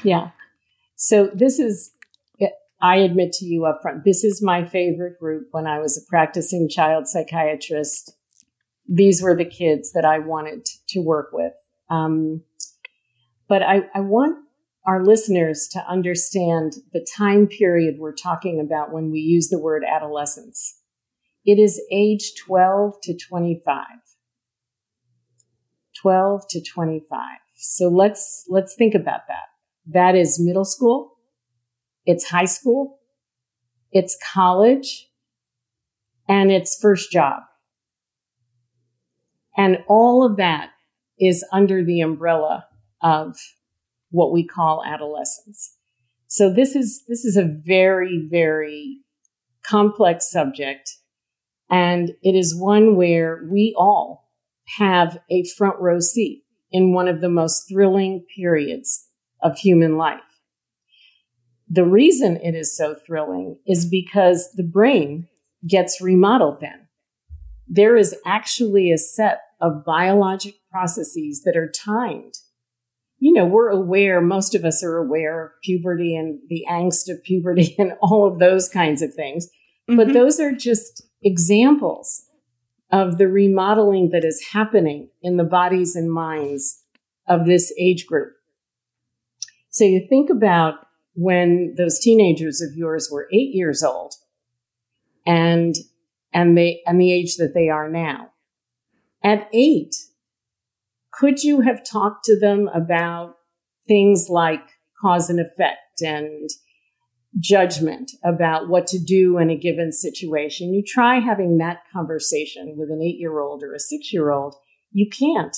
Yeah. 0.03 0.29
So 0.95 1.31
this 1.33 1.57
is 1.59 1.93
I 2.79 2.97
admit 2.97 3.31
to 3.33 3.45
you 3.45 3.65
up 3.65 3.79
front, 3.81 4.03
this 4.03 4.23
is 4.23 4.41
my 4.41 4.63
favorite 4.63 5.19
group 5.19 5.47
when 5.51 5.65
I 5.65 5.79
was 5.79 5.97
a 5.97 6.07
practicing 6.07 6.69
child 6.69 7.07
psychiatrist. 7.07 8.13
These 8.87 9.21
were 9.21 9.35
the 9.35 9.45
kids 9.45 9.93
that 9.93 10.05
I 10.05 10.19
wanted 10.19 10.67
to 10.89 10.99
work 10.99 11.29
with. 11.33 11.53
Um, 11.89 12.43
but 13.47 13.63
I, 13.63 13.87
I 13.95 14.01
want 14.01 14.37
our 14.85 15.03
listeners 15.03 15.67
to 15.73 15.85
understand 15.89 16.73
the 16.93 17.05
time 17.17 17.47
period 17.47 17.95
we're 17.97 18.13
talking 18.13 18.59
about 18.59 18.91
when 18.91 19.11
we 19.11 19.19
use 19.19 19.49
the 19.49 19.59
word 19.59 19.83
adolescence. 19.83 20.79
It 21.45 21.59
is 21.59 21.81
age 21.91 22.33
12 22.45 22.95
to 23.03 23.17
25. 23.17 23.85
12 26.01 26.41
to 26.49 26.61
25. 26.61 27.19
So 27.55 27.87
let's, 27.87 28.45
let's 28.47 28.75
think 28.75 28.93
about 28.93 29.21
that. 29.27 29.47
That 29.87 30.15
is 30.15 30.39
middle 30.39 30.65
school 30.65 31.16
it's 32.07 32.29
high 32.29 32.45
school, 32.45 32.99
it's 33.91 34.17
college, 34.33 35.09
and 36.27 36.51
it's 36.51 36.79
first 36.81 37.11
job. 37.11 37.43
And 39.57 39.79
all 39.87 40.25
of 40.25 40.37
that 40.37 40.69
is 41.19 41.45
under 41.51 41.83
the 41.83 41.99
umbrella 41.99 42.65
of 43.01 43.37
what 44.09 44.31
we 44.31 44.47
call 44.47 44.83
adolescence. 44.85 45.75
So 46.27 46.51
this 46.51 46.75
is, 46.75 47.03
this 47.07 47.25
is 47.25 47.35
a 47.35 47.43
very, 47.43 48.25
very 48.29 48.99
complex 49.65 50.31
subject. 50.31 50.91
And 51.69 52.11
it 52.23 52.35
is 52.35 52.55
one 52.57 52.95
where 52.95 53.45
we 53.51 53.75
all 53.77 54.29
have 54.77 55.19
a 55.29 55.43
front 55.57 55.79
row 55.79 55.99
seat 55.99 56.43
in 56.71 56.93
one 56.93 57.09
of 57.09 57.19
the 57.19 57.29
most 57.29 57.67
thrilling 57.67 58.25
periods 58.33 59.07
of 59.41 59.57
human 59.57 59.97
life. 59.97 60.21
The 61.69 61.85
reason 61.85 62.37
it 62.37 62.55
is 62.55 62.75
so 62.75 62.95
thrilling 63.05 63.57
is 63.65 63.85
because 63.85 64.49
the 64.55 64.63
brain 64.63 65.27
gets 65.67 66.01
remodeled 66.01 66.61
then. 66.61 66.87
There 67.67 67.97
is 67.97 68.15
actually 68.25 68.91
a 68.91 68.97
set 68.97 69.41
of 69.59 69.83
biologic 69.83 70.55
processes 70.71 71.41
that 71.43 71.57
are 71.57 71.69
timed. 71.69 72.35
You 73.19 73.33
know, 73.33 73.45
we're 73.45 73.69
aware, 73.69 74.21
most 74.21 74.55
of 74.55 74.63
us 74.63 74.83
are 74.83 74.97
aware 74.97 75.45
of 75.45 75.51
puberty 75.63 76.15
and 76.15 76.39
the 76.47 76.65
angst 76.69 77.09
of 77.09 77.23
puberty 77.23 77.75
and 77.79 77.93
all 78.01 78.27
of 78.27 78.39
those 78.39 78.69
kinds 78.69 79.01
of 79.01 79.13
things. 79.13 79.47
Mm-hmm. 79.89 79.97
But 79.97 80.13
those 80.13 80.39
are 80.39 80.53
just 80.53 81.03
examples 81.23 82.23
of 82.91 83.17
the 83.17 83.27
remodeling 83.27 84.11
that 84.11 84.23
is 84.23 84.47
happening 84.53 85.09
in 85.21 85.37
the 85.37 85.43
bodies 85.43 85.95
and 85.95 86.11
minds 86.11 86.83
of 87.27 87.45
this 87.45 87.73
age 87.77 88.05
group. 88.05 88.33
So 89.69 89.83
you 89.83 90.05
think 90.07 90.29
about 90.29 90.75
when 91.17 91.73
those 91.77 91.99
teenagers 91.99 92.61
of 92.61 92.77
yours 92.77 93.09
were 93.11 93.27
eight 93.33 93.53
years 93.53 93.83
old 93.83 94.13
and 95.25 95.75
and 96.31 96.57
they 96.57 96.81
and 96.85 97.01
the 97.01 97.11
age 97.11 97.35
that 97.37 97.53
they 97.53 97.69
are 97.69 97.89
now. 97.89 98.29
At 99.23 99.49
eight 99.51 99.95
could 101.11 101.43
you 101.43 101.61
have 101.61 101.83
talked 101.83 102.25
to 102.25 102.39
them 102.39 102.69
about 102.73 103.37
things 103.87 104.27
like 104.29 104.61
cause 105.01 105.29
and 105.31 105.39
effect 105.39 106.01
and 106.01 106.49
judgment 107.39 108.11
about 108.23 108.69
what 108.69 108.85
to 108.85 108.99
do 108.99 109.39
in 109.39 109.49
a 109.49 109.57
given 109.57 109.91
situation? 109.91 110.71
You 110.71 110.83
try 110.85 111.19
having 111.19 111.57
that 111.57 111.79
conversation 111.91 112.75
with 112.77 112.91
an 112.91 113.01
eight 113.01 113.17
year 113.17 113.39
old 113.39 113.63
or 113.63 113.73
a 113.73 113.79
six 113.79 114.13
year 114.13 114.29
old 114.29 114.55
you 114.91 115.09
can't 115.09 115.57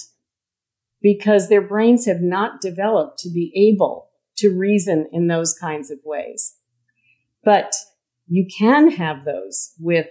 because 1.01 1.49
their 1.49 1.61
brains 1.61 2.05
have 2.05 2.21
not 2.21 2.61
developed 2.61 3.19
to 3.19 3.29
be 3.29 3.51
able 3.55 4.08
to 4.39 4.57
reason 4.57 5.07
in 5.11 5.27
those 5.27 5.53
kinds 5.53 5.89
of 5.89 5.99
ways. 6.03 6.55
But 7.43 7.73
you 8.27 8.47
can 8.57 8.91
have 8.91 9.25
those 9.25 9.73
with 9.79 10.07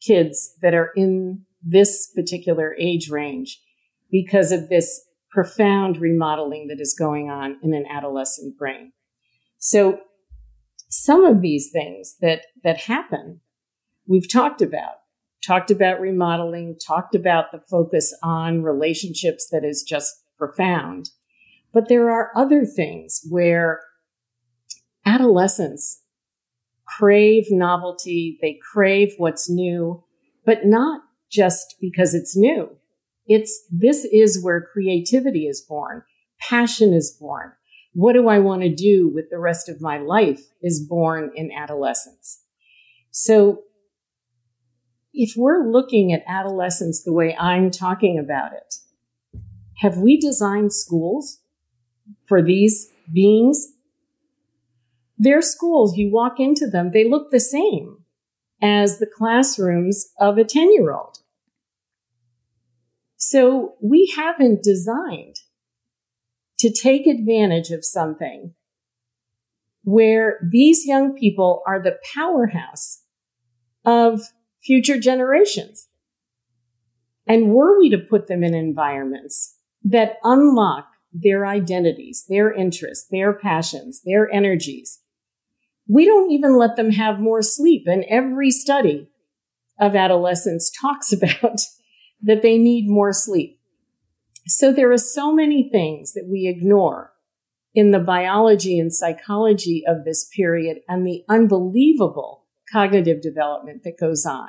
kids 0.00 0.54
that 0.62 0.74
are 0.74 0.90
in 0.96 1.44
this 1.62 2.10
particular 2.14 2.76
age 2.78 3.10
range 3.10 3.60
because 4.10 4.52
of 4.52 4.68
this 4.68 5.04
profound 5.30 5.98
remodeling 5.98 6.68
that 6.68 6.80
is 6.80 6.94
going 6.98 7.30
on 7.30 7.58
in 7.62 7.74
an 7.74 7.84
adolescent 7.90 8.56
brain. 8.56 8.92
So 9.58 10.00
some 10.88 11.24
of 11.24 11.42
these 11.42 11.70
things 11.70 12.16
that, 12.20 12.46
that 12.64 12.78
happen, 12.82 13.40
we've 14.06 14.30
talked 14.30 14.62
about, 14.62 14.94
talked 15.46 15.70
about 15.70 16.00
remodeling, 16.00 16.76
talked 16.84 17.14
about 17.14 17.52
the 17.52 17.60
focus 17.60 18.16
on 18.22 18.62
relationships 18.62 19.48
that 19.50 19.64
is 19.64 19.82
just 19.82 20.14
profound. 20.38 21.10
But 21.72 21.88
there 21.88 22.10
are 22.10 22.30
other 22.34 22.64
things 22.64 23.20
where 23.28 23.80
adolescents 25.04 26.02
crave 26.86 27.46
novelty, 27.50 28.38
they 28.40 28.58
crave 28.72 29.14
what's 29.18 29.48
new, 29.50 30.02
but 30.44 30.64
not 30.64 31.02
just 31.30 31.76
because 31.80 32.14
it's 32.14 32.36
new. 32.36 32.70
It's 33.26 33.66
this 33.70 34.04
is 34.06 34.42
where 34.42 34.66
creativity 34.72 35.46
is 35.46 35.60
born, 35.60 36.02
passion 36.40 36.94
is 36.94 37.10
born. 37.10 37.52
What 37.92 38.14
do 38.14 38.28
I 38.28 38.38
want 38.38 38.62
to 38.62 38.74
do 38.74 39.10
with 39.12 39.28
the 39.30 39.38
rest 39.38 39.68
of 39.68 39.80
my 39.80 39.98
life 39.98 40.40
is 40.62 40.86
born 40.88 41.30
in 41.34 41.50
adolescence. 41.52 42.42
So 43.10 43.62
if 45.12 45.34
we're 45.36 45.68
looking 45.68 46.12
at 46.12 46.22
adolescence 46.28 47.02
the 47.02 47.12
way 47.12 47.36
I'm 47.36 47.70
talking 47.70 48.18
about 48.18 48.52
it, 48.52 49.40
have 49.78 49.98
we 49.98 50.18
designed 50.18 50.72
schools 50.72 51.40
for 52.26 52.42
these 52.42 52.90
beings. 53.12 53.68
Their 55.16 55.42
schools, 55.42 55.96
you 55.96 56.10
walk 56.12 56.38
into 56.38 56.66
them, 56.66 56.90
they 56.92 57.08
look 57.08 57.30
the 57.30 57.40
same 57.40 57.98
as 58.62 58.98
the 58.98 59.06
classrooms 59.06 60.12
of 60.18 60.38
a 60.38 60.44
10 60.44 60.72
year 60.72 60.92
old. 60.92 61.18
So 63.16 63.74
we 63.82 64.12
haven't 64.16 64.62
designed 64.62 65.36
to 66.58 66.72
take 66.72 67.06
advantage 67.06 67.70
of 67.70 67.84
something 67.84 68.54
where 69.82 70.38
these 70.50 70.86
young 70.86 71.14
people 71.14 71.62
are 71.66 71.82
the 71.82 71.98
powerhouse 72.14 73.02
of 73.84 74.20
future 74.62 74.98
generations. 74.98 75.88
And 77.26 77.52
were 77.52 77.78
we 77.78 77.90
to 77.90 77.98
put 77.98 78.26
them 78.26 78.42
in 78.42 78.54
environments 78.54 79.56
that 79.84 80.18
unlock 80.24 80.88
their 81.12 81.46
identities, 81.46 82.24
their 82.28 82.52
interests, 82.52 83.06
their 83.10 83.32
passions, 83.32 84.02
their 84.04 84.30
energies. 84.30 85.00
We 85.88 86.04
don't 86.04 86.30
even 86.30 86.56
let 86.56 86.76
them 86.76 86.90
have 86.92 87.18
more 87.18 87.42
sleep. 87.42 87.84
And 87.86 88.04
every 88.08 88.50
study 88.50 89.08
of 89.78 89.96
adolescence 89.96 90.70
talks 90.80 91.12
about 91.12 91.60
that 92.22 92.42
they 92.42 92.58
need 92.58 92.88
more 92.88 93.12
sleep. 93.12 93.60
So 94.46 94.72
there 94.72 94.90
are 94.92 94.98
so 94.98 95.32
many 95.32 95.68
things 95.70 96.12
that 96.14 96.26
we 96.28 96.48
ignore 96.48 97.12
in 97.74 97.90
the 97.90 97.98
biology 97.98 98.78
and 98.78 98.92
psychology 98.92 99.84
of 99.86 100.04
this 100.04 100.28
period 100.34 100.78
and 100.88 101.06
the 101.06 101.22
unbelievable 101.28 102.46
cognitive 102.72 103.22
development 103.22 103.82
that 103.84 103.98
goes 104.00 104.26
on. 104.26 104.48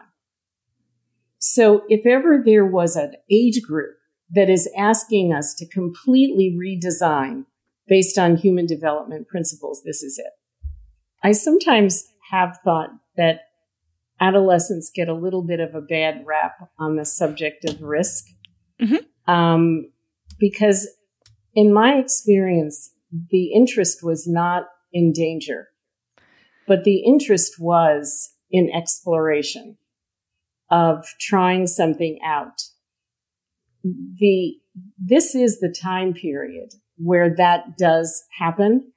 So 1.37 1.83
if 1.89 2.05
ever 2.05 2.41
there 2.43 2.65
was 2.65 2.95
an 2.95 3.13
age 3.29 3.61
group 3.61 3.98
that 4.31 4.49
is 4.49 4.69
asking 4.77 5.33
us 5.33 5.53
to 5.55 5.67
completely 5.67 6.55
redesign 6.57 7.45
based 7.87 8.17
on 8.17 8.37
human 8.37 8.65
development 8.65 9.27
principles. 9.27 9.81
This 9.83 10.03
is 10.03 10.19
it. 10.19 10.31
I 11.23 11.31
sometimes 11.31 12.07
have 12.31 12.59
thought 12.63 12.89
that 13.17 13.41
adolescents 14.21 14.91
get 14.93 15.09
a 15.09 15.13
little 15.13 15.41
bit 15.41 15.59
of 15.59 15.73
a 15.73 15.81
bad 15.81 16.23
rap 16.25 16.69
on 16.77 16.95
the 16.95 17.05
subject 17.05 17.65
of 17.65 17.81
risk. 17.81 18.25
Mm-hmm. 18.81 19.31
Um, 19.31 19.91
because 20.39 20.87
in 21.53 21.73
my 21.73 21.95
experience, 21.95 22.91
the 23.29 23.51
interest 23.53 24.03
was 24.03 24.27
not 24.27 24.67
in 24.93 25.11
danger, 25.11 25.69
but 26.67 26.83
the 26.83 27.03
interest 27.03 27.59
was 27.59 28.35
in 28.51 28.69
exploration 28.73 29.77
of 30.69 31.05
trying 31.19 31.67
something 31.67 32.19
out 32.23 32.61
the 33.83 34.55
this 34.97 35.35
is 35.35 35.59
the 35.59 35.73
time 35.81 36.13
period 36.13 36.73
where 36.97 37.33
that 37.35 37.77
does 37.77 38.23
happen 38.37 38.91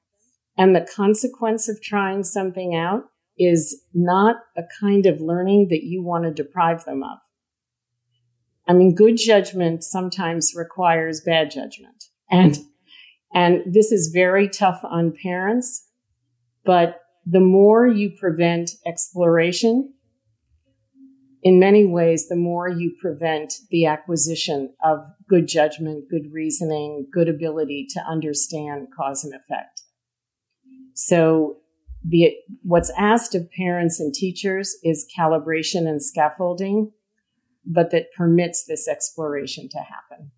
and 0.57 0.75
the 0.75 0.87
consequence 0.95 1.69
of 1.69 1.81
trying 1.83 2.25
something 2.25 2.75
out 2.75 3.05
is 3.39 3.83
not 3.95 4.37
a 4.57 4.63
kind 4.81 5.07
of 5.07 5.21
learning 5.21 5.69
that 5.71 5.83
you 5.83 6.03
want 6.03 6.25
to 6.25 6.31
deprive 6.31 6.85
them 6.85 7.03
of. 7.03 7.19
I 8.69 8.75
mean, 8.75 8.95
good 8.95 9.17
judgment 9.17 9.83
sometimes 9.83 10.53
requires 10.55 11.23
bad 11.25 11.51
judgment. 11.51 12.05
And, 12.31 12.59
and 13.35 13.63
this 13.67 13.91
is 13.91 14.13
very 14.15 14.49
tough 14.49 14.81
on 14.85 15.15
parents, 15.23 15.89
but 16.65 17.01
the 17.27 17.41
more 17.41 17.87
you 17.87 18.11
prevent 18.11 18.71
exploration, 18.87 19.95
in 21.43 21.59
many 21.59 21.85
ways, 21.85 22.29
the 22.29 22.37
more 22.37 22.69
you 22.69 22.95
prevent 23.01 23.55
the 23.71 23.85
acquisition 23.87 24.75
of 24.85 25.01
good 25.29 25.49
judgment, 25.49 26.05
good 26.09 26.33
reasoning, 26.33 27.09
good 27.13 27.29
ability 27.29 27.87
to 27.91 28.01
understand 28.01 28.89
cause 28.97 29.25
and 29.25 29.35
effect. 29.35 29.83
So 30.95 31.57
the, 32.05 32.33
what's 32.63 32.93
asked 32.97 33.35
of 33.35 33.51
parents 33.51 33.99
and 33.99 34.15
teachers 34.15 34.77
is 34.85 35.07
calibration 35.19 35.89
and 35.89 36.03
scaffolding, 36.03 36.93
but 37.67 37.91
that 37.91 38.13
permits 38.17 38.65
this 38.65 38.87
exploration 38.87 39.69
to 39.71 39.79
happen. 39.79 40.31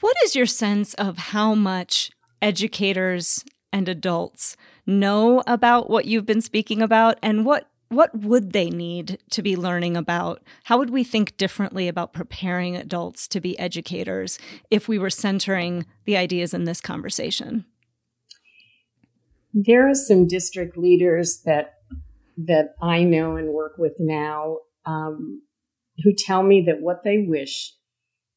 What 0.00 0.16
is 0.24 0.34
your 0.34 0.46
sense 0.46 0.94
of 0.94 1.18
how 1.18 1.54
much 1.54 2.10
educators 2.40 3.44
and 3.72 3.88
adults 3.88 4.56
know 4.86 5.42
about 5.46 5.90
what 5.90 6.06
you've 6.06 6.26
been 6.26 6.40
speaking 6.40 6.80
about 6.82 7.18
and 7.22 7.44
what 7.44 7.68
what 7.92 8.14
would 8.14 8.52
they 8.52 8.70
need 8.70 9.18
to 9.30 9.42
be 9.42 9.56
learning 9.56 9.96
about? 9.96 10.42
How 10.64 10.78
would 10.78 10.90
we 10.90 11.04
think 11.04 11.36
differently 11.36 11.88
about 11.88 12.12
preparing 12.12 12.74
adults 12.76 13.28
to 13.28 13.40
be 13.40 13.58
educators 13.58 14.38
if 14.70 14.88
we 14.88 14.98
were 14.98 15.10
centering 15.10 15.86
the 16.04 16.16
ideas 16.16 16.54
in 16.54 16.64
this 16.64 16.80
conversation? 16.80 17.66
There 19.52 19.88
are 19.88 19.94
some 19.94 20.26
district 20.26 20.78
leaders 20.78 21.42
that 21.44 21.74
that 22.38 22.74
I 22.80 23.04
know 23.04 23.36
and 23.36 23.52
work 23.52 23.74
with 23.76 23.92
now 23.98 24.56
um, 24.86 25.42
who 26.02 26.14
tell 26.16 26.42
me 26.42 26.64
that 26.66 26.80
what 26.80 27.04
they 27.04 27.18
wish 27.18 27.74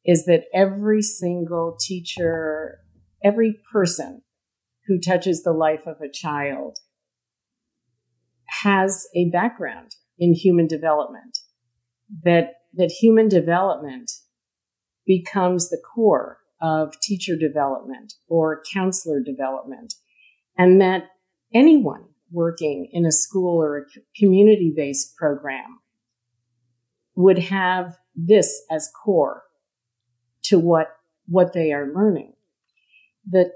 is 0.04 0.26
that 0.26 0.44
every 0.54 1.02
single 1.02 1.78
teacher, 1.80 2.80
every 3.24 3.58
person 3.72 4.24
who 4.88 5.00
touches 5.00 5.44
the 5.44 5.54
life 5.54 5.88
of 5.88 6.02
a 6.02 6.12
child 6.12 6.78
has 8.64 9.08
a 9.16 9.30
background 9.30 9.96
in 10.18 10.34
human 10.34 10.68
development, 10.68 11.40
that, 12.24 12.54
that 12.74 12.92
human 12.92 13.28
development 13.28 14.12
becomes 15.06 15.70
the 15.70 15.82
core 15.94 16.40
of 16.62 17.00
teacher 17.02 17.36
development 17.36 18.14
or 18.28 18.64
counselor 18.74 19.20
development, 19.20 19.94
and 20.58 20.80
that 20.82 21.10
anyone 21.54 22.06
working 22.32 22.90
in 22.92 23.06
a 23.06 23.12
school 23.12 23.62
or 23.62 23.78
a 23.78 23.86
community 24.18 24.74
based 24.76 25.16
program 25.16 25.80
would 27.16 27.40
have 27.40 27.98
this 28.16 28.64
as 28.72 28.90
core 29.04 29.44
to 30.44 30.60
what, 30.60 30.88
what 31.28 31.54
they 31.54 31.72
are 31.72 31.92
learning. 31.94 32.34
The, 33.30 33.52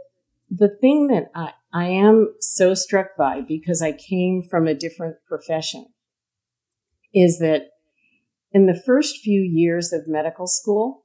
the 0.49 0.69
thing 0.69 1.07
that 1.07 1.31
I, 1.35 1.51
I 1.71 1.85
am 1.85 2.33
so 2.39 2.73
struck 2.73 3.15
by 3.17 3.41
because 3.41 3.81
I 3.81 3.91
came 3.91 4.41
from 4.41 4.67
a 4.67 4.73
different 4.73 5.17
profession 5.27 5.87
is 7.13 7.39
that 7.39 7.69
in 8.51 8.65
the 8.65 8.79
first 8.85 9.17
few 9.17 9.41
years 9.41 9.93
of 9.93 10.07
medical 10.07 10.47
school, 10.47 11.03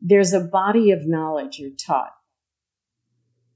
there's 0.00 0.32
a 0.32 0.40
body 0.40 0.90
of 0.90 1.06
knowledge 1.06 1.58
you're 1.58 1.70
taught. 1.70 2.12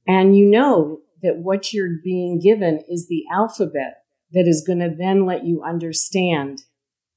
And 0.06 0.36
you 0.36 0.50
know 0.50 1.00
that 1.22 1.36
what 1.36 1.72
you're 1.72 1.98
being 2.02 2.40
given 2.40 2.82
is 2.88 3.06
the 3.06 3.24
alphabet 3.32 4.02
that 4.32 4.46
is 4.48 4.64
going 4.66 4.78
to 4.80 4.94
then 4.96 5.26
let 5.26 5.44
you 5.44 5.62
understand 5.62 6.62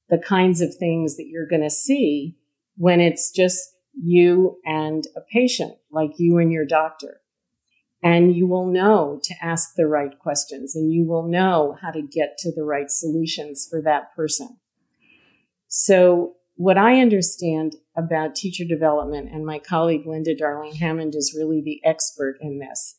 the 0.08 0.18
kinds 0.18 0.60
of 0.60 0.74
things 0.74 1.16
that 1.16 1.26
you're 1.26 1.46
going 1.46 1.62
to 1.62 1.70
see 1.70 2.36
when 2.76 3.00
it's 3.00 3.30
just 3.30 3.60
you 3.94 4.58
and 4.64 5.04
a 5.16 5.20
patient, 5.32 5.74
like 5.90 6.12
you 6.18 6.38
and 6.38 6.52
your 6.52 6.66
doctor 6.66 7.21
and 8.02 8.34
you 8.34 8.46
will 8.46 8.66
know 8.66 9.20
to 9.22 9.34
ask 9.40 9.74
the 9.76 9.86
right 9.86 10.18
questions 10.18 10.74
and 10.74 10.92
you 10.92 11.06
will 11.06 11.28
know 11.28 11.76
how 11.80 11.90
to 11.90 12.02
get 12.02 12.36
to 12.38 12.52
the 12.52 12.64
right 12.64 12.90
solutions 12.90 13.66
for 13.70 13.80
that 13.82 14.14
person. 14.16 14.58
So 15.68 16.34
what 16.56 16.76
I 16.76 17.00
understand 17.00 17.76
about 17.96 18.34
teacher 18.34 18.64
development 18.64 19.30
and 19.32 19.46
my 19.46 19.58
colleague 19.58 20.06
Linda 20.06 20.34
Darling 20.34 20.74
Hammond 20.74 21.14
is 21.14 21.34
really 21.36 21.62
the 21.64 21.80
expert 21.84 22.36
in 22.40 22.58
this. 22.58 22.98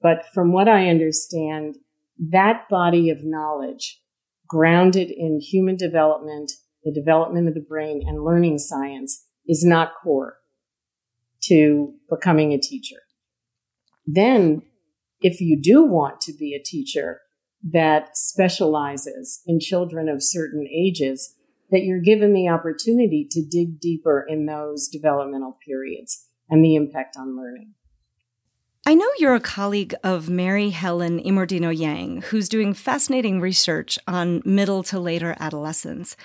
But 0.00 0.26
from 0.32 0.52
what 0.52 0.68
I 0.68 0.88
understand, 0.88 1.76
that 2.18 2.68
body 2.68 3.10
of 3.10 3.24
knowledge 3.24 4.00
grounded 4.46 5.10
in 5.10 5.40
human 5.40 5.76
development, 5.76 6.52
the 6.84 6.92
development 6.92 7.48
of 7.48 7.54
the 7.54 7.60
brain 7.60 8.02
and 8.06 8.24
learning 8.24 8.58
science 8.58 9.26
is 9.46 9.64
not 9.64 9.92
core 10.02 10.36
to 11.44 11.94
becoming 12.08 12.52
a 12.52 12.58
teacher. 12.58 12.96
Then, 14.06 14.62
if 15.20 15.40
you 15.40 15.60
do 15.60 15.84
want 15.84 16.20
to 16.22 16.32
be 16.32 16.54
a 16.54 16.62
teacher 16.62 17.20
that 17.72 18.16
specializes 18.16 19.42
in 19.46 19.58
children 19.60 20.08
of 20.08 20.22
certain 20.22 20.66
ages, 20.72 21.34
that 21.70 21.82
you're 21.82 22.00
given 22.00 22.32
the 22.32 22.48
opportunity 22.48 23.26
to 23.30 23.44
dig 23.44 23.80
deeper 23.80 24.24
in 24.28 24.46
those 24.46 24.88
developmental 24.88 25.58
periods 25.66 26.26
and 26.48 26.64
the 26.64 26.76
impact 26.76 27.16
on 27.16 27.36
learning. 27.36 27.74
I 28.88 28.94
know 28.94 29.10
you're 29.18 29.34
a 29.34 29.40
colleague 29.40 29.96
of 30.04 30.28
Mary 30.30 30.70
Helen 30.70 31.20
Immordino 31.20 31.76
Yang, 31.76 32.22
who's 32.22 32.48
doing 32.48 32.72
fascinating 32.72 33.40
research 33.40 33.98
on 34.06 34.42
middle 34.44 34.84
to 34.84 35.00
later 35.00 35.34
adolescence. 35.40 36.16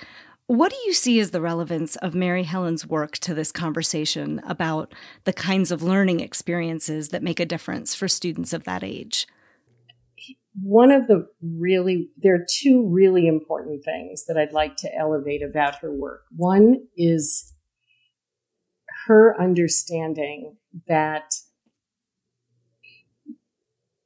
What 0.52 0.70
do 0.70 0.76
you 0.84 0.92
see 0.92 1.18
as 1.18 1.30
the 1.30 1.40
relevance 1.40 1.96
of 1.96 2.14
Mary 2.14 2.42
Helen's 2.42 2.86
work 2.86 3.12
to 3.20 3.32
this 3.32 3.50
conversation 3.50 4.38
about 4.44 4.92
the 5.24 5.32
kinds 5.32 5.70
of 5.70 5.82
learning 5.82 6.20
experiences 6.20 7.08
that 7.08 7.22
make 7.22 7.40
a 7.40 7.46
difference 7.46 7.94
for 7.94 8.06
students 8.06 8.52
of 8.52 8.64
that 8.64 8.84
age? 8.84 9.26
One 10.62 10.90
of 10.90 11.06
the 11.06 11.26
really, 11.40 12.10
there 12.18 12.34
are 12.34 12.46
two 12.46 12.86
really 12.86 13.26
important 13.26 13.82
things 13.82 14.26
that 14.26 14.36
I'd 14.36 14.52
like 14.52 14.76
to 14.80 14.94
elevate 14.94 15.42
about 15.42 15.76
her 15.76 15.90
work. 15.90 16.24
One 16.36 16.86
is 16.98 17.54
her 19.06 19.34
understanding 19.40 20.58
that 20.86 21.32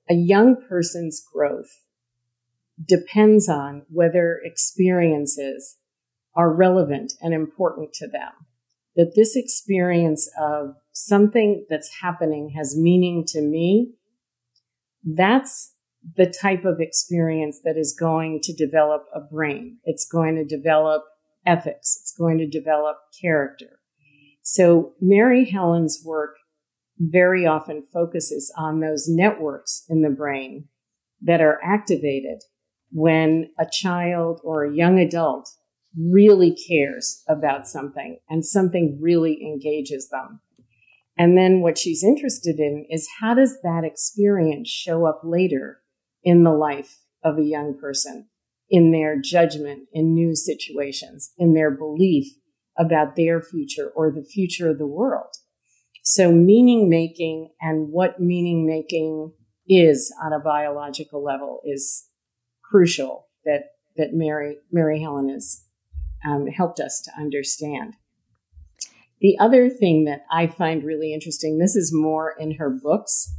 a 0.09 0.15
young 0.15 0.55
person's 0.69 1.21
growth 1.35 1.81
depends 2.87 3.49
on 3.49 3.83
whether 3.89 4.39
experiences 4.45 5.79
are 6.37 6.53
relevant 6.53 7.15
and 7.21 7.35
important 7.35 7.93
to 7.95 8.07
them. 8.07 8.33
That 8.95 9.15
this 9.15 9.37
experience 9.37 10.31
of 10.41 10.77
something 10.93 11.67
that's 11.69 12.01
happening 12.03 12.51
has 12.57 12.77
meaning 12.79 13.25
to 13.29 13.43
me, 13.43 13.95
that's 15.05 15.73
the 16.17 16.27
type 16.27 16.65
of 16.65 16.81
experience 16.81 17.61
that 17.65 17.77
is 17.77 17.97
going 17.99 18.41
to 18.43 18.55
develop 18.55 19.07
a 19.15 19.21
brain. 19.21 19.79
It's 19.85 20.07
going 20.07 20.37
to 20.37 20.45
develop 20.45 21.05
ethics. 21.45 21.99
It's 22.01 22.15
going 22.17 22.39
to 22.39 22.47
develop 22.47 22.97
character. 23.21 23.81
So 24.43 24.95
Mary 25.01 25.51
Helen's 25.51 26.03
work 26.05 26.37
very 26.99 27.47
often 27.47 27.83
focuses 27.93 28.53
on 28.57 28.81
those 28.81 29.07
networks 29.09 29.85
in 29.89 30.03
the 30.03 30.11
brain 30.11 30.69
that 31.21 31.41
are 31.41 31.61
activated 31.63 32.43
when 32.91 33.51
a 33.59 33.67
child 33.71 34.41
or 34.45 34.65
a 34.65 34.75
young 34.75 34.99
adult 34.99 35.51
really 35.99 36.55
cares 36.55 37.23
about 37.29 37.67
something 37.67 38.19
and 38.29 38.45
something 38.45 38.99
really 39.01 39.43
engages 39.43 40.09
them. 40.09 40.41
And 41.19 41.37
then 41.37 41.61
what 41.61 41.79
she's 41.79 42.05
interested 42.05 42.59
in 42.59 42.87
is 42.91 43.09
how 43.21 43.35
does 43.35 43.61
that 43.63 43.85
experience 43.85 44.69
show 44.69 45.07
up 45.07 45.23
later 45.25 45.81
in 46.23 46.43
the 46.43 46.53
life 46.53 46.99
of 47.25 47.39
a 47.39 47.45
young 47.45 47.79
person, 47.79 48.29
in 48.69 48.91
their 48.91 49.19
judgment 49.19 49.89
in 49.93 50.13
new 50.15 50.35
situations, 50.35 51.33
in 51.39 51.55
their 51.55 51.71
belief 51.71 52.27
about 52.79 53.17
their 53.17 53.41
future 53.41 53.91
or 53.97 54.11
the 54.11 54.23
future 54.25 54.71
of 54.71 54.79
the 54.79 54.87
world. 54.87 55.35
So 56.03 56.31
meaning 56.31 56.91
making 56.91 57.51
and 57.61 57.89
what 57.91 58.21
meaning 58.21 58.67
making 58.67 59.33
is 59.67 60.15
on 60.23 60.33
a 60.33 60.39
biological 60.39 61.25
level 61.25 61.61
is 61.65 62.07
crucial 62.63 63.29
that, 63.45 63.71
that 63.97 64.11
Mary, 64.13 64.59
Mary 64.71 65.01
Helen 65.01 65.31
is 65.31 65.66
um, 66.27 66.47
helped 66.47 66.81
us 66.81 67.01
to 67.05 67.21
understand. 67.21 67.95
The 69.21 69.37
other 69.41 69.69
thing 69.71 70.05
that 70.05 70.23
I 70.31 70.47
find 70.47 70.85
really 70.85 71.15
interesting, 71.15 71.59
this 71.59 71.77
is 71.77 71.93
more 71.93 72.35
in 72.39 72.57
her 72.57 72.71
books. 72.71 73.33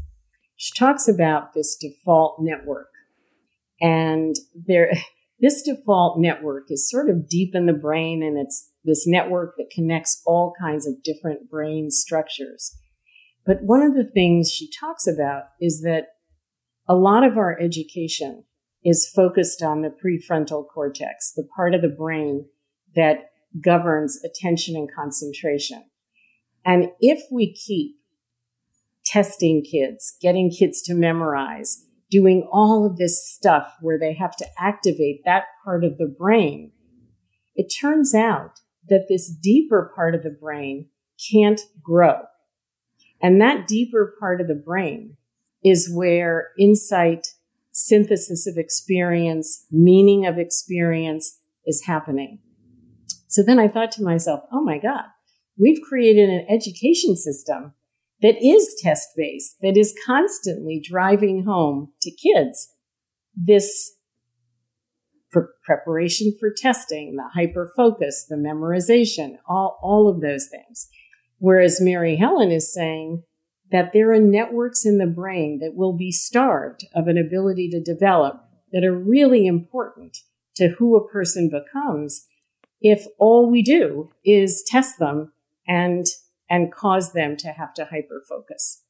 She 0.56 0.74
talks 0.78 1.08
about 1.08 1.54
this 1.54 1.76
default 1.76 2.38
network. 2.40 2.90
And 3.80 4.36
there, 4.56 4.92
this 5.40 5.62
default 5.62 6.20
network 6.20 6.66
is 6.70 6.90
sort 6.90 7.10
of 7.10 7.30
deep 7.30 7.54
in 7.54 7.68
the 7.68 7.74
brain 7.74 8.24
and 8.24 8.38
it's 8.38 8.72
this 8.84 9.06
network 9.06 9.56
that 9.58 9.70
connects 9.70 10.22
all 10.26 10.54
kinds 10.60 10.88
of 10.88 11.04
different 11.04 11.50
brain 11.50 11.92
structures. 11.92 12.76
But 13.46 13.62
one 13.62 13.82
of 13.82 13.96
the 13.96 14.10
things 14.10 14.52
she 14.52 14.70
talks 14.70 15.06
about 15.08 15.44
is 15.62 15.82
that 15.82 16.08
a 16.88 16.96
lot 16.96 17.24
of 17.24 17.38
our 17.38 17.60
education 17.60 18.46
is 18.84 19.10
focused 19.10 19.62
on 19.62 19.82
the 19.82 19.90
prefrontal 19.90 20.66
cortex, 20.68 21.34
the 21.36 21.48
part 21.56 21.76
of 21.76 21.82
the 21.82 21.90
brain 21.90 22.46
that 22.98 23.30
governs 23.64 24.20
attention 24.24 24.76
and 24.76 24.90
concentration. 24.94 25.86
And 26.66 26.90
if 27.00 27.22
we 27.32 27.54
keep 27.54 27.96
testing 29.06 29.64
kids, 29.64 30.18
getting 30.22 30.52
kids 30.52 30.82
to 30.82 30.94
memorize, 30.94 31.86
doing 32.12 32.48
all 32.52 32.86
of 32.86 32.98
this 32.98 33.26
stuff 33.26 33.74
where 33.80 33.98
they 33.98 34.14
have 34.14 34.36
to 34.36 34.46
activate 34.60 35.22
that 35.24 35.46
part 35.64 35.86
of 35.86 35.98
the 35.98 36.08
brain, 36.08 36.72
it 37.56 37.68
turns 37.70 38.14
out 38.14 38.60
that 38.90 39.06
this 39.08 39.30
deeper 39.30 39.92
part 39.96 40.14
of 40.14 40.24
the 40.24 40.30
brain 40.42 40.88
can't 41.32 41.62
grow. 41.82 42.24
And 43.22 43.42
that 43.42 43.68
deeper 43.68 44.14
part 44.20 44.42
of 44.42 44.48
the 44.48 44.56
brain 44.56 45.18
is 45.64 45.92
where 45.94 46.50
insight, 46.60 47.28
synthesis 47.72 48.46
of 48.48 48.58
experience, 48.58 49.66
meaning 49.72 50.26
of 50.26 50.38
experience 50.38 51.40
is 51.66 51.86
happening. 51.86 52.40
So 53.28 53.44
then 53.44 53.60
I 53.60 53.68
thought 53.68 53.92
to 53.94 54.04
myself, 54.04 54.42
oh 54.52 54.64
my 54.64 54.78
God, 54.78 55.04
we've 55.58 55.82
created 55.82 56.30
an 56.30 56.46
education 56.50 57.16
system 57.16 57.74
that 58.22 58.44
is 58.44 58.76
test 58.82 59.10
based, 59.16 59.58
that 59.62 59.78
is 59.78 59.96
constantly 60.06 60.82
driving 60.84 61.44
home 61.44 61.92
to 62.02 62.12
kids 62.12 62.74
this 63.36 63.94
preparation 65.64 66.34
for 66.40 66.50
testing, 66.56 67.16
the 67.16 67.30
hyper 67.34 67.72
focus, 67.76 68.26
the 68.28 68.36
memorization, 68.36 69.36
all, 69.48 69.78
all 69.84 70.10
of 70.10 70.22
those 70.22 70.48
things. 70.48 70.88
Whereas 71.38 71.82
Mary 71.82 72.16
Helen 72.16 72.50
is 72.50 72.74
saying 72.74 73.24
that 73.72 73.92
there 73.94 74.12
are 74.14 74.20
networks 74.20 74.86
in 74.86 74.98
the 74.98 75.06
brain 75.06 75.60
that 75.60 75.76
will 75.76 75.96
be 75.96 76.12
starved 76.12 76.86
of 76.96 77.08
an 77.08 77.18
ability 77.18 77.70
to 77.70 77.84
develop 77.84 78.42
that 78.72 78.86
are 78.86 78.98
really 78.98 79.46
important 79.46 80.18
to 80.56 80.70
who 80.80 80.96
a 80.96 81.08
person 81.08 81.50
becomes 81.50 82.26
if 82.82 83.06
all 83.18 83.50
we 83.50 83.62
do 83.62 84.12
is 84.26 84.64
test 84.68 85.00
them 85.00 85.34
and 85.68 86.06
and 86.50 86.72
cause 86.72 87.14
them 87.14 87.36
to 87.38 87.50
have 87.50 87.74
to 87.74 87.86
hyper 87.86 88.22
focus. 88.28 88.84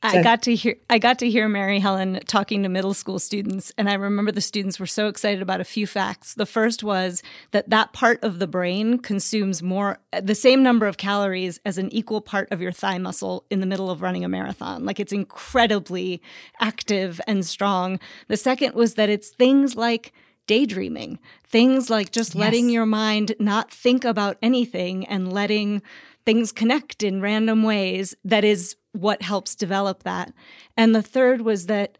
I 0.00 0.22
got 0.22 0.42
to 0.42 0.54
hear 0.54 0.76
I 0.88 0.98
got 0.98 1.18
to 1.20 1.30
hear 1.30 1.48
Mary 1.48 1.80
Helen 1.80 2.20
talking 2.26 2.62
to 2.62 2.68
middle 2.68 2.94
school 2.94 3.18
students 3.18 3.72
and 3.76 3.88
I 3.88 3.94
remember 3.94 4.30
the 4.30 4.40
students 4.40 4.78
were 4.78 4.86
so 4.86 5.08
excited 5.08 5.42
about 5.42 5.60
a 5.60 5.64
few 5.64 5.86
facts. 5.86 6.34
The 6.34 6.46
first 6.46 6.84
was 6.84 7.22
that 7.50 7.70
that 7.70 7.92
part 7.92 8.22
of 8.22 8.38
the 8.38 8.46
brain 8.46 8.98
consumes 8.98 9.60
more 9.62 9.98
the 10.22 10.36
same 10.36 10.62
number 10.62 10.86
of 10.86 10.98
calories 10.98 11.58
as 11.64 11.78
an 11.78 11.92
equal 11.92 12.20
part 12.20 12.48
of 12.52 12.60
your 12.60 12.72
thigh 12.72 12.98
muscle 12.98 13.44
in 13.50 13.58
the 13.58 13.66
middle 13.66 13.90
of 13.90 14.00
running 14.00 14.24
a 14.24 14.28
marathon. 14.28 14.84
Like 14.84 15.00
it's 15.00 15.12
incredibly 15.12 16.22
active 16.60 17.20
and 17.26 17.44
strong. 17.44 17.98
The 18.28 18.36
second 18.36 18.74
was 18.74 18.94
that 18.94 19.08
it's 19.08 19.30
things 19.30 19.74
like 19.74 20.12
daydreaming, 20.48 21.20
things 21.44 21.88
like 21.88 22.10
just 22.10 22.34
yes. 22.34 22.40
letting 22.40 22.68
your 22.68 22.86
mind 22.86 23.36
not 23.38 23.70
think 23.70 24.04
about 24.04 24.36
anything 24.42 25.06
and 25.06 25.32
letting 25.32 25.80
things 26.26 26.50
connect 26.50 27.04
in 27.04 27.20
random 27.20 27.62
ways 27.62 28.16
that 28.24 28.42
is 28.42 28.74
what 28.92 29.22
helps 29.22 29.54
develop 29.54 30.02
that. 30.02 30.32
And 30.76 30.94
the 30.94 31.02
third 31.02 31.42
was 31.42 31.66
that 31.66 31.96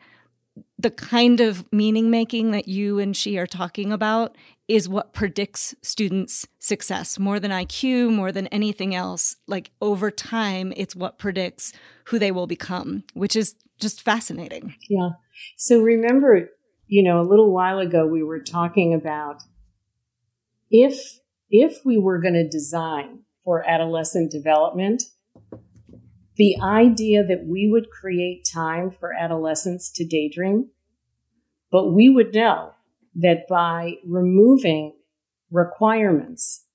the 0.79 0.91
kind 0.91 1.41
of 1.41 1.71
meaning 1.73 2.11
making 2.11 2.51
that 2.51 2.67
you 2.67 2.99
and 2.99 3.17
she 3.17 3.39
are 3.39 3.47
talking 3.47 3.93
about 3.93 4.37
is 4.67 4.89
what 4.89 5.15
predicts 5.15 5.75
students' 5.83 6.47
success 6.59 7.19
more 7.19 7.41
than 7.41 7.51
IQ, 7.51 8.13
more 8.13 8.33
than 8.33 8.47
anything 8.49 8.95
else. 8.95 9.37
Like 9.47 9.71
over 9.81 10.11
time, 10.11 10.73
it's 10.77 10.97
what 10.97 11.19
predicts 11.19 11.73
who 12.07 12.19
they 12.19 12.31
will 12.31 12.47
become, 12.47 13.05
which 13.15 13.35
is 13.37 13.55
just 13.79 14.03
fascinating. 14.03 14.75
Yeah. 14.91 15.11
So 15.57 15.81
remember, 15.81 16.51
you 16.89 17.03
know, 17.03 17.21
a 17.21 17.29
little 17.29 17.53
while 17.53 17.79
ago, 17.79 18.07
we 18.07 18.23
were 18.23 18.41
talking 18.41 18.95
about 18.95 19.43
if, 20.71 21.21
if 21.51 21.85
we 21.85 21.99
were 21.99 22.19
going 22.19 22.35
to 22.35 22.49
design 22.49 23.21
for 23.45 23.67
adolescent 23.67 24.31
development. 24.31 25.05
The 26.37 26.57
idea 26.63 27.25
that 27.25 27.47
we 27.47 27.69
would 27.71 27.91
create 27.91 28.47
time 28.53 28.91
for 28.91 29.13
adolescents 29.13 29.91
to 29.93 30.07
daydream, 30.07 30.71
but 31.73 31.93
we 31.93 32.09
would 32.09 32.35
know 32.35 32.73
that 33.15 33.49
by 33.49 33.95
removing 34.07 34.95
requirements, 35.51 36.67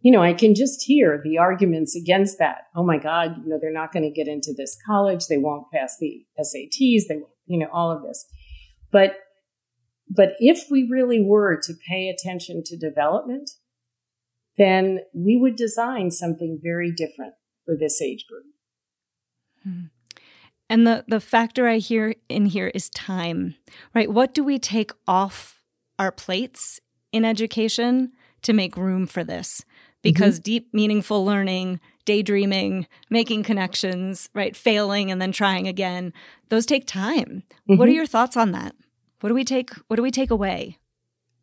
you 0.00 0.10
know, 0.10 0.20
I 0.20 0.32
can 0.32 0.54
just 0.54 0.82
hear 0.82 1.20
the 1.22 1.38
arguments 1.38 1.94
against 1.94 2.38
that. 2.40 2.66
Oh 2.74 2.82
my 2.82 2.98
God, 2.98 3.36
you 3.42 3.48
know, 3.48 3.58
they're 3.60 3.72
not 3.72 3.92
going 3.92 4.02
to 4.02 4.10
get 4.10 4.26
into 4.26 4.52
this 4.54 4.76
college. 4.84 5.26
They 5.28 5.38
won't 5.38 5.70
pass 5.72 5.96
the 5.98 6.24
SATs. 6.38 7.06
They, 7.08 7.20
you 7.46 7.58
know, 7.58 7.68
all 7.72 7.92
of 7.92 8.02
this. 8.02 8.26
But, 8.92 9.16
but 10.08 10.34
if 10.38 10.70
we 10.70 10.86
really 10.88 11.20
were 11.20 11.58
to 11.62 11.74
pay 11.88 12.08
attention 12.08 12.62
to 12.66 12.76
development, 12.76 13.50
then 14.58 15.00
we 15.14 15.36
would 15.36 15.56
design 15.56 16.10
something 16.10 16.60
very 16.62 16.92
different 16.92 17.34
for 17.64 17.76
this 17.76 18.00
age 18.00 18.26
group. 18.28 18.44
Hmm. 19.64 19.86
And 20.68 20.86
the, 20.86 21.04
the 21.06 21.20
factor 21.20 21.68
I 21.68 21.78
hear 21.78 22.14
in 22.28 22.46
here 22.46 22.68
is 22.68 22.88
time, 22.90 23.56
right? 23.94 24.10
What 24.10 24.32
do 24.32 24.42
we 24.42 24.58
take 24.58 24.92
off 25.06 25.62
our 25.98 26.10
plates 26.10 26.80
in 27.12 27.24
education 27.24 28.12
to 28.42 28.52
make 28.52 28.76
room 28.76 29.06
for 29.06 29.22
this? 29.22 29.64
Because 30.02 30.36
mm-hmm. 30.36 30.44
deep, 30.44 30.68
meaningful 30.72 31.24
learning, 31.24 31.78
daydreaming, 32.04 32.86
making 33.10 33.42
connections, 33.42 34.28
right? 34.34 34.56
Failing 34.56 35.10
and 35.10 35.20
then 35.20 35.32
trying 35.32 35.68
again, 35.68 36.12
those 36.48 36.66
take 36.66 36.86
time. 36.86 37.42
Mm-hmm. 37.68 37.76
What 37.76 37.88
are 37.88 37.90
mm-hmm. 37.90 37.96
your 37.96 38.06
thoughts 38.06 38.36
on 38.36 38.52
that? 38.52 38.74
What 39.20 39.28
do 39.28 39.34
we 39.34 39.44
take 39.44 39.70
what 39.86 39.96
do 39.96 40.02
we 40.02 40.10
take 40.10 40.30
away 40.30 40.78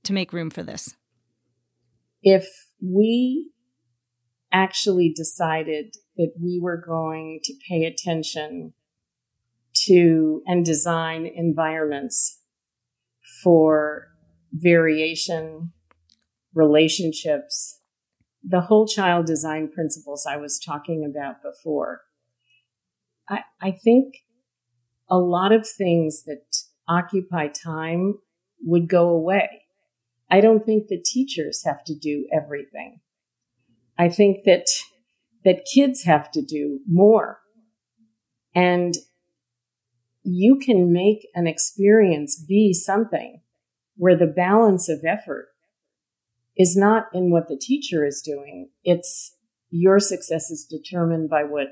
to 0.03 0.13
make 0.13 0.33
room 0.33 0.49
for 0.49 0.63
this? 0.63 0.95
If 2.21 2.47
we 2.81 3.51
actually 4.51 5.13
decided 5.15 5.95
that 6.17 6.33
we 6.41 6.59
were 6.61 6.81
going 6.85 7.39
to 7.43 7.53
pay 7.69 7.85
attention 7.85 8.73
to 9.85 10.41
and 10.45 10.65
design 10.65 11.25
environments 11.25 12.39
for 13.43 14.07
variation, 14.51 15.71
relationships, 16.53 17.78
the 18.43 18.61
whole 18.61 18.87
child 18.87 19.25
design 19.25 19.69
principles 19.69 20.25
I 20.25 20.37
was 20.37 20.59
talking 20.59 21.05
about 21.09 21.41
before. 21.43 22.01
I, 23.27 23.43
I 23.61 23.71
think 23.71 24.15
a 25.09 25.17
lot 25.17 25.51
of 25.51 25.67
things 25.67 26.23
that 26.23 26.63
occupy 26.87 27.47
time 27.47 28.15
would 28.61 28.87
go 28.87 29.09
away. 29.09 29.63
I 30.29 30.41
don't 30.41 30.65
think 30.65 30.87
the 30.87 31.01
teachers 31.03 31.63
have 31.65 31.83
to 31.85 31.95
do 31.95 32.27
everything. 32.31 32.99
I 33.97 34.09
think 34.09 34.45
that, 34.45 34.65
that 35.43 35.65
kids 35.73 36.03
have 36.03 36.31
to 36.31 36.41
do 36.41 36.79
more. 36.87 37.39
And 38.55 38.95
you 40.23 40.57
can 40.57 40.91
make 40.91 41.27
an 41.33 41.47
experience 41.47 42.41
be 42.47 42.73
something 42.73 43.41
where 43.95 44.15
the 44.15 44.27
balance 44.27 44.87
of 44.87 45.03
effort 45.05 45.47
is 46.59 46.75
not 46.75 47.05
in 47.13 47.31
what 47.31 47.47
the 47.47 47.57
teacher 47.57 48.05
is 48.05 48.21
doing. 48.21 48.69
It's 48.83 49.35
your 49.71 49.99
success 49.99 50.51
is 50.51 50.67
determined 50.69 51.29
by 51.29 51.43
what 51.43 51.67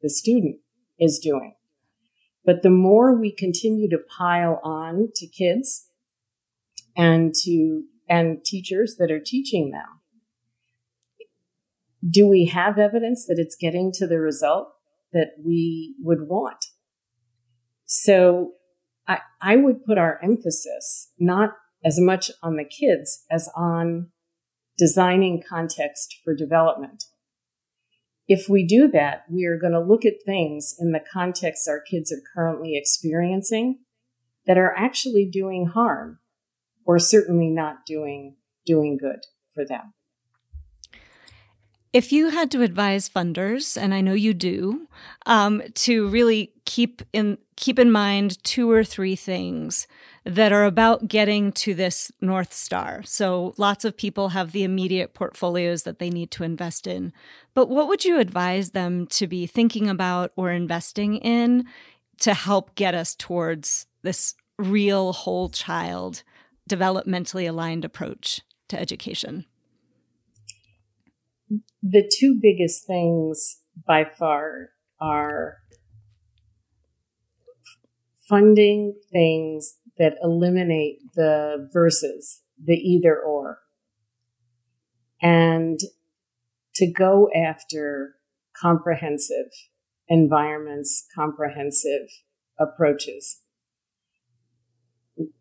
the 0.00 0.08
student 0.08 0.58
is 0.98 1.18
doing. 1.18 1.54
But 2.44 2.62
the 2.62 2.70
more 2.70 3.18
we 3.18 3.34
continue 3.34 3.90
to 3.90 3.98
pile 3.98 4.60
on 4.62 5.08
to 5.16 5.26
kids 5.26 5.88
and 6.96 7.34
to 7.44 7.82
and 8.08 8.42
teachers 8.44 8.96
that 8.98 9.10
are 9.10 9.20
teaching 9.20 9.70
them. 9.70 10.00
Do 12.08 12.26
we 12.26 12.46
have 12.46 12.78
evidence 12.78 13.26
that 13.26 13.38
it's 13.38 13.56
getting 13.56 13.92
to 13.94 14.06
the 14.06 14.18
result 14.18 14.68
that 15.12 15.32
we 15.44 15.94
would 16.00 16.26
want? 16.26 16.64
So 17.84 18.52
I, 19.06 19.18
I 19.42 19.56
would 19.56 19.84
put 19.84 19.98
our 19.98 20.18
emphasis 20.22 21.10
not 21.18 21.50
as 21.84 22.00
much 22.00 22.30
on 22.42 22.56
the 22.56 22.64
kids 22.64 23.24
as 23.30 23.50
on 23.54 24.08
designing 24.78 25.42
context 25.46 26.16
for 26.24 26.34
development. 26.34 27.04
If 28.28 28.48
we 28.48 28.64
do 28.64 28.88
that, 28.88 29.24
we 29.30 29.44
are 29.46 29.58
going 29.58 29.72
to 29.72 29.80
look 29.80 30.04
at 30.04 30.22
things 30.24 30.74
in 30.78 30.92
the 30.92 31.00
context 31.12 31.68
our 31.68 31.80
kids 31.80 32.12
are 32.12 32.22
currently 32.34 32.76
experiencing 32.76 33.80
that 34.46 34.58
are 34.58 34.74
actually 34.76 35.28
doing 35.30 35.66
harm 35.66 36.20
or 36.84 36.98
certainly 36.98 37.50
not 37.50 37.84
doing 37.86 38.36
doing 38.64 38.96
good 38.96 39.20
for 39.54 39.64
them. 39.64 39.94
If 41.92 42.12
you 42.12 42.28
had 42.28 42.50
to 42.50 42.62
advise 42.62 43.08
funders, 43.08 43.80
and 43.80 43.94
I 43.94 44.02
know 44.02 44.12
you 44.12 44.34
do, 44.34 44.88
um, 45.24 45.62
to 45.74 46.08
really 46.08 46.52
keep 46.66 47.00
in 47.14 47.38
keep 47.56 47.78
in 47.78 47.90
mind 47.90 48.42
two 48.44 48.70
or 48.70 48.84
three 48.84 49.16
things 49.16 49.86
that 50.28 50.52
are 50.52 50.66
about 50.66 51.08
getting 51.08 51.50
to 51.50 51.72
this 51.72 52.12
north 52.20 52.52
star. 52.52 53.02
So 53.04 53.54
lots 53.56 53.86
of 53.86 53.96
people 53.96 54.28
have 54.30 54.52
the 54.52 54.62
immediate 54.62 55.14
portfolios 55.14 55.84
that 55.84 55.98
they 55.98 56.10
need 56.10 56.30
to 56.32 56.44
invest 56.44 56.86
in, 56.86 57.14
but 57.54 57.70
what 57.70 57.88
would 57.88 58.04
you 58.04 58.18
advise 58.18 58.72
them 58.72 59.06
to 59.06 59.26
be 59.26 59.46
thinking 59.46 59.88
about 59.88 60.32
or 60.36 60.50
investing 60.50 61.16
in 61.16 61.64
to 62.20 62.34
help 62.34 62.74
get 62.74 62.94
us 62.94 63.14
towards 63.14 63.86
this 64.02 64.34
real 64.58 65.14
whole 65.14 65.48
child, 65.48 66.22
developmentally 66.68 67.48
aligned 67.48 67.86
approach 67.86 68.42
to 68.68 68.78
education? 68.78 69.46
The 71.82 72.10
two 72.20 72.38
biggest 72.38 72.86
things 72.86 73.60
by 73.86 74.04
far 74.04 74.72
are 75.00 75.56
funding 78.28 78.94
things 79.10 79.78
that 79.98 80.16
eliminate 80.22 80.98
the 81.14 81.68
verses, 81.72 82.42
the 82.62 82.74
either 82.74 83.18
or, 83.20 83.58
and 85.20 85.80
to 86.74 86.86
go 86.86 87.28
after 87.34 88.14
comprehensive 88.60 89.50
environments, 90.08 91.06
comprehensive 91.14 92.08
approaches. 92.58 93.40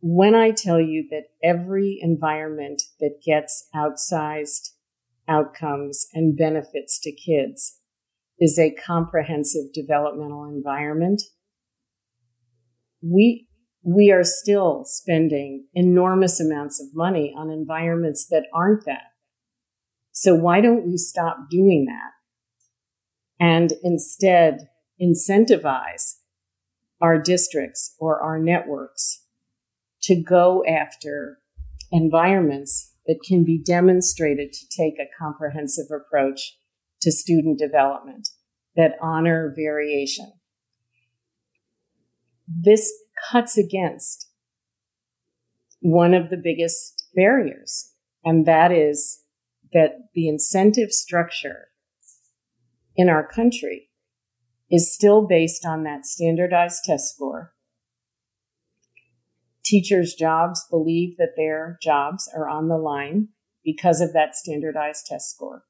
When 0.01 0.33
I 0.33 0.51
tell 0.51 0.81
you 0.81 1.07
that 1.11 1.25
every 1.43 1.99
environment 2.01 2.81
that 2.99 3.21
gets 3.23 3.67
outsized 3.75 4.71
outcomes 5.27 6.07
and 6.13 6.37
benefits 6.37 6.99
to 7.01 7.11
kids 7.11 7.79
is 8.39 8.57
a 8.57 8.73
comprehensive 8.73 9.73
developmental 9.73 10.45
environment, 10.45 11.21
we, 13.01 13.46
we 13.88 14.11
are 14.11 14.23
still 14.23 14.83
spending 14.83 15.65
enormous 15.73 16.41
amounts 16.41 16.81
of 16.81 16.88
money 16.93 17.33
on 17.38 17.49
environments 17.49 18.27
that 18.29 18.43
aren't 18.53 18.83
that. 18.83 19.13
So 20.11 20.35
why 20.35 20.59
don't 20.59 20.85
we 20.85 20.97
stop 20.97 21.49
doing 21.49 21.85
that 21.85 22.11
and 23.39 23.71
instead 23.83 24.67
incentivize 25.01 26.15
our 26.99 27.17
districts 27.17 27.95
or 27.97 28.19
our 28.21 28.38
networks 28.38 29.23
to 30.01 30.21
go 30.21 30.65
after 30.67 31.38
environments 31.89 32.91
that 33.05 33.21
can 33.25 33.45
be 33.45 33.57
demonstrated 33.57 34.51
to 34.51 34.67
take 34.67 34.95
a 34.99 35.07
comprehensive 35.17 35.85
approach 35.95 36.57
to 36.99 37.09
student 37.09 37.57
development 37.57 38.27
that 38.75 38.97
honor 39.01 39.53
variation. 39.55 40.33
This 42.49 42.91
cuts 43.32 43.57
against 43.57 44.30
one 45.82 46.13
of 46.13 46.30
the 46.30 46.38
biggest 46.38 47.07
barriers, 47.15 47.93
and 48.24 48.45
that 48.45 48.72
is 48.72 49.24
that 49.74 50.09
the 50.13 50.28
incentive 50.28 50.91
structure 50.91 51.68
in 52.95 53.09
our 53.09 53.28
country 53.28 53.89
is 54.70 54.93
still 54.93 55.26
based 55.28 55.65
on 55.65 55.84
that 55.84 56.05
standardized 56.05 56.84
test 56.86 57.13
score. 57.13 57.53
Teachers' 59.63 60.13
jobs 60.13 60.65
believe 60.70 61.18
that 61.18 61.34
their 61.36 61.78
jobs 61.82 62.30
are 62.36 62.47
on 62.47 62.68
the 62.68 62.78
line 62.78 63.30
because 63.63 64.01
of 64.01 64.13
that 64.13 64.36
standardized 64.36 65.05
test 65.05 65.30
score. 65.30 65.63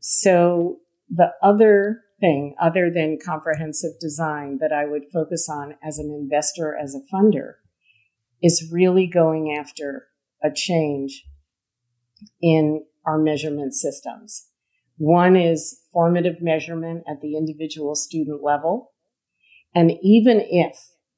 So 0.00 0.78
the 1.10 1.32
other 1.42 2.02
thing, 2.20 2.54
other 2.60 2.90
than 2.90 3.18
comprehensive 3.24 3.92
design, 4.00 4.58
that 4.60 4.72
I 4.72 4.86
would 4.86 5.04
focus 5.12 5.48
on 5.50 5.74
as 5.82 5.98
an 5.98 6.10
investor, 6.10 6.76
as 6.76 6.94
a 6.94 7.14
funder, 7.14 7.54
is 8.42 8.70
really 8.72 9.06
going 9.06 9.54
after 9.58 10.08
a 10.42 10.50
change 10.54 11.24
in 12.40 12.84
our 13.06 13.18
measurement 13.18 13.74
systems. 13.74 14.48
One 14.98 15.36
is 15.36 15.82
formative 15.92 16.40
measurement 16.40 17.04
at 17.08 17.20
the 17.20 17.36
individual 17.36 17.94
student 17.94 18.42
level. 18.42 18.92
And 19.74 19.92
even 20.02 20.40
if 20.40 20.76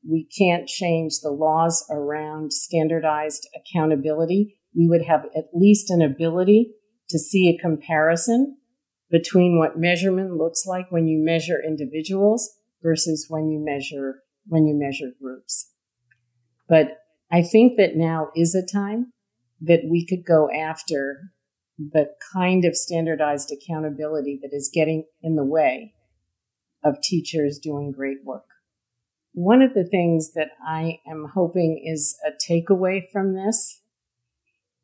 we 0.09 0.28
can't 0.36 0.66
change 0.66 1.20
the 1.20 1.30
laws 1.30 1.86
around 1.90 2.53
standardized 2.53 3.49
accountability, 3.55 4.57
we 4.76 4.88
would 4.88 5.03
have 5.03 5.26
at 5.36 5.46
least 5.53 5.90
an 5.90 6.03
ability 6.03 6.72
to 7.09 7.18
see 7.18 7.49
a 7.49 7.61
comparison 7.61 8.57
between 9.11 9.59
what 9.59 9.78
measurement 9.78 10.36
looks 10.36 10.66
like 10.66 10.90
when 10.90 11.06
you 11.06 11.18
measure 11.18 11.62
individuals 11.64 12.56
versus 12.82 13.26
when 13.28 13.48
you 13.48 13.59
measure 13.59 14.22
when 14.46 14.66
you 14.66 14.74
measure 14.74 15.11
groups. 15.20 15.70
But 16.68 16.98
I 17.30 17.42
think 17.42 17.76
that 17.76 17.96
now 17.96 18.30
is 18.34 18.54
a 18.54 18.64
time 18.64 19.12
that 19.61 19.82
we 19.90 20.06
could 20.06 20.24
go 20.24 20.48
after 20.50 21.32
the 21.78 22.11
kind 22.32 22.64
of 22.64 22.76
standardized 22.76 23.52
accountability 23.52 24.38
that 24.42 24.52
is 24.52 24.70
getting 24.72 25.04
in 25.22 25.36
the 25.36 25.44
way 25.44 25.94
of 26.82 27.00
teachers 27.00 27.59
doing 27.59 27.92
great 27.92 28.24
work. 28.24 28.46
One 29.32 29.62
of 29.62 29.74
the 29.74 29.84
things 29.84 30.32
that 30.32 30.50
I 30.66 31.00
am 31.06 31.30
hoping 31.34 31.82
is 31.84 32.16
a 32.26 32.30
takeaway 32.30 33.02
from 33.12 33.34
this 33.34 33.82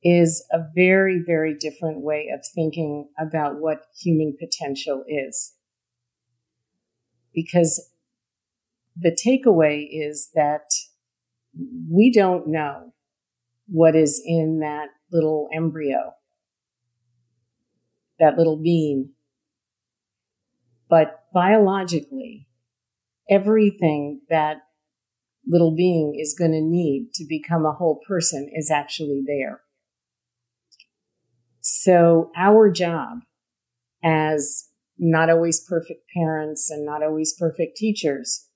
is 0.05 0.45
a 0.53 0.59
very, 0.75 1.23
very 1.25 1.57
different 1.57 2.03
way 2.03 2.31
of 2.33 2.45
thinking 2.55 3.09
about 3.19 3.59
what 3.59 3.87
human 3.99 4.37
potential 4.39 5.03
is. 5.09 5.55
Because 7.35 7.91
the 8.97 9.11
takeaway 9.11 9.89
is 9.91 10.31
that 10.35 10.71
we 11.91 12.13
don't 12.13 12.47
know 12.47 12.93
what 13.67 13.97
is 13.97 14.23
in 14.25 14.61
that 14.61 14.89
little 15.11 15.49
embryo, 15.55 16.13
that 18.21 18.37
little 18.37 18.61
bean. 18.61 19.11
But 20.89 21.25
biologically, 21.33 22.47
everything 23.29 24.21
that 24.29 24.59
little 25.47 25.75
being 25.75 26.15
is 26.21 26.37
going 26.39 26.53
to 26.53 26.61
need 26.61 27.13
to 27.15 27.25
become 27.27 27.65
a 27.65 27.73
whole 27.73 28.01
person 28.07 28.51
is 28.55 28.71
actually 28.71 29.23
there. 29.27 29.64
So 31.67 32.31
our 32.37 32.71
job 32.71 33.21
as 34.03 34.69
not 34.99 35.31
always 35.31 35.65
perfect 35.67 36.03
parents 36.15 36.71
and 36.71 36.85
not 36.85 37.03
always 37.03 37.33
perfect 37.33 37.79
teachers 37.79 38.49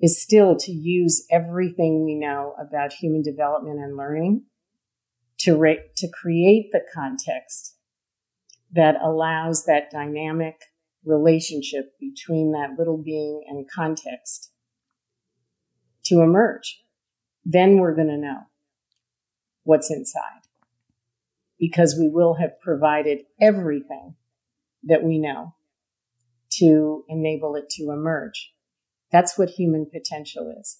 is 0.00 0.22
still 0.22 0.56
to 0.56 0.70
use 0.70 1.26
everything 1.32 2.04
we 2.04 2.14
know 2.14 2.54
about 2.56 2.92
human 2.92 3.22
development 3.22 3.80
and 3.80 3.96
learning 3.96 4.44
to, 5.40 5.56
re- 5.56 5.82
to 5.96 6.08
create 6.08 6.70
the 6.70 6.82
context 6.94 7.74
that 8.70 8.94
allows 9.02 9.64
that 9.64 9.90
dynamic 9.90 10.60
relationship 11.04 11.98
between 11.98 12.52
that 12.52 12.78
little 12.78 13.02
being 13.02 13.42
and 13.48 13.68
context 13.68 14.52
to 16.04 16.20
emerge. 16.20 16.84
Then 17.44 17.78
we're 17.78 17.96
going 17.96 18.08
to 18.08 18.16
know 18.16 18.42
what's 19.64 19.90
inside 19.90 20.47
because 21.58 21.96
we 21.98 22.08
will 22.08 22.34
have 22.34 22.60
provided 22.60 23.20
everything 23.40 24.14
that 24.82 25.02
we 25.02 25.18
know 25.18 25.54
to 26.50 27.04
enable 27.08 27.56
it 27.56 27.68
to 27.70 27.90
emerge. 27.90 28.52
That's 29.10 29.38
what 29.38 29.50
human 29.50 29.86
potential 29.86 30.54
is. 30.58 30.78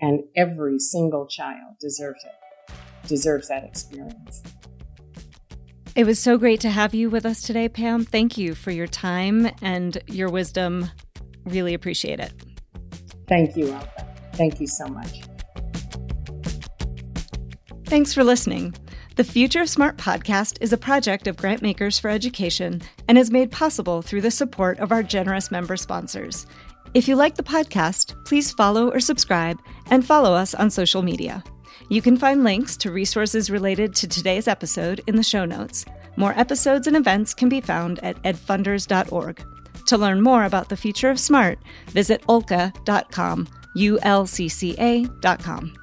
And 0.00 0.24
every 0.36 0.78
single 0.78 1.26
child 1.26 1.74
deserves 1.80 2.24
it, 2.24 2.74
deserves 3.08 3.48
that 3.48 3.64
experience. 3.64 4.42
It 5.96 6.06
was 6.06 6.20
so 6.20 6.38
great 6.38 6.60
to 6.60 6.70
have 6.70 6.94
you 6.94 7.10
with 7.10 7.26
us 7.26 7.42
today, 7.42 7.68
Pam. 7.68 8.04
Thank 8.04 8.38
you 8.38 8.54
for 8.54 8.70
your 8.70 8.86
time 8.86 9.50
and 9.60 9.98
your 10.06 10.28
wisdom. 10.28 10.90
Really 11.44 11.74
appreciate 11.74 12.20
it. 12.20 12.32
Thank 13.26 13.56
you, 13.56 13.72
Ulcca. 13.72 14.06
Thank 14.34 14.60
you 14.60 14.68
so 14.68 14.86
much. 14.86 15.22
Thanks 17.86 18.14
for 18.14 18.22
listening. 18.22 18.74
The 19.18 19.24
Future 19.24 19.62
of 19.62 19.68
Smart 19.68 19.96
podcast 19.96 20.58
is 20.60 20.72
a 20.72 20.78
project 20.78 21.26
of 21.26 21.34
Grantmakers 21.34 22.00
for 22.00 22.08
Education 22.08 22.80
and 23.08 23.18
is 23.18 23.32
made 23.32 23.50
possible 23.50 24.00
through 24.00 24.20
the 24.20 24.30
support 24.30 24.78
of 24.78 24.92
our 24.92 25.02
generous 25.02 25.50
member 25.50 25.76
sponsors. 25.76 26.46
If 26.94 27.08
you 27.08 27.16
like 27.16 27.34
the 27.34 27.42
podcast, 27.42 28.14
please 28.24 28.52
follow 28.52 28.92
or 28.92 29.00
subscribe 29.00 29.58
and 29.90 30.06
follow 30.06 30.34
us 30.34 30.54
on 30.54 30.70
social 30.70 31.02
media. 31.02 31.42
You 31.88 32.00
can 32.00 32.16
find 32.16 32.44
links 32.44 32.76
to 32.76 32.92
resources 32.92 33.50
related 33.50 33.92
to 33.96 34.06
today's 34.06 34.46
episode 34.46 35.00
in 35.08 35.16
the 35.16 35.24
show 35.24 35.44
notes. 35.44 35.84
More 36.14 36.38
episodes 36.38 36.86
and 36.86 36.96
events 36.96 37.34
can 37.34 37.48
be 37.48 37.60
found 37.60 37.98
at 38.04 38.22
edfunders.org. 38.22 39.44
To 39.86 39.98
learn 39.98 40.22
more 40.22 40.44
about 40.44 40.68
the 40.68 40.76
future 40.76 41.10
of 41.10 41.18
SMART, 41.18 41.58
visit 41.88 42.22
ulcca.com, 42.28 43.48
U 43.74 43.98
L 44.02 44.28
C 44.28 44.48
C 44.48 44.76
A.com. 44.78 45.74